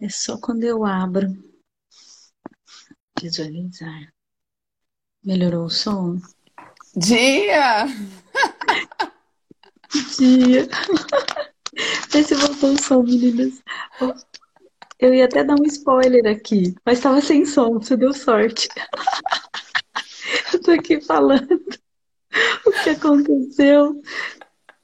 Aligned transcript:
É 0.00 0.08
só 0.08 0.38
quando 0.40 0.64
eu 0.64 0.84
abro. 0.84 1.28
Visualizar. 3.20 4.12
Melhorou 5.22 5.66
o 5.66 5.70
som? 5.70 6.18
Dia! 6.96 7.86
Dia! 10.18 10.68
Vê 12.10 12.24
se 12.24 12.34
voltou 12.34 12.72
o 12.72 12.82
som, 12.82 13.02
meninas. 13.02 13.62
Eu 14.98 15.14
ia 15.14 15.26
até 15.26 15.44
dar 15.44 15.54
um 15.60 15.64
spoiler 15.64 16.26
aqui, 16.26 16.74
mas 16.84 16.98
estava 16.98 17.20
sem 17.20 17.44
som, 17.44 17.74
você 17.74 17.96
deu 17.96 18.12
sorte. 18.12 18.68
Eu 20.52 20.62
tô 20.62 20.70
aqui 20.72 21.00
falando 21.00 21.62
o 22.66 22.72
que 22.82 22.90
aconteceu. 22.90 24.02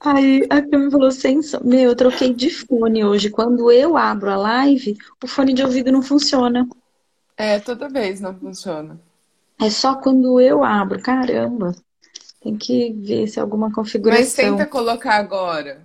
Aí 0.06 0.46
a 0.48 0.62
Cami 0.62 0.88
falou 0.88 1.10
sem 1.10 1.42
som. 1.42 1.58
Meu, 1.64 1.90
eu 1.90 1.96
troquei 1.96 2.32
de 2.32 2.48
fone 2.48 3.04
hoje. 3.04 3.28
Quando 3.28 3.72
eu 3.72 3.96
abro 3.96 4.30
a 4.30 4.36
live, 4.36 4.96
o 5.22 5.26
fone 5.26 5.52
de 5.52 5.64
ouvido 5.64 5.90
não 5.90 6.00
funciona. 6.00 6.68
É, 7.36 7.58
toda 7.58 7.88
vez 7.88 8.20
não 8.20 8.32
funciona. 8.32 9.00
É 9.60 9.68
só 9.68 9.96
quando 9.96 10.40
eu 10.40 10.62
abro. 10.62 11.02
Caramba. 11.02 11.74
Tem 12.40 12.56
que 12.56 12.92
ver 12.92 13.26
se 13.26 13.40
é 13.40 13.42
alguma 13.42 13.72
configuração. 13.72 14.22
Mas 14.22 14.34
tenta 14.34 14.64
colocar 14.64 15.16
agora. 15.16 15.84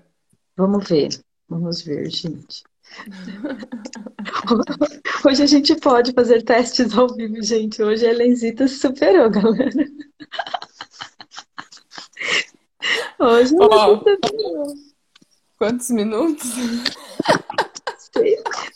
Vamos 0.56 0.88
ver. 0.88 1.10
Vamos 1.50 1.82
ver, 1.82 2.08
gente. 2.12 2.64
Hoje 5.26 5.42
a 5.42 5.48
gente 5.48 5.76
pode 5.78 6.14
fazer 6.14 6.44
testes 6.44 6.96
ao 6.96 7.08
vivo, 7.08 7.42
gente. 7.42 7.82
Hoje 7.82 8.08
a 8.08 8.14
Lenzita 8.14 8.68
se 8.68 8.76
superou, 8.76 9.32
galera. 9.32 9.88
Hoje 13.22 13.56
Lenzita 13.56 14.18
superou. 14.26 14.74
quantos 15.60 15.92
minutos? 15.92 16.50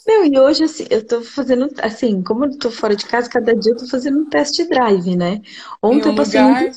Não, 0.06 0.24
e 0.24 0.40
hoje, 0.40 0.66
assim, 0.66 0.86
eu 0.92 1.06
tô 1.06 1.24
fazendo, 1.24 1.68
assim, 1.82 2.22
como 2.22 2.46
eu 2.46 2.60
tô 2.60 2.70
fora 2.70 2.96
de 2.96 3.08
casa, 3.08 3.28
cada 3.28 3.56
dia 3.56 3.74
eu 3.74 3.78
tô 3.78 3.88
fazendo 3.88 4.20
um 4.20 4.30
test 4.30 4.56
drive, 4.70 5.16
né? 5.16 5.34
Em 5.34 5.42
Ontem 5.82 6.10
um 6.10 6.12
eu 6.12 6.16
passei 6.16 6.40
um 6.40 6.48
lugar. 6.48 6.72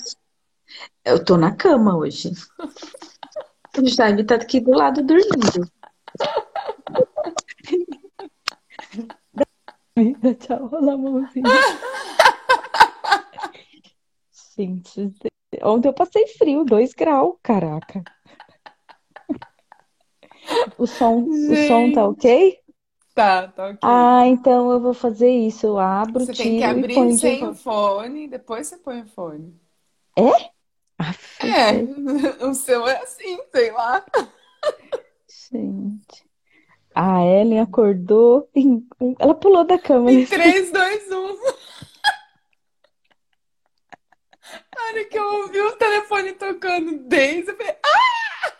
Eu 1.05 1.23
tô 1.23 1.37
na 1.37 1.55
cama 1.55 1.95
hoje. 1.95 2.33
O 3.79 3.87
Jaime 3.87 4.25
tá 4.25 4.37
aqui 4.37 4.61
do 4.61 4.71
lado 4.71 5.03
dormindo. 5.03 5.71
Tchau, 10.41 10.69
rola 10.69 10.95
a 10.95 10.97
mãozinha. 10.97 11.45
Gente, 14.57 15.13
ontem 15.63 15.89
eu 15.89 15.93
passei 15.95 16.27
frio, 16.29 16.65
2 16.65 16.93
graus, 16.93 17.37
caraca. 17.43 18.03
O 20.79 20.87
som, 20.87 21.25
o 21.25 21.57
som 21.69 21.93
tá 21.93 22.07
ok? 22.07 22.59
tá, 23.15 23.49
tá 23.49 23.67
ok. 23.67 23.79
Ah, 23.83 24.27
então 24.27 24.71
eu 24.71 24.81
vou 24.81 24.95
fazer 24.95 25.31
isso. 25.31 25.67
Eu 25.67 25.79
abro, 25.79 26.25
Você 26.25 26.33
tem 26.33 26.57
que 26.59 26.65
abrir 26.65 27.19
sem 27.19 27.47
o 27.47 27.55
fone, 27.55 28.29
depois 28.29 28.67
você 28.67 28.77
põe 28.79 29.03
o 29.03 29.07
fone. 29.07 29.59
É? 30.17 30.51
Aff, 30.99 31.47
É, 31.47 32.45
o 32.45 32.55
seu 32.55 32.87
é 32.87 33.03
assim, 33.03 33.39
sei 33.53 33.71
lá. 33.73 34.05
Gente. 35.51 36.27
A 36.95 37.25
Ellen 37.25 37.61
acordou. 37.61 38.49
em- 38.55 38.87
Ela 39.19 39.35
pulou 39.35 39.65
da 39.65 39.79
cama. 39.79 40.11
Em 40.11 40.17
nesse- 40.19 40.35
3, 40.35 40.73
2, 40.73 41.13
1. 41.13 41.37
Na 44.75 44.78
hora 44.89 45.05
que 45.05 45.19
eu 45.19 45.25
ouvi 45.25 45.61
o 45.61 45.73
telefone 45.73 46.33
tocando 46.33 46.99
desde, 46.99 47.51
eu 47.51 47.57
falei, 47.57 47.75
ah! 47.85 48.53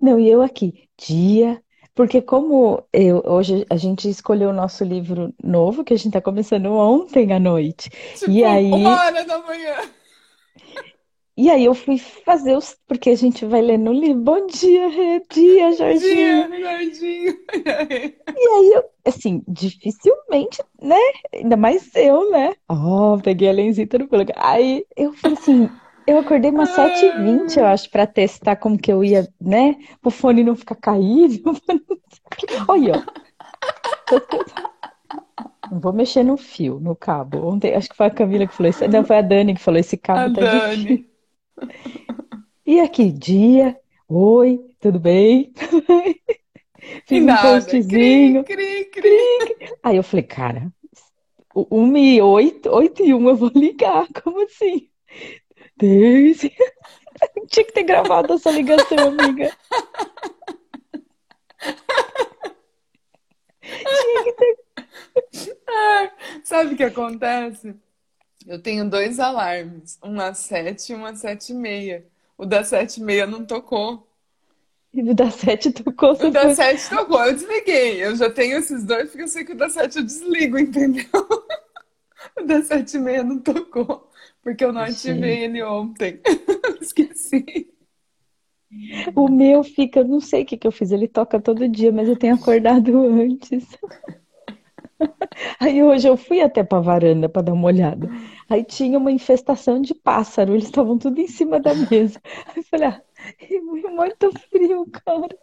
Não, 0.00 0.18
e 0.18 0.30
eu 0.30 0.40
aqui, 0.40 0.88
dia. 0.96 1.62
Porque 1.94 2.22
como 2.22 2.82
eu, 2.92 3.22
hoje 3.26 3.66
a 3.68 3.76
gente 3.76 4.08
escolheu 4.08 4.50
o 4.50 4.54
nosso 4.54 4.84
livro 4.84 5.34
novo, 5.42 5.84
que 5.84 5.92
a 5.92 5.96
gente 5.98 6.12
tá 6.12 6.20
começando 6.20 6.66
ontem 6.72 7.32
à 7.32 7.38
noite. 7.38 7.90
Tipo, 8.14 8.30
E 8.30 8.44
aí, 8.44 8.70
uma 8.70 8.98
hora 8.98 9.24
da 9.24 9.38
manhã. 9.40 9.76
E 11.36 11.50
aí 11.50 11.64
eu 11.64 11.74
fui 11.74 11.98
fazer 11.98 12.56
os. 12.56 12.76
Porque 12.86 13.10
a 13.10 13.16
gente 13.16 13.44
vai 13.46 13.62
ler 13.62 13.78
no 13.78 13.92
livro. 13.92 14.22
Bom 14.22 14.46
dia, 14.46 15.22
dia, 15.32 15.72
Jorginho. 15.72 16.50
Dia, 16.50 16.60
Jardim. 16.60 17.38
E 18.36 18.48
aí 18.48 18.72
eu, 18.74 18.84
assim, 19.06 19.42
dificilmente, 19.48 20.62
né? 20.80 20.96
Ainda 21.34 21.56
mais 21.56 21.94
eu, 21.94 22.30
né? 22.30 22.54
Ó, 22.68 23.18
peguei 23.18 23.48
a 23.48 23.52
lenzita 23.52 23.98
no 23.98 24.08
pulo. 24.08 24.24
Aí 24.36 24.84
eu 24.96 25.12
falei 25.12 25.36
assim, 25.38 25.68
eu 26.06 26.18
acordei 26.18 26.50
umas 26.50 26.70
7h20, 26.70 27.56
eu 27.56 27.66
acho, 27.66 27.90
pra 27.90 28.06
testar 28.06 28.56
como 28.56 28.78
que 28.78 28.92
eu 28.92 29.04
ia, 29.04 29.28
né? 29.40 29.76
O 30.04 30.10
fone 30.10 30.42
não 30.44 30.56
ficar 30.56 30.74
caído. 30.74 31.52
Olha, 32.68 32.94
ó. 32.96 33.20
Não 35.70 35.80
vou 35.80 35.92
mexer 35.92 36.24
no 36.24 36.36
fio, 36.36 36.80
no 36.80 36.96
cabo. 36.96 37.46
Ontem, 37.46 37.74
acho 37.74 37.88
que 37.88 37.96
foi 37.96 38.06
a 38.06 38.10
Camila 38.10 38.46
que 38.46 38.54
falou 38.54 38.70
isso. 38.70 38.86
Não, 38.88 39.04
foi 39.04 39.18
a 39.18 39.22
Dani 39.22 39.54
que 39.54 39.60
falou, 39.60 39.78
esse 39.78 39.96
A 39.96 39.98
cabo 39.98 40.30
tá 40.32 40.44
difícil. 40.44 41.09
E 42.66 42.80
aqui, 42.80 43.10
dia, 43.10 43.76
oi, 44.08 44.60
tudo 44.78 44.98
bem? 45.00 45.52
Fiz 47.06 47.22
um. 47.22 47.26
Cri, 47.26 47.42
postzinho. 47.42 48.44
cri, 48.44 48.84
cri. 48.86 49.56
Aí 49.82 49.96
eu 49.96 50.02
falei, 50.02 50.22
cara, 50.22 50.72
o 51.54 51.66
1 51.70 51.96
e 51.96 52.22
8, 52.22 52.68
8 52.70 53.04
e 53.04 53.14
1 53.14 53.28
eu 53.28 53.36
vou 53.36 53.50
ligar, 53.54 54.06
como 54.22 54.44
assim? 54.44 54.88
Daisy, 55.76 56.52
tinha 57.48 57.64
que 57.64 57.72
ter 57.72 57.82
gravado 57.82 58.34
essa 58.34 58.50
ligação, 58.50 58.98
amiga. 58.98 59.50
Tinha 63.62 64.24
que 64.24 64.32
ter. 64.32 64.58
Ah, 65.68 66.12
sabe 66.42 66.74
o 66.74 66.76
que 66.76 66.84
acontece? 66.84 67.74
Eu 68.46 68.60
tenho 68.60 68.88
dois 68.88 69.18
alarmes, 69.18 69.98
um 70.02 70.20
às 70.20 70.38
sete 70.38 70.92
e 70.92 70.96
um 70.96 71.04
às 71.06 71.20
sete 71.20 71.52
e 71.52 71.54
meia. 71.54 72.06
O 72.36 72.44
das 72.46 72.68
sete 72.68 73.00
e 73.00 73.02
meia 73.02 73.26
não 73.26 73.44
tocou. 73.46 74.06
E 74.92 75.00
o 75.02 75.14
da 75.14 75.30
7 75.30 75.72
tocou, 75.72 76.14
O 76.18 76.30
foi. 76.38 76.54
sete 76.54 76.88
tocou, 76.88 77.20
eu 77.24 77.32
desliguei. 77.34 78.04
Eu 78.04 78.14
já 78.16 78.30
tenho 78.30 78.58
esses 78.58 78.84
dois, 78.84 79.08
porque 79.10 79.22
eu 79.22 79.28
sei 79.28 79.44
que 79.44 79.52
o 79.52 79.56
das 79.56 79.72
sete 79.72 79.98
eu 79.98 80.04
desligo, 80.04 80.58
entendeu? 80.58 81.04
O 82.36 82.42
das 82.44 82.66
sete 82.66 82.96
e 82.96 83.00
meia 83.00 83.22
não 83.22 83.38
tocou, 83.38 84.10
porque 84.42 84.64
eu 84.64 84.72
não 84.72 84.82
ativei 84.82 85.36
Gente, 85.36 85.44
ele 85.44 85.62
ontem. 85.62 86.20
Esqueci. 86.80 87.72
o 89.14 89.28
meu 89.28 89.62
fica, 89.64 90.02
não 90.04 90.20
sei 90.20 90.42
o 90.42 90.46
que 90.46 90.56
que 90.56 90.66
eu 90.66 90.72
fiz, 90.72 90.90
ele 90.90 91.08
toca 91.08 91.40
todo 91.40 91.68
dia, 91.68 91.92
mas 91.92 92.08
eu 92.08 92.16
tenho 92.16 92.34
acordado 92.34 92.98
antes. 93.06 93.66
Aí 95.58 95.82
hoje 95.82 96.08
eu 96.08 96.16
fui 96.16 96.40
até 96.40 96.62
pra 96.62 96.80
varanda 96.80 97.28
pra 97.28 97.42
dar 97.42 97.52
uma 97.52 97.66
olhada. 97.66 98.08
Aí 98.48 98.64
tinha 98.64 98.98
uma 98.98 99.12
infestação 99.12 99.80
de 99.80 99.94
pássaro, 99.94 100.52
eles 100.54 100.64
estavam 100.64 100.98
tudo 100.98 101.20
em 101.20 101.26
cima 101.26 101.60
da 101.60 101.74
mesa. 101.74 102.20
Aí 102.48 102.54
eu 102.58 102.62
falei, 102.64 102.88
ah, 102.88 103.02
é 103.40 103.60
muito 103.90 104.30
frio, 104.48 104.86
cara. 104.90 105.36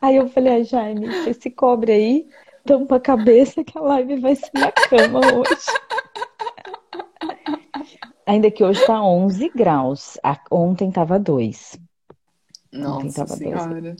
Aí 0.00 0.16
eu 0.16 0.28
falei, 0.28 0.60
ah, 0.60 0.62
Jaime, 0.62 1.06
você 1.06 1.34
se 1.34 1.50
cobre 1.50 1.92
aí, 1.92 2.28
tampa 2.64 2.96
a 2.96 3.00
cabeça 3.00 3.64
que 3.64 3.76
a 3.76 3.82
live 3.82 4.20
vai 4.20 4.34
ser 4.34 4.50
na 4.54 4.72
cama 4.72 5.20
hoje. 5.20 5.50
Ainda 8.26 8.50
que 8.50 8.62
hoje 8.62 8.84
tá 8.84 9.02
11 9.02 9.48
graus, 9.48 10.18
A- 10.22 10.38
ontem 10.50 10.90
tava 10.90 11.18
2. 11.18 11.78
Ontem 12.74 12.82
Nossa 12.82 13.24
tava 13.24 13.36
2 13.36 13.40
graus. 13.40 13.62
Senhora. 13.64 13.96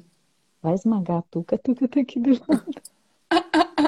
Vai 0.62 0.74
esmagar 0.74 1.18
a 1.18 1.22
Tuca, 1.22 1.56
a 1.56 1.58
Tuca 1.58 1.88
tá 1.88 2.00
aqui 2.00 2.20
do 2.20 2.30
lado. 2.30 3.87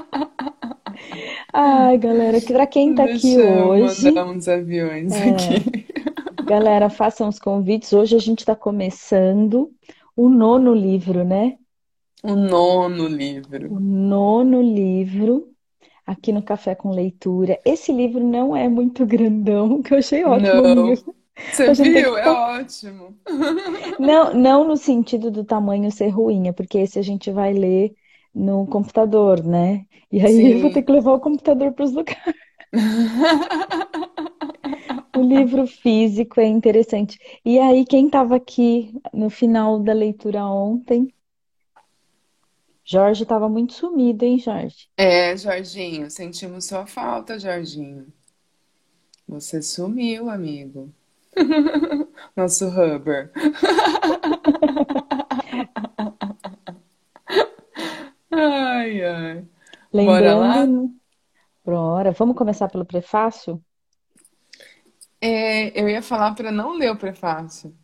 Ai, 1.52 1.98
galera, 1.98 2.40
pra 2.40 2.66
quem 2.66 2.94
tá 2.94 3.04
aqui 3.04 3.36
hoje, 3.38 4.06
mandar 4.06 4.26
uns 4.26 4.48
aviões 4.48 5.12
é, 5.12 5.30
aqui. 5.30 5.86
galera, 6.46 6.88
façam 6.88 7.28
os 7.28 7.38
convites. 7.38 7.92
Hoje 7.92 8.16
a 8.16 8.20
gente 8.20 8.44
tá 8.44 8.54
começando 8.54 9.70
o 10.16 10.28
nono 10.28 10.74
livro, 10.74 11.24
né? 11.24 11.56
O 12.22 12.34
nono 12.34 13.06
livro. 13.06 13.72
O 13.72 13.80
nono 13.80 14.62
livro 14.62 15.48
aqui 16.06 16.32
no 16.32 16.42
Café 16.42 16.74
com 16.74 16.90
Leitura. 16.90 17.58
Esse 17.64 17.92
livro 17.92 18.20
não 18.22 18.54
é 18.56 18.68
muito 18.68 19.06
grandão, 19.06 19.80
que 19.82 19.94
eu 19.94 19.98
achei 19.98 20.24
ótimo, 20.24 20.62
Não. 20.62 20.94
Você 21.52 21.72
viu? 21.72 22.14
que 22.14 22.20
É 22.20 22.28
ótimo. 22.28 23.16
Não, 23.98 24.34
não 24.34 24.68
no 24.68 24.76
sentido 24.76 25.30
do 25.30 25.42
tamanho 25.42 25.90
ser 25.90 26.08
ruim, 26.08 26.48
é 26.48 26.52
porque 26.52 26.78
esse 26.78 26.98
a 26.98 27.02
gente 27.02 27.30
vai 27.30 27.52
ler 27.54 27.94
no 28.34 28.66
computador, 28.66 29.44
né? 29.44 29.84
E 30.10 30.20
aí 30.20 30.52
eu 30.52 30.60
vou 30.60 30.70
ter 30.70 30.80
Sim. 30.80 30.86
que 30.86 30.92
levar 30.92 31.12
o 31.12 31.20
computador 31.20 31.72
para 31.72 31.84
os 31.84 31.92
lugares. 31.92 32.34
O 35.16 35.22
livro 35.22 35.66
físico 35.66 36.40
é 36.40 36.46
interessante. 36.46 37.18
E 37.44 37.58
aí, 37.58 37.84
quem 37.84 38.06
estava 38.06 38.36
aqui 38.36 38.94
no 39.12 39.28
final 39.28 39.78
da 39.78 39.92
leitura 39.92 40.46
ontem? 40.46 41.12
Jorge 42.84 43.24
estava 43.24 43.48
muito 43.48 43.74
sumido, 43.74 44.24
hein, 44.24 44.38
Jorge? 44.38 44.88
É, 44.96 45.36
Jorginho, 45.36 46.10
sentimos 46.10 46.64
sua 46.64 46.86
falta, 46.86 47.38
Jorginho. 47.38 48.06
Você 49.28 49.60
sumiu, 49.60 50.30
amigo. 50.30 50.90
Nosso 52.34 52.68
Huber. 52.68 53.30
Ai, 58.80 58.92
Ai, 59.02 59.04
ai. 59.04 59.48
Bora 60.00 60.34
lá? 60.34 60.56
Lembrando, 60.58 60.90
bora, 61.64 62.12
vamos 62.12 62.36
começar 62.36 62.68
pelo 62.70 62.86
prefácio? 62.86 63.62
É, 65.20 65.78
eu 65.80 65.88
ia 65.88 66.02
falar 66.02 66.34
para 66.34 66.50
não 66.50 66.72
ler 66.76 66.90
o 66.90 66.96
prefácio, 66.96 67.76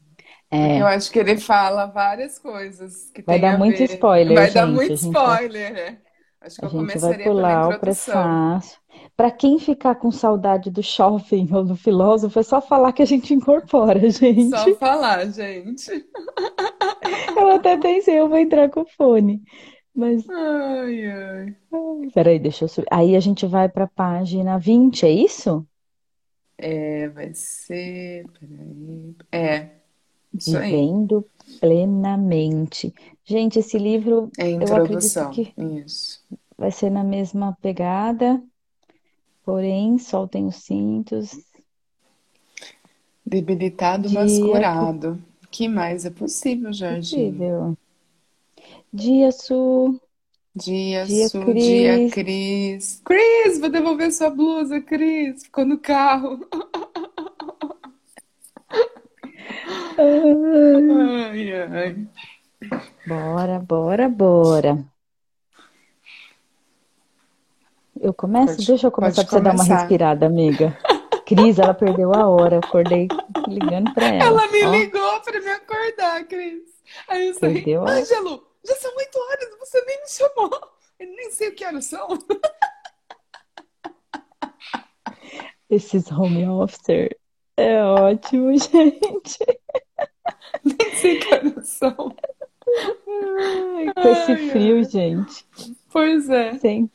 porque 0.61 0.81
eu 0.81 0.87
É, 0.87 0.89
acho 0.89 1.11
que 1.13 1.19
ele 1.19 1.39
fala 1.39 1.87
várias 1.87 2.39
coisas 2.39 3.11
que 3.13 3.23
vai 3.23 3.39
dar 3.39 3.59
muito 3.59 3.83
ver. 3.83 3.83
spoiler, 3.83 4.29
Vai 4.29 4.53
dar 4.53 4.67
gente. 4.67 4.73
muito 4.73 4.97
gente 4.97 5.25
vai, 5.25 5.39
spoiler, 5.39 5.73
né? 5.75 6.03
Acho 6.41 6.59
que 6.61 6.67
a 6.67 6.69
eu 6.69 6.71
gente 6.71 6.99
vai 6.99 7.15
pular 7.15 7.69
o 7.71 7.75
prefácio. 7.75 8.79
Para 9.17 9.31
quem 9.31 9.59
ficar 9.59 9.95
com 9.97 10.11
saudade 10.11 10.71
do 10.71 10.83
shopping 10.83 11.49
ou 11.53 11.65
do 11.65 11.77
filósofo, 11.77 12.39
é 12.39 12.43
só 12.43 12.61
falar 12.61 12.93
que 12.93 13.03
a 13.03 13.07
gente 13.07 13.33
incorpora, 13.35 14.09
Só 14.39 14.71
gente. 14.71 14.79
falar, 14.79 15.31
gente. 15.33 16.07
Eu 17.37 17.51
até 17.53 17.77
pensei, 17.77 18.19
eu 18.19 18.29
vou 18.29 18.39
entrar 18.39 18.69
com 18.71 18.85
fone, 18.87 19.43
mas 19.97 20.25
Ai, 20.29 21.05
ai. 21.11 21.57
ai, 21.73 22.11
peraí, 22.13 22.39
deixa 22.41 22.65
eu 22.65 22.69
subir. 22.69 22.89
Aí 22.93 23.15
a 23.17 23.21
gente 23.21 23.47
vai 23.47 23.69
para 23.69 23.85
a 23.85 23.89
página 23.89 24.59
20, 24.59 25.05
é 25.07 25.11
isso? 25.11 25.65
É, 26.59 27.09
vai 27.09 27.33
ser. 27.35 28.29
Peraí. 28.39 29.17
É, 29.33 29.81
isso 30.35 30.57
aí. 30.59 30.87
Vivendo 30.87 31.29
plenamente. 31.61 32.95
Gente, 33.25 33.59
esse 33.59 33.77
livro, 33.79 34.33
É 34.39 34.45
a 34.45 34.49
eu 34.61 34.73
acredito 34.73 35.27
introdução. 35.27 35.31
que 35.31 35.55
Isso. 35.59 36.25
vai 36.59 36.71
ser 36.71 36.91
na 36.91 37.03
mesma 37.05 37.57
pegada, 37.63 38.43
porém, 39.43 39.99
soltem 39.99 40.47
os 40.47 40.57
cintos. 40.57 41.43
Debilitado, 43.27 44.09
mas 44.11 44.39
curado. 44.39 45.23
Que 45.51 45.69
mais 45.69 46.07
é 46.07 46.11
possível, 46.11 46.73
Jorginho? 46.73 47.47
possível. 47.49 47.77
Dia 48.97 49.31
Su, 49.31 50.01
Dia 50.55 51.05
dia 51.05 51.29
Su, 51.29 51.45
dia 51.53 52.09
Cris. 52.11 53.03
Cris. 53.05 53.59
Vou 53.61 53.69
devolver 53.69 54.11
sua 54.11 54.31
blusa, 54.31 54.81
Cris. 54.81 55.43
Ficou 55.45 55.67
no 55.67 55.79
carro. 55.79 56.41
Ai, 59.99 61.53
ai. 61.53 62.09
Bora, 63.07 63.59
bora, 63.59 64.09
bora. 64.09 64.85
Eu 68.01 68.15
começo? 68.15 68.57
Pode, 68.57 68.67
Deixa 68.67 68.87
eu 68.87 68.91
começar 68.91 69.25
para 69.25 69.31
você 69.31 69.41
dar 69.41 69.51
uma 69.51 69.59
começar. 69.59 69.79
respirada, 69.81 70.27
amiga. 70.27 70.79
Cris, 71.27 71.59
ela 71.59 71.75
perdeu 71.75 72.15
a 72.15 72.27
hora. 72.29 72.57
Eu 72.57 72.61
acordei 72.61 73.09
ligando 73.49 73.93
para 73.93 74.07
ela. 74.07 74.25
Ela 74.25 74.47
me 74.53 74.65
Ó, 74.65 74.71
ligou 74.71 75.21
para 75.21 75.41
me 75.41 75.49
acordar, 75.51 76.25
Cris. 76.25 76.63
Aí 77.09 77.29
eu 77.29 77.35
saí. 77.35 77.75
Ângelo, 77.75 78.43
já 78.67 78.75
são 78.77 78.95
oito 78.97 79.19
horas, 79.19 79.59
você 79.59 79.85
nem 79.85 80.01
me 80.03 80.09
chamou. 80.09 80.51
Eu 80.99 81.07
nem 81.09 81.31
sei 81.31 81.49
o 81.49 81.55
que 81.55 81.65
horas 81.65 81.85
são. 81.87 82.09
Esses 85.69 86.11
home 86.11 86.47
officer. 86.49 87.17
É 87.57 87.83
ótimo, 87.83 88.53
gente. 88.59 89.39
Nem 90.65 90.95
sei 90.97 91.19
que 91.19 91.35
horas 91.35 91.69
são. 91.69 92.15
Ai, 93.09 93.93
com 93.95 94.09
esse 94.09 94.33
Ai, 94.33 94.51
frio, 94.51 94.85
gente. 94.85 95.47
Pois 95.91 96.29
é. 96.29 96.59
Sim. 96.59 96.91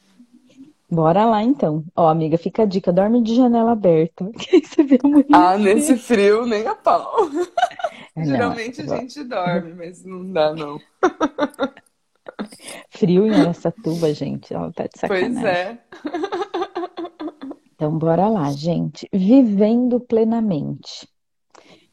Bora 0.90 1.26
lá, 1.26 1.42
então. 1.42 1.84
Ó, 1.96 2.08
amiga, 2.10 2.38
fica 2.38 2.64
a 2.64 2.66
dica. 2.66 2.92
Dorme 2.92 3.22
de 3.24 3.36
janela 3.36 3.72
aberta. 3.72 4.30
Que 4.38 4.62
você 4.66 4.84
vê 4.84 5.00
Ah, 5.34 5.58
nesse 5.58 5.98
frio, 5.98 6.46
nem 6.46 6.68
a 6.68 6.76
pau. 6.76 7.30
É, 8.22 8.26
não, 8.26 8.56
Geralmente 8.56 8.82
a 8.82 8.88
gente 8.88 9.24
dorme, 9.24 9.74
mas 9.74 10.04
não 10.04 10.32
dá, 10.32 10.54
não. 10.54 10.80
frio 12.90 13.26
em 13.28 13.34
Araçatuba, 13.34 14.14
gente. 14.14 14.54
Ela 14.54 14.72
tá 14.72 14.84
de 14.84 14.90
Pois 15.08 15.38
sacanagem. 15.38 15.46
é. 15.46 15.80
Então, 17.76 17.98
bora 17.98 18.28
lá, 18.30 18.52
gente. 18.52 19.08
Vivendo 19.12 20.00
plenamente. 20.00 21.08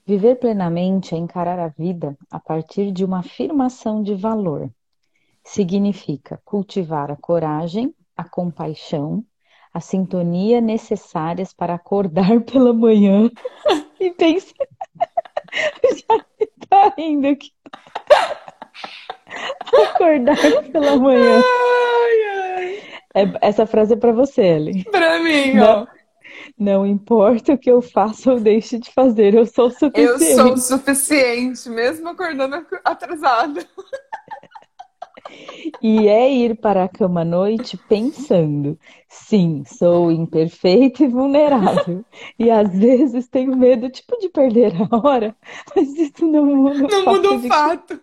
Viver 0.07 0.37
plenamente 0.37 1.15
é 1.15 1.19
encarar 1.19 1.59
a 1.59 1.69
vida 1.69 2.17
a 2.31 2.39
partir 2.41 2.93
de 2.93 3.05
uma 3.05 3.21
afirmação 3.21 4.03
de 4.03 4.15
valor. 4.15 4.71
Significa 5.45 6.41
cultivar 6.45 7.11
a 7.11 7.17
coragem, 7.17 7.95
a 8.17 8.29
compaixão, 8.29 9.25
a 9.73 9.81
sintonia 9.81 10.61
necessárias 10.61 11.53
para 11.53 11.75
acordar 11.75 12.41
pela 12.45 12.73
manhã 12.73 13.31
e 14.01 14.11
pensar. 14.11 14.67
Já 15.83 16.19
tá 16.69 16.95
rindo 16.97 17.29
aqui. 17.29 17.51
Acordar 19.73 20.37
pela 20.73 20.97
manhã. 20.97 21.43
Ai, 21.43 22.57
ai. 22.57 22.83
É- 23.15 23.39
essa 23.49 23.67
frase 23.67 23.95
é 23.95 23.97
para 23.97 24.13
você, 24.13 24.43
Ellen. 24.43 24.85
Pra 24.85 25.19
mim, 25.21 25.55
Não, 25.55 25.83
ó. 25.83 25.87
não 26.59 26.87
importa 26.87 27.53
o 27.55 27.59
que 27.59 27.71
eu 27.71 27.81
faça 27.83 28.33
ou 28.33 28.41
deixe 28.41 28.79
de 28.79 28.91
fazer, 28.93 29.35
eu 29.35 29.47
sou 29.47 29.69
o 29.69 29.73
Eu 29.95 30.19
sou 30.19 30.53
o 30.53 30.59
suficiente. 30.59 30.61
suficiente, 30.61 31.69
mesmo 31.71 32.09
acordando 32.09 32.57
ac- 32.57 32.81
atrasada. 32.85 33.65
E 35.83 36.09
é 36.09 36.31
ir 36.33 36.57
para 36.57 36.85
a 36.85 36.89
cama 36.89 37.23
à 37.23 37.25
noite 37.25 37.77
pensando: 37.89 38.79
sim, 39.09 39.63
sou 39.67 40.11
imperfeito 40.11 41.03
e 41.05 41.09
vulnerável. 41.09 42.05
E 42.39 42.51
às 42.51 42.71
vezes 42.77 43.29
tenho 43.29 43.57
medo, 43.57 43.89
tipo, 43.91 44.17
de 44.19 44.29
perder 44.29 44.73
a 44.91 44.97
hora, 44.97 45.37
mas 45.75 45.89
isso 45.97 46.27
não 46.27 46.45
muda 46.47 46.87
o 46.87 46.89
Não 46.91 47.05
muda 47.05 47.29
fato 47.29 47.35
o 47.35 47.37
de 47.37 47.43
que, 47.43 47.49
fato. 47.49 48.01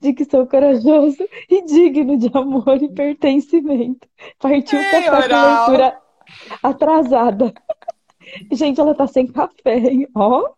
de 0.00 0.12
que 0.12 0.24
sou 0.24 0.46
corajoso 0.46 1.24
e 1.48 1.64
digno 1.64 2.16
de 2.18 2.30
amor 2.34 2.82
e 2.82 2.88
pertencimento. 2.88 4.08
Partiu 4.38 4.78
Ei, 4.78 4.90
café 4.90 5.28
com 5.28 5.46
leitura 5.46 5.98
atrasada. 6.62 7.52
Gente, 8.52 8.80
ela 8.80 8.94
tá 8.94 9.06
sem 9.06 9.26
café, 9.26 9.76
hein? 9.78 10.08
Ó, 10.14 10.48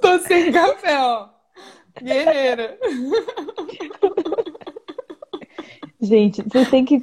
Tô 0.00 0.18
sem 0.20 0.50
café, 0.50 0.98
ó. 1.00 1.28
Guerreira. 2.02 2.78
gente, 6.02 6.42
vocês 6.42 6.68
têm 6.68 6.84
que 6.84 7.00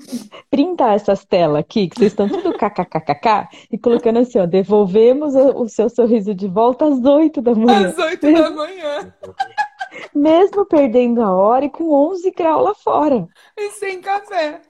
printar 0.51 0.93
essas 0.93 1.23
telas 1.23 1.61
aqui, 1.61 1.87
que 1.87 1.97
vocês 1.97 2.11
estão 2.11 2.27
tudo 2.27 2.53
kkkk, 2.53 3.47
e 3.71 3.77
colocando 3.77 4.19
assim, 4.19 4.39
ó, 4.39 4.45
devolvemos 4.45 5.33
o 5.35 5.67
seu 5.69 5.89
sorriso 5.89 6.35
de 6.35 6.47
volta 6.47 6.85
às 6.85 7.03
8 7.03 7.41
da 7.41 7.55
manhã. 7.55 7.89
Às 7.89 7.97
oito 7.97 8.31
da 8.31 8.49
manhã. 8.51 9.13
Mesmo 10.13 10.65
perdendo 10.65 11.21
a 11.21 11.33
hora 11.33 11.65
e 11.65 11.69
com 11.69 11.91
11 11.91 12.31
graus 12.31 12.63
lá 12.63 12.75
fora. 12.75 13.27
E 13.57 13.71
sem 13.71 14.01
café. 14.01 14.61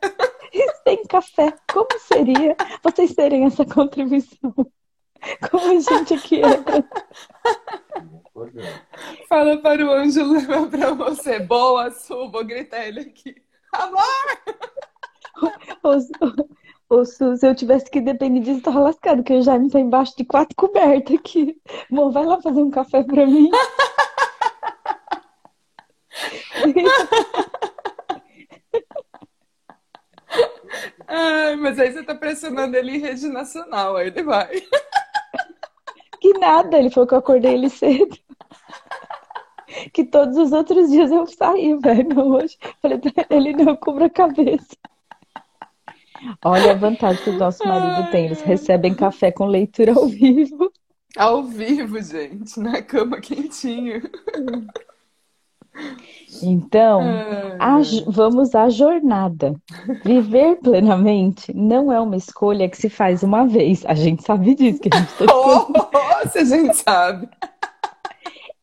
E 0.54 0.72
sem 0.84 1.04
café. 1.06 1.54
Como 1.72 1.88
seria 2.00 2.56
vocês 2.82 3.14
terem 3.14 3.46
essa 3.46 3.66
contribuição? 3.66 4.54
Como 5.52 5.72
a 5.72 5.80
gente 5.80 6.14
aqui 6.14 6.38
entra. 6.38 6.84
Fala 9.28 9.58
para 9.58 9.86
o 9.86 10.32
levar 10.32 10.68
pra 10.70 10.94
você. 10.94 11.40
Boa, 11.40 11.92
Su. 11.92 12.32
Vou 12.32 12.46
gritar 12.46 12.88
ele 12.88 13.02
aqui. 13.02 13.36
Amor! 13.74 14.04
Ou, 15.84 15.98
ou 16.90 17.06
se 17.06 17.48
eu 17.48 17.56
tivesse 17.56 17.90
que 17.90 18.02
depender 18.02 18.42
disso, 18.42 18.62
tava 18.62 18.80
lascado, 18.80 19.18
porque 19.18 19.34
o 19.34 19.42
Jaime 19.42 19.70
tá 19.70 19.80
embaixo 19.80 20.16
de 20.18 20.26
quatro 20.26 20.56
cobertas 20.56 21.16
aqui. 21.16 21.60
Amor, 21.92 22.12
vai 22.12 22.26
lá 22.26 22.42
fazer 22.42 22.62
um 22.62 22.72
café 22.72 23.04
pra 23.04 23.26
mim. 23.26 23.50
Ai, 31.08 31.56
mas 31.56 31.80
aí 31.80 31.92
você 31.92 32.04
tá 32.04 32.14
pressionando 32.14 32.76
ele 32.78 32.98
em 32.98 33.00
rede 33.00 33.28
nacional. 33.28 33.96
Aí 33.96 34.08
ele 34.08 34.24
vai. 34.24 34.62
Que 36.20 36.34
nada, 36.38 36.78
ele 36.78 36.90
falou 36.90 37.08
que 37.08 37.14
eu 37.14 37.20
acordei 37.20 37.54
ele 37.54 37.70
cedo. 37.70 38.18
Todos 40.12 40.38
os 40.38 40.52
outros 40.52 40.90
dias 40.90 41.12
eu 41.12 41.26
saí, 41.28 41.76
velho. 41.76 42.10
Não 42.10 42.28
hoje. 42.30 42.58
Falei 42.82 42.98
pra 42.98 43.26
ele, 43.30 43.54
não, 43.54 43.76
cubra 43.76 44.06
a 44.06 44.10
cabeça. 44.10 44.76
Olha 46.44 46.72
a 46.72 46.76
vantagem 46.76 47.24
que 47.24 47.30
o 47.30 47.38
nosso 47.38 47.66
marido 47.68 48.12
tem. 48.12 48.26
Eles 48.26 48.42
recebem 48.42 48.94
café 48.94 49.32
com 49.32 49.46
leitura 49.46 49.94
ao 49.94 50.08
vivo. 50.08 50.72
Ao 51.18 51.44
vivo, 51.44 52.02
gente. 52.02 52.60
Na 52.60 52.82
cama 52.82 53.20
quentinho. 53.20 54.02
Então, 56.44 57.02
a 57.60 57.80
vamos 58.08 58.54
à 58.54 58.70
jornada. 58.70 59.56
Viver 60.04 60.58
plenamente 60.58 61.54
não 61.54 61.92
é 61.92 62.00
uma 62.00 62.16
escolha 62.16 62.70
que 62.70 62.78
se 62.78 62.90
faz 62.90 63.24
uma 63.24 63.46
vez. 63.48 63.84
A 63.86 63.94
gente 63.94 64.24
sabe 64.24 64.56
disso, 64.56 64.80
que 64.80 64.90
a 64.92 64.98
gente 64.98 65.10
está 65.10 65.26
escolhendo. 65.26 65.90
Oh, 65.94 66.28
se 66.30 66.40
a 66.40 66.44
gente 66.44 66.76
sabe. 66.76 67.30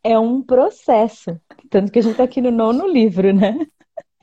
É 0.09 0.17
um 0.17 0.41
processo. 0.41 1.37
Tanto 1.69 1.91
que 1.91 1.99
a 1.99 2.03
gente 2.03 2.13
está 2.13 2.23
aqui 2.23 2.41
no 2.41 2.53
nono 2.53 2.87
livro, 2.87 3.33
né? 3.35 3.67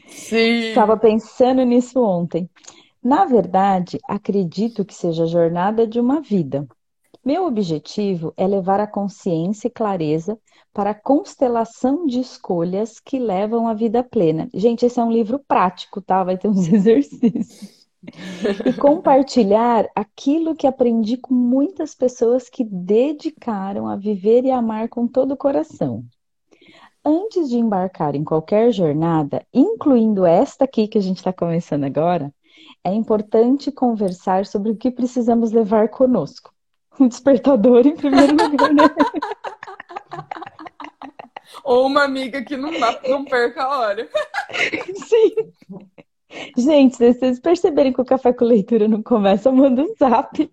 Estava 0.07 0.95
Sim. 0.95 1.01
pensando 1.01 1.61
nisso 1.65 2.01
ontem. 2.01 2.49
Na 3.03 3.25
verdade, 3.25 3.99
acredito 4.07 4.85
que 4.85 4.93
seja 4.93 5.23
a 5.23 5.27
jornada 5.27 5.85
de 5.85 5.99
uma 5.99 6.21
vida. 6.21 6.65
Meu 7.23 7.45
objetivo 7.45 8.33
é 8.37 8.47
levar 8.47 8.79
a 8.79 8.87
consciência 8.87 9.67
e 9.67 9.71
clareza 9.71 10.39
para 10.73 10.91
a 10.91 10.95
constelação 10.95 12.05
de 12.05 12.21
escolhas 12.21 13.01
que 13.01 13.19
levam 13.19 13.67
à 13.67 13.73
vida 13.73 14.01
plena. 14.01 14.49
Gente, 14.53 14.85
esse 14.85 15.01
é 15.01 15.03
um 15.03 15.11
livro 15.11 15.37
prático, 15.37 16.01
tá? 16.01 16.23
Vai 16.23 16.37
ter 16.37 16.47
uns 16.47 16.65
exercícios. 16.71 17.82
E 18.65 18.73
compartilhar 18.73 19.89
aquilo 19.95 20.55
que 20.55 20.67
aprendi 20.67 21.17
com 21.17 21.33
muitas 21.33 21.95
pessoas 21.95 22.49
que 22.49 22.63
dedicaram 22.63 23.87
a 23.87 23.95
viver 23.95 24.43
e 24.43 24.51
amar 24.51 24.89
com 24.89 25.07
todo 25.07 25.31
o 25.31 25.37
coração. 25.37 26.03
Antes 27.05 27.49
de 27.49 27.57
embarcar 27.57 28.15
em 28.15 28.23
qualquer 28.23 28.71
jornada, 28.71 29.45
incluindo 29.53 30.25
esta 30.25 30.65
aqui 30.65 30.87
que 30.87 30.97
a 30.97 31.01
gente 31.01 31.17
está 31.17 31.33
começando 31.33 31.83
agora, 31.83 32.33
é 32.83 32.93
importante 32.93 33.71
conversar 33.71 34.45
sobre 34.45 34.71
o 34.71 34.75
que 34.75 34.91
precisamos 34.91 35.51
levar 35.51 35.89
conosco. 35.89 36.51
Um 36.99 37.07
despertador 37.07 37.87
em 37.87 37.95
primeiro 37.95 38.33
lugar, 38.33 38.71
né? 38.71 38.83
Ou 41.63 41.87
uma 41.87 42.03
amiga 42.03 42.43
que 42.43 42.55
não, 42.55 42.69
não 43.09 43.25
perca 43.25 43.63
a 43.63 43.79
hora. 43.79 44.07
Sim. 45.07 45.33
Gente, 46.57 46.95
se 46.97 47.13
vocês 47.13 47.39
perceberem 47.39 47.93
que 47.93 48.01
o 48.01 48.05
café 48.05 48.33
com 48.33 48.45
leitura 48.45 48.87
não 48.87 49.01
começa, 49.01 49.51
manda 49.51 49.81
um 49.81 49.93
zap. 49.97 50.51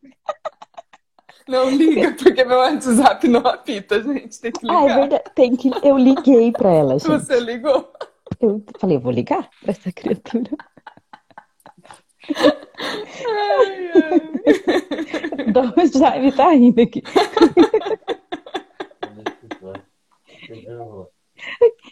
Não 1.48 1.70
liga, 1.70 2.12
porque 2.12 2.44
meu 2.44 2.58
WhatsApp 2.58 3.26
não 3.26 3.40
apita, 3.40 4.02
gente. 4.02 4.40
Tem 4.40 4.52
que 4.52 4.64
ligar. 4.64 4.82
Ah, 4.82 4.84
é 4.88 4.94
verdade. 4.94 5.24
Tem 5.34 5.56
que... 5.56 5.70
Eu 5.82 5.98
liguei 5.98 6.52
pra 6.52 6.70
ela, 6.70 6.98
gente. 6.98 7.08
Você 7.08 7.40
ligou? 7.40 7.92
Eu 8.40 8.62
falei, 8.78 8.96
eu 8.96 9.00
vou 9.00 9.12
ligar 9.12 9.48
pra 9.60 9.72
essa 9.72 9.90
criatura. 9.90 10.50
Ai, 12.78 13.90
ai. 13.94 14.20
Dom 15.52 15.72
Jaime 15.98 16.32
tá 16.32 16.50
rindo 16.50 16.80
aqui. 16.80 17.02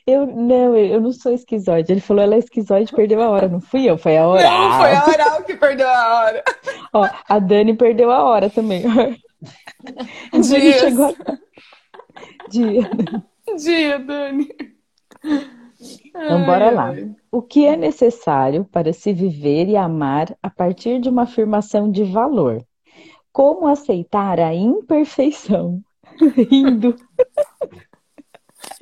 Eu 0.08 0.26
não, 0.26 0.74
eu 0.74 1.02
não 1.02 1.12
sou 1.12 1.34
esquizoide. 1.34 1.92
Ele 1.92 2.00
falou, 2.00 2.22
ela 2.22 2.34
é 2.34 2.38
esquizoide, 2.38 2.90
perdeu 2.94 3.20
a 3.20 3.28
hora. 3.28 3.46
Não 3.46 3.60
fui 3.60 3.84
eu, 3.84 3.98
foi 3.98 4.16
a 4.16 4.26
oral. 4.26 4.70
Não, 4.70 4.78
foi 4.78 4.94
a 4.94 5.06
oral 5.06 5.42
que 5.44 5.54
perdeu 5.54 5.86
a 5.86 6.14
hora. 6.14 6.44
Ó, 6.94 7.06
a 7.28 7.38
Dani 7.38 7.76
perdeu 7.76 8.10
a 8.10 8.24
hora 8.24 8.48
também. 8.48 8.84
A 10.32 10.38
Dani 10.38 10.72
chegou 10.72 11.14
a... 11.26 12.48
Dia. 12.48 12.90
Dia, 13.56 13.98
Dani. 14.00 14.48
Então, 16.06 16.44
bora 16.44 16.70
lá. 16.70 16.92
O 17.30 17.40
que 17.40 17.66
é 17.66 17.76
necessário 17.76 18.64
para 18.64 18.92
se 18.92 19.12
viver 19.12 19.68
e 19.68 19.76
amar 19.76 20.34
a 20.42 20.50
partir 20.50 21.00
de 21.00 21.08
uma 21.08 21.22
afirmação 21.22 21.88
de 21.88 22.02
valor? 22.02 22.64
Como 23.30 23.68
aceitar 23.68 24.40
a 24.40 24.52
imperfeição? 24.52 25.80
Rindo. 26.50 26.96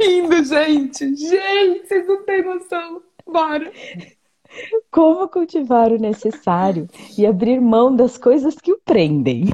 Rindo, 0.01 0.45
gente. 0.45 1.15
Gente, 1.17 1.87
vocês 1.89 2.07
não 2.07 2.25
têm 2.25 2.45
noção. 2.45 3.03
Bora. 3.27 3.73
Como 4.91 5.29
cultivar 5.29 5.93
o 5.93 5.99
necessário 5.99 6.87
e 7.19 7.27
abrir 7.27 7.61
mão 7.61 7.95
das 7.95 8.17
coisas 8.19 8.55
que 8.57 8.73
o 8.73 8.81
prendem? 8.85 9.53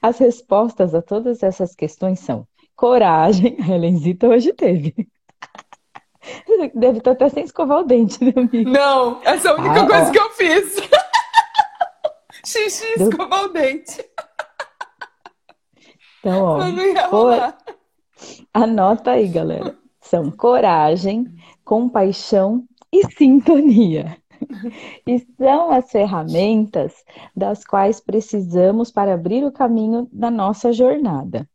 As 0.00 0.18
respostas 0.18 0.94
a 0.94 1.02
todas 1.02 1.42
essas 1.42 1.74
questões 1.74 2.20
são 2.20 2.46
coragem. 2.74 3.56
A 3.62 3.74
Helenzita 3.74 4.28
hoje 4.28 4.52
teve. 4.52 4.94
Deve 6.74 6.98
estar 6.98 7.12
até 7.12 7.28
sem 7.28 7.44
escovar 7.44 7.80
o 7.80 7.84
dente, 7.84 8.22
né, 8.22 8.32
amiga? 8.36 8.70
Não, 8.70 9.20
essa 9.24 9.48
é 9.48 9.50
a 9.50 9.54
única 9.54 9.82
Ah, 9.82 9.86
coisa 9.86 10.08
ó. 10.08 10.10
que 10.12 10.18
eu 10.18 10.30
fiz. 10.30 10.76
Xixi, 12.44 12.98
Deu- 12.98 13.08
escovar 13.10 13.44
o 13.44 13.48
dente. 13.48 14.04
Então, 16.20 16.42
ó, 16.42 16.58
Mas 16.58 16.74
não 16.74 16.84
ia 16.84 17.06
rolar. 17.06 17.58
Anota 18.52 19.12
aí, 19.12 19.28
galera. 19.28 19.76
São 20.00 20.30
coragem, 20.30 21.26
compaixão 21.64 22.64
e 22.92 23.04
sintonia. 23.12 24.16
E 25.06 25.18
são 25.36 25.70
as 25.70 25.90
ferramentas 25.90 27.04
das 27.34 27.64
quais 27.64 28.00
precisamos 28.00 28.90
para 28.90 29.14
abrir 29.14 29.44
o 29.44 29.52
caminho 29.52 30.08
da 30.12 30.30
nossa 30.30 30.72
jornada. 30.72 31.48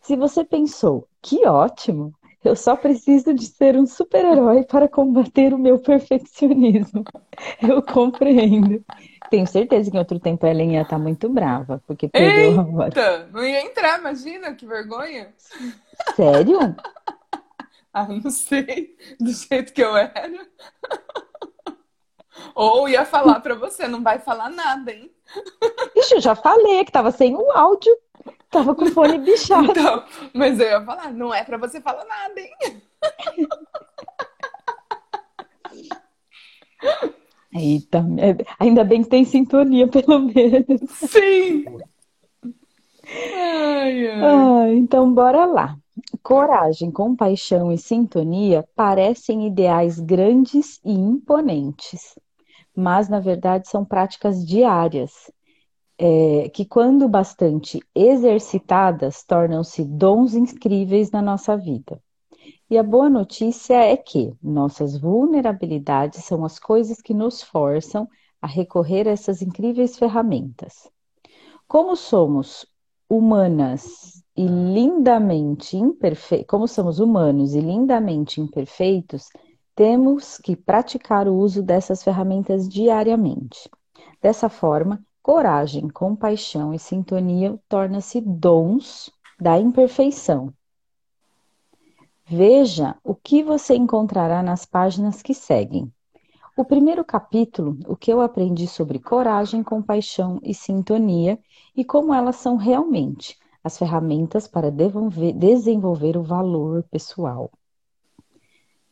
Se 0.00 0.16
você 0.16 0.44
pensou, 0.44 1.06
que 1.20 1.46
ótimo, 1.46 2.12
eu 2.48 2.56
só 2.56 2.76
preciso 2.76 3.34
de 3.34 3.46
ser 3.46 3.76
um 3.76 3.86
super-herói 3.86 4.64
para 4.64 4.88
combater 4.88 5.52
o 5.52 5.58
meu 5.58 5.78
perfeccionismo. 5.78 7.04
Eu 7.60 7.82
compreendo. 7.82 8.84
Tenho 9.30 9.46
certeza 9.46 9.90
que 9.90 9.96
em 9.96 10.00
outro 10.00 10.18
tempo 10.18 10.46
a 10.46 10.50
Ellen 10.50 10.74
ia 10.74 10.82
estar 10.82 10.98
muito 10.98 11.28
brava, 11.28 11.82
porque 11.86 12.08
perdeu. 12.08 12.84
Eita, 12.84 13.28
não 13.32 13.44
ia 13.44 13.62
entrar, 13.62 13.98
imagina, 13.98 14.54
que 14.54 14.66
vergonha. 14.66 15.32
Sério? 16.14 16.58
Ah, 17.98 18.08
não 18.08 18.30
sei, 18.30 18.94
do 19.18 19.32
jeito 19.32 19.72
que 19.72 19.82
eu 19.82 19.96
era. 19.96 20.46
Ou 22.54 22.86
ia 22.86 23.06
falar 23.06 23.40
pra 23.40 23.54
você, 23.54 23.88
não 23.88 24.02
vai 24.02 24.18
falar 24.18 24.50
nada, 24.50 24.92
hein? 24.92 25.10
Ixi, 25.96 26.16
eu 26.16 26.20
já 26.20 26.34
falei 26.34 26.84
que 26.84 26.92
tava 26.92 27.10
sem 27.10 27.34
o 27.34 27.50
áudio, 27.52 27.96
tava 28.50 28.74
com 28.74 28.84
o 28.84 28.90
fone 28.90 29.18
bichado. 29.18 29.68
Então, 29.70 30.04
mas 30.34 30.58
eu 30.60 30.66
ia 30.68 30.84
falar, 30.84 31.12
não 31.12 31.32
é 31.34 31.44
pra 31.44 31.56
você 31.58 31.80
falar 31.80 32.04
nada, 32.04 32.40
hein? 32.40 32.54
Eita, 37.52 37.98
é- 38.18 38.44
ainda 38.58 38.84
bem 38.84 39.02
que 39.02 39.08
tem 39.08 39.24
sintonia, 39.24 39.88
pelo 39.88 40.18
menos. 40.18 40.90
Sim! 40.90 41.64
Ai, 43.08 44.08
ai. 44.08 44.22
Ah, 44.24 44.72
então, 44.72 45.12
bora 45.12 45.46
lá. 45.46 45.76
Coragem, 46.22 46.90
compaixão 46.90 47.72
e 47.72 47.78
sintonia 47.78 48.66
parecem 48.74 49.46
ideais 49.46 49.98
grandes 49.98 50.78
e 50.84 50.92
imponentes, 50.92 52.18
mas 52.76 53.08
na 53.08 53.20
verdade 53.20 53.68
são 53.68 53.84
práticas 53.84 54.44
diárias, 54.46 55.30
é, 55.98 56.48
que, 56.50 56.64
quando 56.64 57.08
bastante 57.08 57.80
exercitadas, 57.94 59.24
tornam-se 59.24 59.84
dons 59.84 60.34
incríveis 60.34 61.10
na 61.10 61.22
nossa 61.22 61.56
vida. 61.56 62.00
E 62.68 62.76
a 62.76 62.82
boa 62.82 63.08
notícia 63.08 63.74
é 63.74 63.96
que 63.96 64.34
nossas 64.42 64.98
vulnerabilidades 64.98 66.24
são 66.24 66.44
as 66.44 66.58
coisas 66.58 67.00
que 67.00 67.14
nos 67.14 67.42
forçam 67.42 68.08
a 68.42 68.46
recorrer 68.46 69.06
a 69.08 69.12
essas 69.12 69.40
incríveis 69.40 69.96
ferramentas. 69.96 70.90
Como 71.68 71.94
somos 71.96 72.66
humanas 73.08 74.22
e 74.36 74.46
lindamente 74.46 75.76
imperfeitos, 75.76 76.46
como 76.48 76.66
somos 76.66 76.98
humanos 76.98 77.54
e 77.54 77.60
lindamente 77.60 78.40
imperfeitos, 78.40 79.28
temos 79.74 80.38
que 80.38 80.56
praticar 80.56 81.28
o 81.28 81.36
uso 81.36 81.62
dessas 81.62 82.02
ferramentas 82.02 82.68
diariamente. 82.68 83.70
Dessa 84.20 84.48
forma, 84.48 85.05
coragem, 85.26 85.88
compaixão 85.88 86.72
e 86.72 86.78
sintonia 86.78 87.58
tornam-se 87.68 88.20
dons 88.20 89.10
da 89.40 89.58
imperfeição. 89.58 90.54
Veja 92.24 92.96
o 93.02 93.12
que 93.12 93.42
você 93.42 93.74
encontrará 93.74 94.40
nas 94.40 94.64
páginas 94.64 95.22
que 95.22 95.34
seguem. 95.34 95.92
O 96.56 96.64
primeiro 96.64 97.04
capítulo, 97.04 97.76
o 97.88 97.96
que 97.96 98.12
eu 98.12 98.20
aprendi 98.20 98.68
sobre 98.68 99.00
coragem, 99.00 99.64
compaixão 99.64 100.38
e 100.44 100.54
sintonia 100.54 101.40
e 101.74 101.84
como 101.84 102.14
elas 102.14 102.36
são 102.36 102.54
realmente 102.54 103.36
as 103.64 103.76
ferramentas 103.76 104.46
para 104.46 104.70
desenvolver, 104.70 105.32
desenvolver 105.32 106.16
o 106.16 106.22
valor 106.22 106.84
pessoal. 106.84 107.50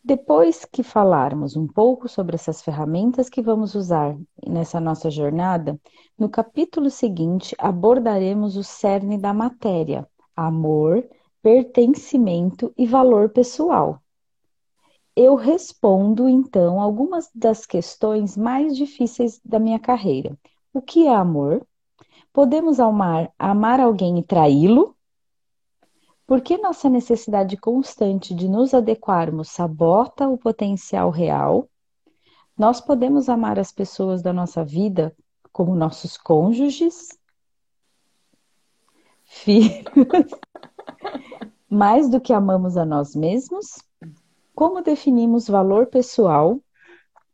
Depois 0.07 0.67
que 0.67 0.83
falarmos 0.83 1.57
um 1.57 1.67
pouco 1.67 2.11
sobre 2.11 2.35
essas 2.35 2.61
ferramentas 2.61 3.31
que 3.31 3.41
vamos 3.41 3.75
usar 3.75 4.15
nessa 4.47 4.79
nossa 4.79 5.11
jornada, 5.11 5.81
no 6.19 6.29
capítulo 6.29 6.91
seguinte 6.91 7.57
abordaremos 7.59 8.55
o 8.59 8.63
cerne 8.63 9.17
da 9.17 9.33
matéria: 9.33 10.07
amor, 10.37 11.09
pertencimento 11.43 12.71
e 12.77 12.87
valor 12.87 13.31
pessoal. 13.31 13.99
Eu 15.17 15.37
respondo 15.37 16.29
então 16.29 16.83
algumas 16.83 17.31
das 17.35 17.65
questões 17.65 18.37
mais 18.37 18.77
difíceis 18.77 19.41
da 19.43 19.59
minha 19.59 19.79
carreira. 19.79 20.39
O 20.71 20.83
que 20.83 21.07
é 21.07 21.15
amor? 21.15 21.67
Podemos 22.31 22.79
amar, 22.79 23.33
amar 23.39 23.81
alguém 23.81 24.19
e 24.19 24.23
traí-lo? 24.23 24.94
Por 26.27 26.41
que 26.41 26.57
nossa 26.57 26.89
necessidade 26.89 27.55
constante 27.57 28.35
de 28.35 28.49
nos 28.49 28.73
adequarmos 28.73 29.51
sabota 29.51 30.27
o 30.27 30.39
potencial 30.39 31.11
real? 31.11 31.69
Nós 32.57 32.81
podemos 32.81 33.29
amar 33.29 33.59
as 33.59 33.71
pessoas 33.71 34.23
da 34.23 34.33
nossa 34.33 34.65
vida 34.65 35.15
como 35.53 35.77
nossos 35.77 36.17
cônjuges, 36.17 37.09
filhos, 39.25 39.85
mais 41.69 42.09
do 42.09 42.19
que 42.21 42.33
amamos 42.33 42.79
a 42.79 42.87
nós 42.87 43.15
mesmos? 43.15 43.83
Como 44.55 44.81
definimos 44.81 45.47
valor 45.47 45.89
pessoal 45.89 46.59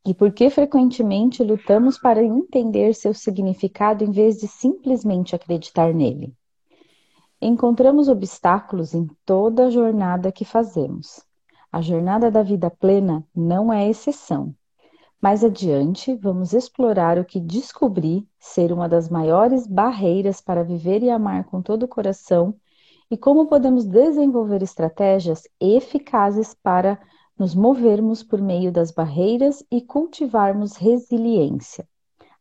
e 0.04 0.12
por 0.12 0.32
que 0.32 0.50
frequentemente 0.50 1.44
lutamos 1.44 1.97
para 1.97 2.25
entender 2.25 2.94
seu 2.94 3.14
significado 3.14 4.02
em 4.02 4.11
vez 4.11 4.38
de 4.38 4.49
simplesmente 4.49 5.37
acreditar 5.37 5.94
nele? 5.94 6.35
Encontramos 7.42 8.06
obstáculos 8.06 8.92
em 8.92 9.09
toda 9.25 9.64
a 9.66 9.70
jornada 9.70 10.30
que 10.30 10.44
fazemos. 10.44 11.25
A 11.73 11.80
jornada 11.80 12.30
da 12.30 12.42
vida 12.42 12.68
plena 12.70 13.26
não 13.35 13.73
é 13.73 13.88
exceção. 13.88 14.54
Mais 15.23 15.42
adiante, 15.42 16.14
vamos 16.16 16.52
explorar 16.52 17.18
o 17.18 17.25
que 17.25 17.40
descobri 17.40 18.28
ser 18.38 18.70
uma 18.73 18.87
das 18.87 19.09
maiores 19.09 19.66
barreiras 19.66 20.38
para 20.38 20.62
viver 20.62 21.02
e 21.02 21.09
amar 21.09 21.44
com 21.44 21.62
todo 21.62 21.85
o 21.85 21.88
coração 21.88 22.54
e 23.11 23.16
como 23.16 23.47
podemos 23.47 23.87
desenvolver 23.87 24.62
estratégias 24.62 25.49
eficazes 25.59 26.52
para 26.52 27.00
nos 27.38 27.54
movermos 27.54 28.23
por 28.23 28.42
meio 28.42 28.70
das 28.70 28.90
barreiras 28.90 29.64
e 29.70 29.80
cultivarmos 29.80 30.76
resiliência. 30.76 31.88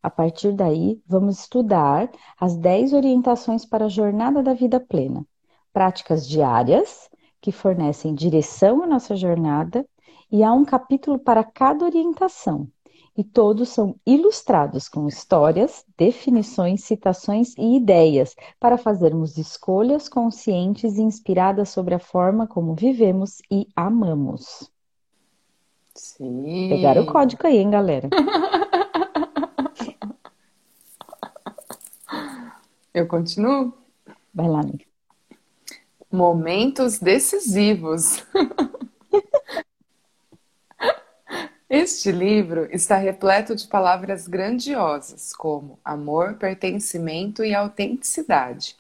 A 0.01 0.09
partir 0.09 0.53
daí, 0.53 1.01
vamos 1.05 1.39
estudar 1.39 2.09
as 2.39 2.55
10 2.55 2.93
orientações 2.93 3.65
para 3.65 3.85
a 3.85 3.89
jornada 3.89 4.41
da 4.41 4.53
vida 4.53 4.79
plena, 4.79 5.25
práticas 5.73 6.27
diárias 6.27 7.09
que 7.41 7.51
fornecem 7.51 8.15
direção 8.15 8.81
à 8.81 8.87
nossa 8.87 9.15
jornada 9.15 9.85
e 10.31 10.43
há 10.43 10.53
um 10.53 10.63
capítulo 10.63 11.19
para 11.19 11.43
cada 11.43 11.85
orientação. 11.85 12.67
E 13.17 13.23
todos 13.23 13.67
são 13.69 13.95
ilustrados 14.05 14.87
com 14.87 15.05
histórias, 15.05 15.83
definições, 15.97 16.85
citações 16.85 17.53
e 17.57 17.75
ideias 17.75 18.33
para 18.57 18.77
fazermos 18.77 19.37
escolhas 19.37 20.07
conscientes 20.07 20.97
e 20.97 21.01
inspiradas 21.01 21.67
sobre 21.69 21.93
a 21.93 21.99
forma 21.99 22.47
como 22.47 22.73
vivemos 22.73 23.41
e 23.51 23.67
amamos. 23.75 24.71
Sim. 25.93 26.69
Pegaram 26.69 27.03
o 27.03 27.05
código 27.05 27.45
aí, 27.45 27.57
hein, 27.57 27.69
galera? 27.69 28.07
Eu 32.93 33.07
continuo? 33.07 33.73
Vai 34.33 34.47
lá, 34.47 34.61
amiga. 34.61 34.85
Momentos 36.11 36.99
decisivos. 36.99 38.23
Este 41.69 42.11
livro 42.11 42.67
está 42.71 42.97
repleto 42.97 43.55
de 43.55 43.67
palavras 43.67 44.27
grandiosas 44.27 45.31
como 45.31 45.79
amor, 45.85 46.33
pertencimento 46.33 47.43
e 47.43 47.53
autenticidade. 47.53 48.75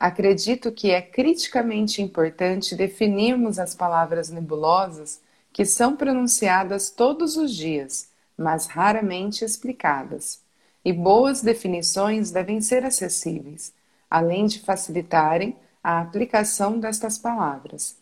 Acredito 0.00 0.72
que 0.72 0.90
é 0.90 1.02
criticamente 1.02 2.00
importante 2.00 2.74
definirmos 2.74 3.58
as 3.58 3.74
palavras 3.74 4.30
nebulosas 4.30 5.20
que 5.52 5.66
são 5.66 5.96
pronunciadas 5.96 6.88
todos 6.88 7.36
os 7.36 7.54
dias, 7.54 8.08
mas 8.38 8.66
raramente 8.68 9.44
explicadas. 9.44 10.43
E 10.84 10.92
boas 10.92 11.40
definições 11.40 12.30
devem 12.30 12.60
ser 12.60 12.84
acessíveis, 12.84 13.72
além 14.10 14.46
de 14.46 14.60
facilitarem 14.60 15.56
a 15.82 16.00
aplicação 16.00 16.78
destas 16.78 17.18
palavras. 17.18 17.96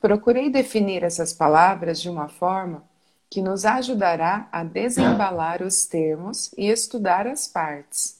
Procurei 0.00 0.48
definir 0.48 1.02
essas 1.02 1.32
palavras 1.32 2.00
de 2.00 2.08
uma 2.08 2.28
forma 2.28 2.84
que 3.28 3.42
nos 3.42 3.64
ajudará 3.64 4.48
a 4.50 4.64
desembalar 4.64 5.62
os 5.62 5.86
termos 5.86 6.52
e 6.56 6.68
estudar 6.68 7.26
as 7.26 7.46
partes. 7.46 8.18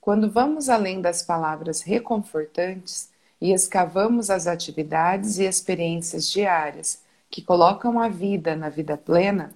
Quando 0.00 0.30
vamos 0.30 0.68
além 0.68 1.00
das 1.00 1.22
palavras 1.22 1.80
reconfortantes 1.80 3.08
e 3.40 3.52
escavamos 3.52 4.28
as 4.30 4.46
atividades 4.46 5.38
e 5.38 5.44
experiências 5.44 6.28
diárias 6.28 7.00
que 7.30 7.40
colocam 7.40 8.00
a 8.00 8.08
vida 8.08 8.54
na 8.54 8.68
vida 8.68 8.96
plena, 8.96 9.54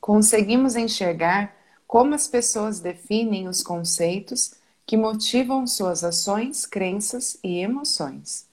conseguimos 0.00 0.76
enxergar 0.76 1.54
como 1.88 2.14
as 2.14 2.28
pessoas 2.28 2.80
definem 2.80 3.48
os 3.48 3.62
conceitos 3.62 4.52
que 4.86 4.94
motivam 4.94 5.66
suas 5.66 6.04
ações, 6.04 6.66
crenças 6.66 7.38
e 7.42 7.60
emoções. 7.60 8.46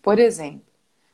Por 0.00 0.20
exemplo, 0.20 0.62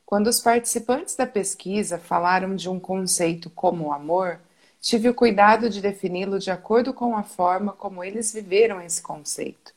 quando 0.05 0.27
os 0.27 0.41
participantes 0.41 1.17
da 1.17 1.27
pesquisa 1.27 1.99
falaram 1.99 2.55
de 2.55 2.69
um 2.69 2.79
conceito 2.79 3.49
como 3.49 3.87
o 3.87 3.93
amor, 3.93 4.39
tive 4.79 5.09
o 5.09 5.15
cuidado 5.15 5.71
de 5.71 5.81
defini-lo 5.81 6.39
de 6.39 6.51
acordo 6.51 6.93
com 6.93 7.17
a 7.17 7.23
forma 7.23 7.73
como 7.73 8.05
eles 8.05 8.31
viveram 8.31 8.79
esse 8.83 9.01
conceito. 9.01 9.73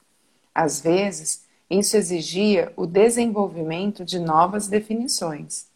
Às 0.54 0.82
vezes, 0.82 1.46
isso 1.70 1.96
exigia 1.96 2.74
o 2.76 2.86
desenvolvimento 2.86 4.04
de 4.04 4.20
novas 4.20 4.68
definições, 4.68 5.68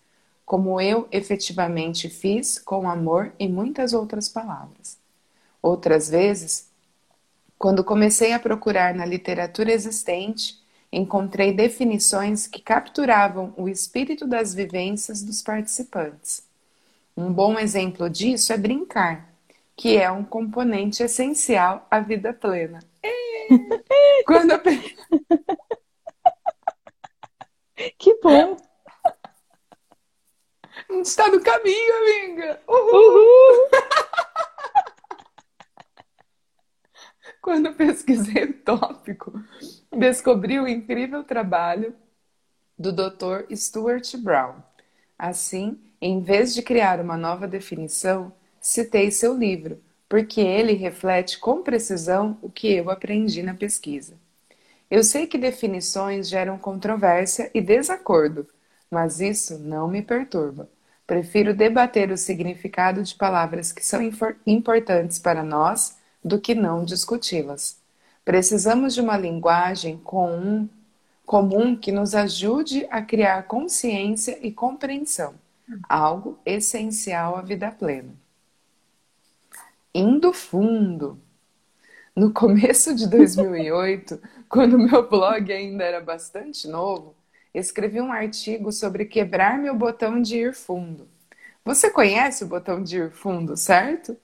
como 0.46 0.82
eu 0.82 1.08
efetivamente 1.10 2.10
fiz 2.10 2.60
com 2.60 2.90
amor 2.90 3.32
e 3.40 3.48
muitas 3.48 3.94
outras 3.94 4.28
palavras. 4.28 5.05
Outras 5.66 6.10
vezes, 6.12 6.70
quando 7.58 7.84
comecei 7.84 8.34
a 8.34 8.40
procurar 8.40 8.94
na 8.94 9.04
literatura 9.04 9.72
existente, 9.72 10.64
encontrei 10.92 11.52
definições 11.52 12.46
que 12.46 12.62
capturavam 12.62 13.52
o 13.58 13.68
espírito 13.68 14.28
das 14.28 14.54
vivências 14.54 15.24
dos 15.24 15.42
participantes. 15.42 16.44
Um 17.18 17.34
bom 17.34 17.58
exemplo 17.58 18.08
disso 18.08 18.54
é 18.54 18.58
brincar, 18.58 19.34
que 19.76 19.98
é 19.98 20.12
um 20.12 20.24
componente 20.24 21.02
essencial 21.02 21.88
à 21.90 22.00
vida 22.00 22.32
plena. 22.32 22.78
Quando 24.28 24.52
eu... 24.52 24.62
Que 27.98 28.14
bom! 28.22 28.56
A 30.88 30.94
gente 30.94 31.08
está 31.08 31.28
no 31.28 31.42
caminho, 31.42 31.98
amiga! 31.98 32.62
Uhul! 32.68 32.94
Uhul. 32.94 33.70
Quando 37.46 37.76
pesquisei 37.76 38.46
o 38.46 38.54
tópico, 38.54 39.32
descobri 39.96 40.60
o 40.60 40.68
incrível 40.68 41.24
trabalho 41.24 41.94
do 42.76 42.92
Dr. 42.92 43.46
Stuart 43.56 44.18
Brown. 44.18 44.56
Assim, 45.16 45.80
em 46.02 46.24
vez 46.24 46.56
de 46.56 46.64
criar 46.64 47.00
uma 47.00 47.16
nova 47.16 47.48
definição, 47.48 48.34
citei 48.60 49.12
seu 49.12 49.38
livro, 49.38 49.80
porque 50.10 50.42
ele 50.42 50.74
reflete 50.74 51.38
com 51.38 51.62
precisão 51.62 52.36
o 52.42 52.50
que 52.50 52.74
eu 52.74 52.90
aprendi 52.90 53.44
na 53.44 53.54
pesquisa. 53.54 54.16
Eu 54.90 55.04
sei 55.04 55.28
que 55.28 55.38
definições 55.38 56.28
geram 56.28 56.58
controvérsia 56.58 57.52
e 57.54 57.62
desacordo, 57.62 58.48
mas 58.90 59.22
isso 59.22 59.60
não 59.60 59.88
me 59.88 60.02
perturba. 60.02 60.68
Prefiro 61.06 61.54
debater 61.54 62.10
o 62.10 62.18
significado 62.18 63.04
de 63.04 63.14
palavras 63.14 63.72
que 63.72 63.86
são 63.86 64.02
importantes 64.48 65.20
para 65.20 65.44
nós 65.44 66.04
do 66.26 66.42
que 66.42 66.56
não 66.56 66.84
discuti-las. 66.84 67.78
Precisamos 68.26 68.96
de 68.96 69.02
uma 69.02 69.16
linguagem 69.16 69.98
comum, 70.00 70.68
comum 71.24 71.76
que 71.76 71.92
nos 71.92 72.16
ajude 72.16 72.88
a 72.90 73.00
criar 73.00 73.44
consciência 73.44 74.40
e 74.42 74.52
compreensão, 74.52 75.36
algo 75.88 76.40
essencial 76.44 77.38
à 77.38 77.44
vida 77.44 77.72
plena. 77.72 78.10
Indo 79.94 80.34
fundo. 80.34 81.20
No 82.16 82.34
começo 82.34 82.96
de 82.96 83.08
2008, 83.08 84.20
quando 84.50 84.80
meu 84.80 85.08
blog 85.08 85.54
ainda 85.54 85.84
era 85.84 86.02
bastante 86.02 86.68
novo, 86.68 87.14
escrevi 87.54 88.02
um 88.02 88.12
artigo 88.12 88.72
sobre 88.72 89.06
quebrar 89.06 89.60
meu 89.60 89.76
botão 89.76 90.20
de 90.20 90.38
ir 90.38 90.56
fundo. 90.56 91.08
Você 91.64 91.92
conhece 91.92 92.44
o 92.44 92.48
botão 92.48 92.82
de 92.82 92.98
ir 92.98 93.12
fundo, 93.12 93.56
certo? 93.56 94.18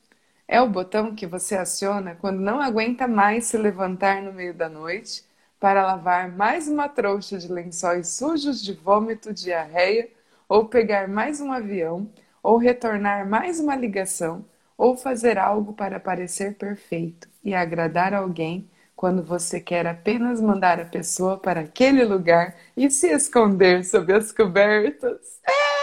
É 0.51 0.61
o 0.61 0.67
botão 0.67 1.15
que 1.15 1.25
você 1.25 1.55
aciona 1.55 2.13
quando 2.13 2.41
não 2.41 2.59
aguenta 2.59 3.07
mais 3.07 3.45
se 3.45 3.57
levantar 3.57 4.21
no 4.21 4.33
meio 4.33 4.53
da 4.53 4.67
noite 4.67 5.23
para 5.57 5.81
lavar 5.85 6.29
mais 6.29 6.67
uma 6.67 6.89
trouxa 6.89 7.37
de 7.37 7.47
lençóis 7.47 8.09
sujos 8.09 8.61
de 8.61 8.73
vômito, 8.73 9.33
diarreia, 9.33 10.09
ou 10.49 10.65
pegar 10.65 11.07
mais 11.07 11.39
um 11.39 11.53
avião, 11.53 12.05
ou 12.43 12.57
retornar 12.57 13.25
mais 13.25 13.61
uma 13.61 13.77
ligação, 13.77 14.43
ou 14.77 14.97
fazer 14.97 15.37
algo 15.37 15.71
para 15.71 16.01
parecer 16.01 16.55
perfeito 16.55 17.29
e 17.41 17.55
agradar 17.55 18.13
alguém 18.13 18.69
quando 18.93 19.23
você 19.23 19.57
quer 19.57 19.87
apenas 19.87 20.41
mandar 20.41 20.81
a 20.81 20.85
pessoa 20.85 21.37
para 21.37 21.61
aquele 21.61 22.03
lugar 22.03 22.57
e 22.75 22.91
se 22.91 23.07
esconder 23.07 23.85
sob 23.85 24.11
as 24.11 24.33
cobertas. 24.33 25.39
É! 25.47 25.80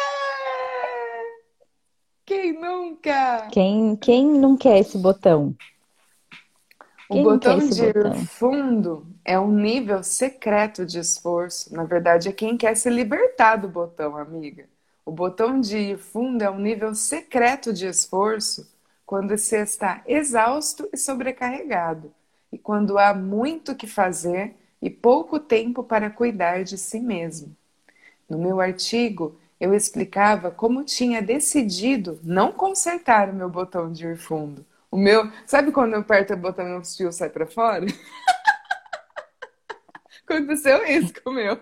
Quem 2.41 2.53
nunca? 2.53 3.49
Quem, 3.51 3.97
quem 3.97 4.25
não 4.25 4.57
quer 4.57 4.79
esse 4.79 4.97
botão? 4.97 5.57
Quem 7.11 7.21
o 7.21 7.25
botão 7.25 7.59
de 7.59 7.93
botão? 7.93 8.15
fundo 8.27 9.07
é 9.25 9.37
um 9.41 9.51
nível 9.51 10.05
secreto 10.05 10.87
de 10.87 11.01
esforço. 11.01 11.75
Na 11.75 11.83
verdade, 11.83 12.29
é 12.29 12.33
quem 12.33 12.57
quer 12.57 12.77
se 12.77 12.89
libertar 12.89 13.57
do 13.57 13.69
botão, 13.69 14.17
amiga. 14.17 14.67
O 15.05 15.11
botão 15.11 15.61
de 15.61 15.97
fundo 15.97 16.43
é 16.43 16.49
um 16.49 16.61
nível 16.61 16.95
secreto 16.95 17.73
de 17.73 17.89
esforço 17.89 18.71
quando 19.05 19.37
você 19.37 19.63
está 19.63 20.01
exausto 20.07 20.89
e 20.93 20.97
sobrecarregado, 20.97 22.13
e 22.53 22.59
quando 22.59 22.99
há 22.99 23.13
muito 23.13 23.75
que 23.75 23.89
fazer 23.89 24.55
e 24.81 24.89
pouco 24.89 25.41
tempo 25.41 25.83
para 25.83 26.09
cuidar 26.09 26.63
de 26.63 26.79
si 26.79 27.01
mesmo. 27.01 27.57
No 28.31 28.39
meu 28.39 28.61
artigo, 28.61 29.37
eu 29.61 29.75
explicava 29.75 30.51
como 30.51 30.85
tinha 30.85 31.21
decidido 31.21 32.21
não 32.23 32.53
consertar 32.53 33.29
o 33.29 33.35
meu 33.35 33.49
botão 33.49 33.93
de 33.93 34.07
ir 34.07 34.17
fundo. 34.17 34.65
O 34.91 34.97
meu, 34.97 35.31
sabe 35.47 35.73
quando 35.73 35.95
eu 35.95 36.01
aperto 36.01 36.33
o 36.33 36.37
botão 36.37 36.67
e 36.67 36.79
o 36.79 36.85
fio 36.85 37.13
sai 37.13 37.29
para 37.29 37.47
fora? 37.47 37.87
Aconteceu 40.25 40.85
isso 40.87 41.13
com 41.23 41.31
o 41.31 41.35
meu. 41.35 41.59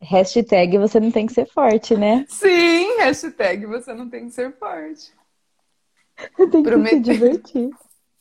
Hashtag 0.00 0.78
você 0.78 1.00
não 1.00 1.10
tem 1.10 1.26
que 1.26 1.32
ser 1.32 1.46
forte, 1.46 1.96
né? 1.96 2.24
Sim, 2.28 2.98
hashtag 2.98 3.66
você 3.66 3.94
não 3.94 4.08
tem 4.08 4.26
que 4.26 4.32
ser 4.32 4.52
forte. 4.56 5.12
Tem 6.36 6.50
que 6.50 6.62
Prometer... 6.62 6.96
se 6.96 7.00
divertir. 7.00 7.70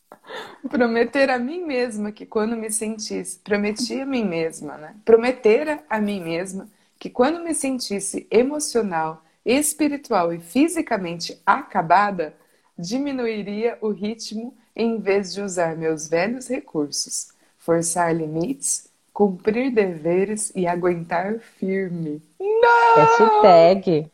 Prometer 0.69 1.29
a 1.29 1.37
mim 1.37 1.63
mesma 1.63 2.11
que 2.11 2.25
quando 2.25 2.55
me 2.55 2.71
sentisse, 2.71 3.39
prometi 3.39 4.01
a 4.01 4.05
mim 4.05 4.25
mesma, 4.25 4.77
né? 4.77 4.95
Prometer 5.03 5.83
a 5.89 5.99
mim 5.99 6.21
mesma 6.21 6.69
que 7.03 7.09
quando 7.09 7.43
me 7.43 7.53
sentisse 7.53 8.25
emocional, 8.31 9.25
espiritual 9.43 10.31
e 10.31 10.39
fisicamente 10.39 11.37
acabada, 11.45 12.33
diminuiria 12.79 13.77
o 13.81 13.89
ritmo 13.89 14.55
em 14.73 15.01
vez 15.01 15.33
de 15.33 15.41
usar 15.41 15.75
meus 15.75 16.07
velhos 16.07 16.47
recursos, 16.47 17.33
forçar 17.57 18.15
limites, 18.15 18.89
cumprir 19.11 19.69
deveres 19.73 20.53
e 20.55 20.65
aguentar 20.65 21.39
firme. 21.39 22.23
Não! 22.39 22.95
Hashtag. 22.95 24.09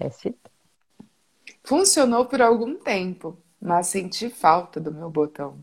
Hashtag. 0.00 0.36
Funcionou 1.62 2.26
por 2.26 2.42
algum 2.42 2.74
tempo, 2.74 3.38
mas 3.62 3.86
senti 3.86 4.30
falta 4.30 4.80
do 4.80 4.90
meu 4.90 5.08
botão. 5.08 5.62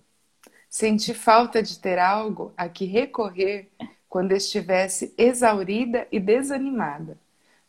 Senti 0.69 1.13
falta 1.13 1.61
de 1.61 1.77
ter 1.77 1.99
algo 1.99 2.53
a 2.55 2.69
que 2.69 2.85
recorrer 2.85 3.69
quando 4.13 4.33
estivesse 4.33 5.11
exaurida 5.17 6.07
e 6.11 6.19
desanimada. 6.19 7.17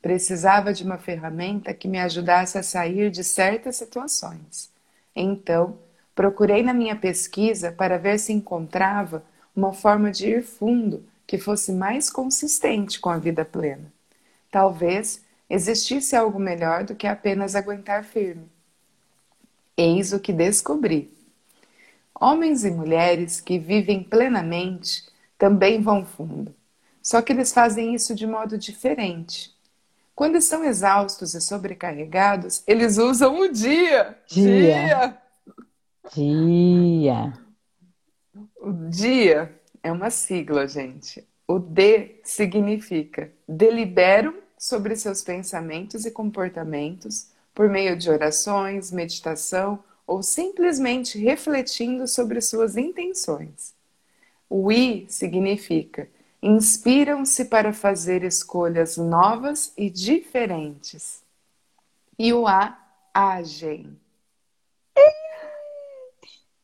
Precisava 0.02 0.74
de 0.74 0.84
uma 0.84 0.98
ferramenta 0.98 1.72
que 1.72 1.88
me 1.88 1.98
ajudasse 1.98 2.58
a 2.58 2.62
sair 2.62 3.10
de 3.10 3.24
certas 3.24 3.76
situações. 3.76 4.70
Então, 5.16 5.78
procurei 6.14 6.62
na 6.62 6.74
minha 6.74 6.94
pesquisa 6.96 7.72
para 7.72 7.96
ver 7.96 8.18
se 8.18 8.30
encontrava 8.30 9.24
uma 9.56 9.72
forma 9.72 10.10
de 10.10 10.28
ir 10.28 10.42
fundo 10.42 11.02
que 11.26 11.38
fosse 11.38 11.72
mais 11.72 12.10
consistente 12.10 13.00
com 13.00 13.08
a 13.08 13.16
vida 13.16 13.42
plena. 13.42 13.90
Talvez 14.50 15.24
existisse 15.48 16.14
algo 16.14 16.38
melhor 16.38 16.84
do 16.84 16.94
que 16.94 17.06
apenas 17.06 17.54
aguentar 17.54 18.04
firme. 18.04 18.50
Eis 19.74 20.12
o 20.12 20.20
que 20.20 20.30
descobri. 20.30 21.10
Homens 22.14 22.66
e 22.66 22.70
mulheres 22.70 23.40
que 23.40 23.58
vivem 23.58 24.02
plenamente 24.02 25.13
também 25.38 25.80
vão 25.80 26.04
fundo, 26.04 26.54
só 27.02 27.20
que 27.20 27.32
eles 27.32 27.52
fazem 27.52 27.94
isso 27.94 28.14
de 28.14 28.26
modo 28.26 28.56
diferente. 28.56 29.54
Quando 30.14 30.36
estão 30.36 30.64
exaustos 30.64 31.34
e 31.34 31.40
sobrecarregados, 31.40 32.62
eles 32.66 32.98
usam 32.98 33.40
o 33.40 33.48
dia. 33.48 34.16
Dia. 34.28 35.18
Dia. 36.14 37.32
O 38.56 38.72
dia 38.88 39.60
é 39.82 39.90
uma 39.90 40.10
sigla, 40.10 40.68
gente. 40.68 41.26
O 41.46 41.58
D 41.58 42.20
significa 42.22 43.30
delibero 43.46 44.42
sobre 44.56 44.96
seus 44.96 45.22
pensamentos 45.22 46.06
e 46.06 46.10
comportamentos 46.10 47.28
por 47.54 47.68
meio 47.68 47.96
de 47.96 48.08
orações, 48.08 48.90
meditação 48.90 49.82
ou 50.06 50.22
simplesmente 50.22 51.18
refletindo 51.18 52.06
sobre 52.06 52.40
suas 52.40 52.76
intenções. 52.76 53.74
O 54.56 54.70
I 54.70 55.04
significa 55.08 56.08
inspiram-se 56.40 57.46
para 57.46 57.72
fazer 57.72 58.22
escolhas 58.22 58.96
novas 58.96 59.72
e 59.76 59.90
diferentes. 59.90 61.24
E 62.16 62.32
o 62.32 62.46
A, 62.46 62.78
agem. 63.12 63.98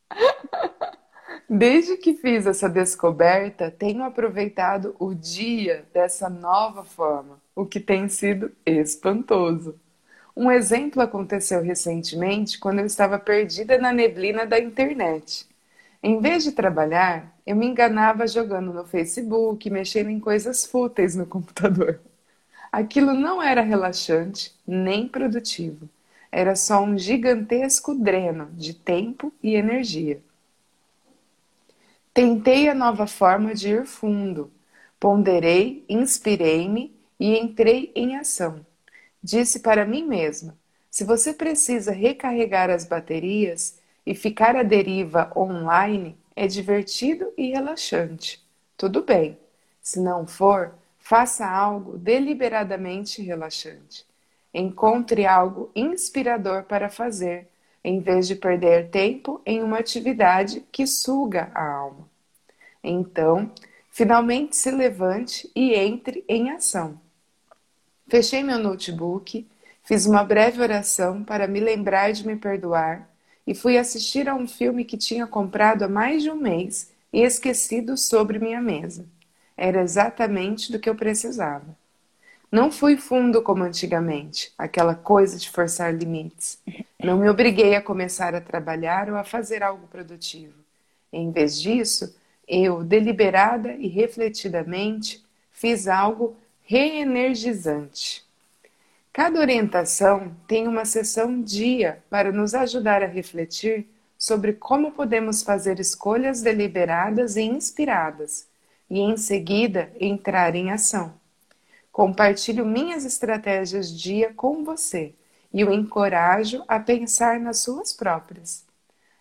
Desde 1.49 1.97
que 1.97 2.13
fiz 2.13 2.47
essa 2.47 2.69
descoberta, 2.69 3.69
tenho 3.69 4.05
aproveitado 4.05 4.95
o 4.97 5.13
dia 5.13 5.85
dessa 5.93 6.29
nova 6.29 6.85
forma, 6.85 7.41
o 7.53 7.65
que 7.65 7.81
tem 7.81 8.07
sido 8.07 8.53
espantoso. 8.65 9.77
Um 10.33 10.49
exemplo 10.49 11.01
aconteceu 11.01 11.61
recentemente 11.61 12.57
quando 12.57 12.79
eu 12.79 12.85
estava 12.85 13.19
perdida 13.19 13.77
na 13.77 13.91
neblina 13.91 14.45
da 14.45 14.57
internet. 14.57 15.50
Em 16.03 16.19
vez 16.19 16.43
de 16.43 16.51
trabalhar, 16.51 17.35
eu 17.45 17.55
me 17.55 17.67
enganava 17.67 18.27
jogando 18.27 18.73
no 18.73 18.85
Facebook, 18.85 19.69
mexendo 19.69 20.09
em 20.09 20.19
coisas 20.19 20.65
fúteis 20.65 21.15
no 21.15 21.25
computador. 21.25 21.99
Aquilo 22.71 23.13
não 23.13 23.41
era 23.41 23.61
relaxante 23.61 24.55
nem 24.65 25.07
produtivo. 25.07 25.87
Era 26.31 26.55
só 26.55 26.81
um 26.81 26.97
gigantesco 26.97 27.93
dreno 27.93 28.49
de 28.53 28.73
tempo 28.73 29.31
e 29.43 29.55
energia. 29.55 30.21
Tentei 32.13 32.67
a 32.69 32.73
nova 32.73 33.05
forma 33.05 33.53
de 33.53 33.69
ir 33.69 33.85
fundo. 33.85 34.51
Ponderei, 34.99 35.83
inspirei-me 35.87 36.95
e 37.19 37.37
entrei 37.37 37.91
em 37.93 38.15
ação. 38.15 38.65
Disse 39.21 39.59
para 39.59 39.85
mim 39.85 40.05
mesma: 40.05 40.57
se 40.89 41.03
você 41.03 41.33
precisa 41.33 41.91
recarregar 41.91 42.69
as 42.69 42.85
baterias 42.85 43.80
e 44.05 44.15
ficar 44.15 44.55
à 44.55 44.63
deriva 44.63 45.31
online, 45.35 46.17
é 46.35 46.47
divertido 46.47 47.31
e 47.37 47.51
relaxante. 47.51 48.43
Tudo 48.77 49.03
bem. 49.03 49.37
Se 49.81 49.99
não 49.99 50.25
for, 50.25 50.73
faça 50.97 51.45
algo 51.45 51.97
deliberadamente 51.97 53.21
relaxante. 53.21 54.05
Encontre 54.53 55.25
algo 55.25 55.71
inspirador 55.75 56.63
para 56.63 56.89
fazer 56.89 57.47
em 57.83 57.99
vez 57.99 58.27
de 58.27 58.35
perder 58.35 58.89
tempo 58.89 59.41
em 59.45 59.63
uma 59.63 59.79
atividade 59.79 60.63
que 60.71 60.85
suga 60.85 61.51
a 61.53 61.65
alma. 61.65 62.07
Então, 62.83 63.51
finalmente 63.89 64.55
se 64.55 64.69
levante 64.71 65.49
e 65.55 65.73
entre 65.73 66.23
em 66.27 66.51
ação. 66.51 66.99
Fechei 68.07 68.43
meu 68.43 68.59
notebook, 68.59 69.47
fiz 69.83 70.05
uma 70.05 70.23
breve 70.23 70.61
oração 70.61 71.23
para 71.23 71.47
me 71.47 71.59
lembrar 71.59 72.11
de 72.11 72.25
me 72.25 72.35
perdoar 72.35 73.10
e 73.45 73.53
fui 73.53 73.77
assistir 73.77 74.29
a 74.29 74.35
um 74.35 74.47
filme 74.47 74.85
que 74.85 74.97
tinha 74.97 75.27
comprado 75.27 75.83
há 75.83 75.87
mais 75.87 76.23
de 76.23 76.29
um 76.29 76.35
mês 76.35 76.91
e 77.11 77.21
esquecido 77.21 77.97
sobre 77.97 78.39
minha 78.39 78.61
mesa. 78.61 79.05
Era 79.57 79.81
exatamente 79.81 80.71
do 80.71 80.79
que 80.79 80.89
eu 80.89 80.95
precisava. 80.95 81.75
Não 82.51 82.71
fui 82.71 82.97
fundo 82.97 83.41
como 83.41 83.63
antigamente, 83.63 84.51
aquela 84.57 84.93
coisa 84.93 85.37
de 85.37 85.49
forçar 85.49 85.93
limites. 85.93 86.59
Não 87.01 87.17
me 87.17 87.29
obriguei 87.29 87.75
a 87.75 87.81
começar 87.81 88.35
a 88.35 88.41
trabalhar 88.41 89.09
ou 89.09 89.15
a 89.15 89.23
fazer 89.23 89.63
algo 89.63 89.87
produtivo. 89.87 90.53
Em 91.13 91.31
vez 91.31 91.59
disso, 91.61 92.13
eu, 92.47 92.83
deliberada 92.83 93.73
e 93.73 93.87
refletidamente, 93.87 95.23
fiz 95.51 95.87
algo 95.87 96.35
reenergizante. 96.63 98.25
Cada 99.13 99.41
orientação 99.41 100.33
tem 100.47 100.69
uma 100.69 100.85
sessão 100.85 101.41
dia 101.41 102.01
para 102.09 102.31
nos 102.31 102.53
ajudar 102.53 103.03
a 103.03 103.07
refletir 103.07 103.85
sobre 104.17 104.53
como 104.53 104.93
podemos 104.93 105.43
fazer 105.43 105.79
escolhas 105.79 106.41
deliberadas 106.41 107.35
e 107.35 107.41
inspiradas, 107.41 108.47
e 108.89 108.99
em 108.99 109.17
seguida 109.17 109.91
entrar 109.99 110.55
em 110.55 110.71
ação. 110.71 111.13
Compartilho 111.91 112.65
minhas 112.65 113.03
estratégias 113.03 113.91
dia 113.91 114.33
com 114.33 114.63
você 114.63 115.13
e 115.53 115.65
o 115.65 115.73
encorajo 115.73 116.63
a 116.65 116.79
pensar 116.79 117.37
nas 117.37 117.59
suas 117.59 117.91
próprias. 117.91 118.65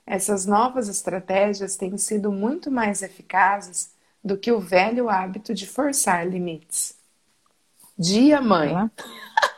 Essas 0.07 0.47
novas 0.47 0.89
estratégias 0.89 1.75
têm 1.75 1.99
sido 1.99 2.31
muito 2.31 2.71
mais 2.71 3.03
eficazes 3.03 3.91
do 4.23 4.37
que 4.37 4.53
o 4.53 4.61
velho 4.61 5.09
hábito 5.09 5.53
de 5.53 5.67
forçar 5.67 6.29
limites. 6.29 6.95
Dia, 7.99 8.41
mãe. 8.41 8.73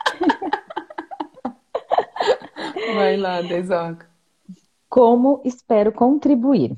Vai 2.94 3.16
lá, 3.16 3.40
Desoca. 3.40 4.10
Como 4.88 5.40
espero 5.44 5.92
contribuir? 5.92 6.76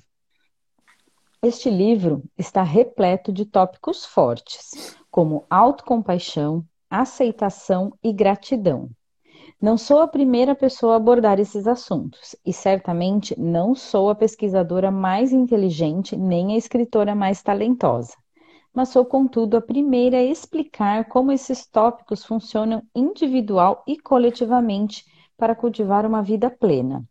Este 1.42 1.68
livro 1.68 2.22
está 2.38 2.62
repleto 2.62 3.32
de 3.32 3.44
tópicos 3.44 4.04
fortes, 4.04 4.96
como 5.10 5.44
autocompaixão, 5.50 6.64
aceitação 6.88 7.92
e 8.02 8.12
gratidão. 8.12 8.90
Não 9.60 9.76
sou 9.76 10.00
a 10.00 10.08
primeira 10.08 10.54
pessoa 10.54 10.94
a 10.94 10.96
abordar 10.96 11.40
esses 11.40 11.66
assuntos, 11.66 12.36
e 12.44 12.52
certamente 12.52 13.38
não 13.38 13.74
sou 13.74 14.10
a 14.10 14.14
pesquisadora 14.14 14.90
mais 14.90 15.32
inteligente 15.32 16.16
nem 16.16 16.54
a 16.54 16.56
escritora 16.56 17.14
mais 17.14 17.42
talentosa, 17.42 18.14
mas 18.72 18.90
sou, 18.90 19.04
contudo, 19.04 19.56
a 19.56 19.60
primeira 19.60 20.18
a 20.18 20.22
explicar 20.22 21.06
como 21.06 21.32
esses 21.32 21.66
tópicos 21.66 22.24
funcionam 22.24 22.82
individual 22.94 23.82
e 23.86 23.98
coletivamente 23.98 25.04
para 25.36 25.54
cultivar 25.54 26.06
uma 26.06 26.22
vida 26.22 26.50
plena. 26.50 27.04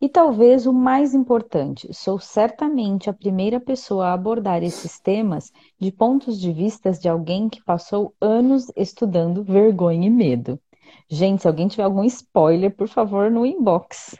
E 0.00 0.08
talvez 0.08 0.66
o 0.66 0.72
mais 0.72 1.14
importante, 1.14 1.92
sou 1.92 2.18
certamente 2.18 3.10
a 3.10 3.12
primeira 3.12 3.58
pessoa 3.58 4.08
a 4.08 4.12
abordar 4.12 4.62
esses 4.62 5.00
temas 5.00 5.52
de 5.78 5.90
pontos 5.90 6.40
de 6.40 6.52
vista 6.52 6.92
de 6.92 7.08
alguém 7.08 7.48
que 7.48 7.64
passou 7.64 8.14
anos 8.20 8.70
estudando 8.76 9.42
vergonha 9.42 10.06
e 10.06 10.10
medo. 10.10 10.60
Gente, 11.08 11.42
se 11.42 11.48
alguém 11.48 11.68
tiver 11.68 11.84
algum 11.84 12.04
spoiler, 12.04 12.74
por 12.74 12.88
favor, 12.88 13.30
no 13.30 13.44
inbox. 13.44 14.16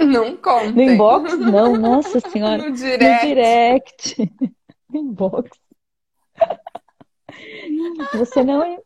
Não 0.00 0.36
conta. 0.36 0.70
No 0.72 0.82
inbox? 0.82 1.38
Não, 1.38 1.76
nossa 1.76 2.20
senhora. 2.30 2.68
No 2.68 2.72
direct. 2.72 3.12
No 3.12 3.28
direct. 3.28 4.32
No 4.90 4.98
inbox. 5.00 5.50
Você 8.14 8.42
não, 8.42 8.78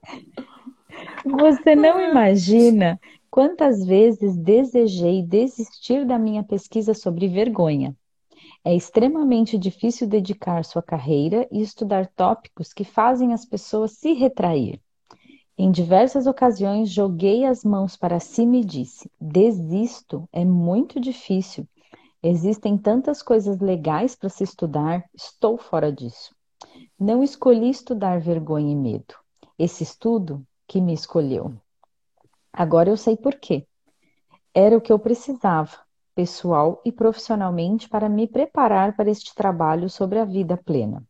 você 1.24 1.74
não 1.74 2.00
imagina 2.00 2.98
quantas 3.36 3.84
vezes 3.84 4.34
desejei 4.34 5.22
desistir 5.22 6.06
da 6.06 6.18
minha 6.18 6.42
pesquisa 6.42 6.94
sobre 6.94 7.28
vergonha. 7.28 7.94
É 8.64 8.74
extremamente 8.74 9.58
difícil 9.58 10.08
dedicar 10.08 10.64
sua 10.64 10.82
carreira 10.82 11.46
e 11.52 11.60
estudar 11.60 12.06
tópicos 12.16 12.72
que 12.72 12.82
fazem 12.82 13.34
as 13.34 13.44
pessoas 13.44 13.92
se 13.92 14.14
retrair. 14.14 14.80
Em 15.58 15.70
diversas 15.70 16.26
ocasiões 16.26 16.88
joguei 16.88 17.44
as 17.44 17.62
mãos 17.62 17.94
para 17.94 18.20
cima 18.20 18.56
e 18.56 18.64
disse: 18.64 19.10
desisto, 19.20 20.26
é 20.32 20.42
muito 20.42 20.98
difícil. 20.98 21.68
Existem 22.22 22.78
tantas 22.78 23.22
coisas 23.22 23.60
legais 23.60 24.16
para 24.16 24.30
se 24.30 24.44
estudar, 24.44 25.04
estou 25.14 25.58
fora 25.58 25.92
disso. 25.92 26.34
Não 26.98 27.22
escolhi 27.22 27.68
estudar 27.68 28.18
vergonha 28.18 28.72
e 28.72 28.76
medo. 28.76 29.14
Esse 29.58 29.82
estudo 29.82 30.42
que 30.66 30.80
me 30.80 30.94
escolheu. 30.94 31.52
Agora 32.56 32.88
eu 32.88 32.96
sei 32.96 33.18
por 33.18 33.34
quê. 33.34 33.66
Era 34.54 34.74
o 34.74 34.80
que 34.80 34.90
eu 34.90 34.98
precisava, 34.98 35.76
pessoal 36.14 36.80
e 36.86 36.90
profissionalmente, 36.90 37.86
para 37.86 38.08
me 38.08 38.26
preparar 38.26 38.96
para 38.96 39.10
este 39.10 39.34
trabalho 39.34 39.90
sobre 39.90 40.18
a 40.18 40.24
vida 40.24 40.56
plena. 40.56 41.02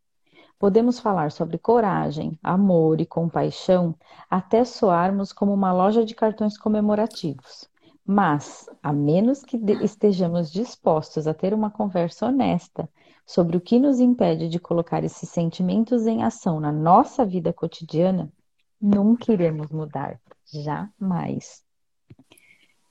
Podemos 0.59 0.99
falar 0.99 1.31
sobre 1.31 1.57
coragem, 1.57 2.37
amor 2.43 3.01
e 3.01 3.07
compaixão 3.07 3.95
até 4.29 4.65
soarmos 4.65 5.33
como 5.33 5.55
uma 5.55 5.73
loja 5.73 6.05
de 6.05 6.17
cartões 6.17 6.59
comemorativos. 6.59 7.69
Mas, 8.05 8.69
a 8.83 8.93
menos 8.93 9.45
que 9.45 9.57
estejamos 9.85 10.51
dispostos 10.51 11.29
a 11.29 11.35
ter 11.35 11.55
uma 11.55 11.71
conversa 11.71 12.27
honesta 12.27 12.91
sobre 13.25 13.57
o 13.57 13.61
que 13.61 13.79
nos 13.79 14.01
impede 14.01 14.49
de 14.49 14.59
colocar 14.59 15.05
esses 15.05 15.29
sentimentos 15.29 16.09
em 16.09 16.25
ação 16.25 16.59
na 16.59 16.73
nossa 16.73 17.25
vida 17.25 17.53
cotidiana, 17.53 18.33
Nunca 18.81 19.33
iremos 19.33 19.71
mudar, 19.71 20.21
jamais. 20.53 21.65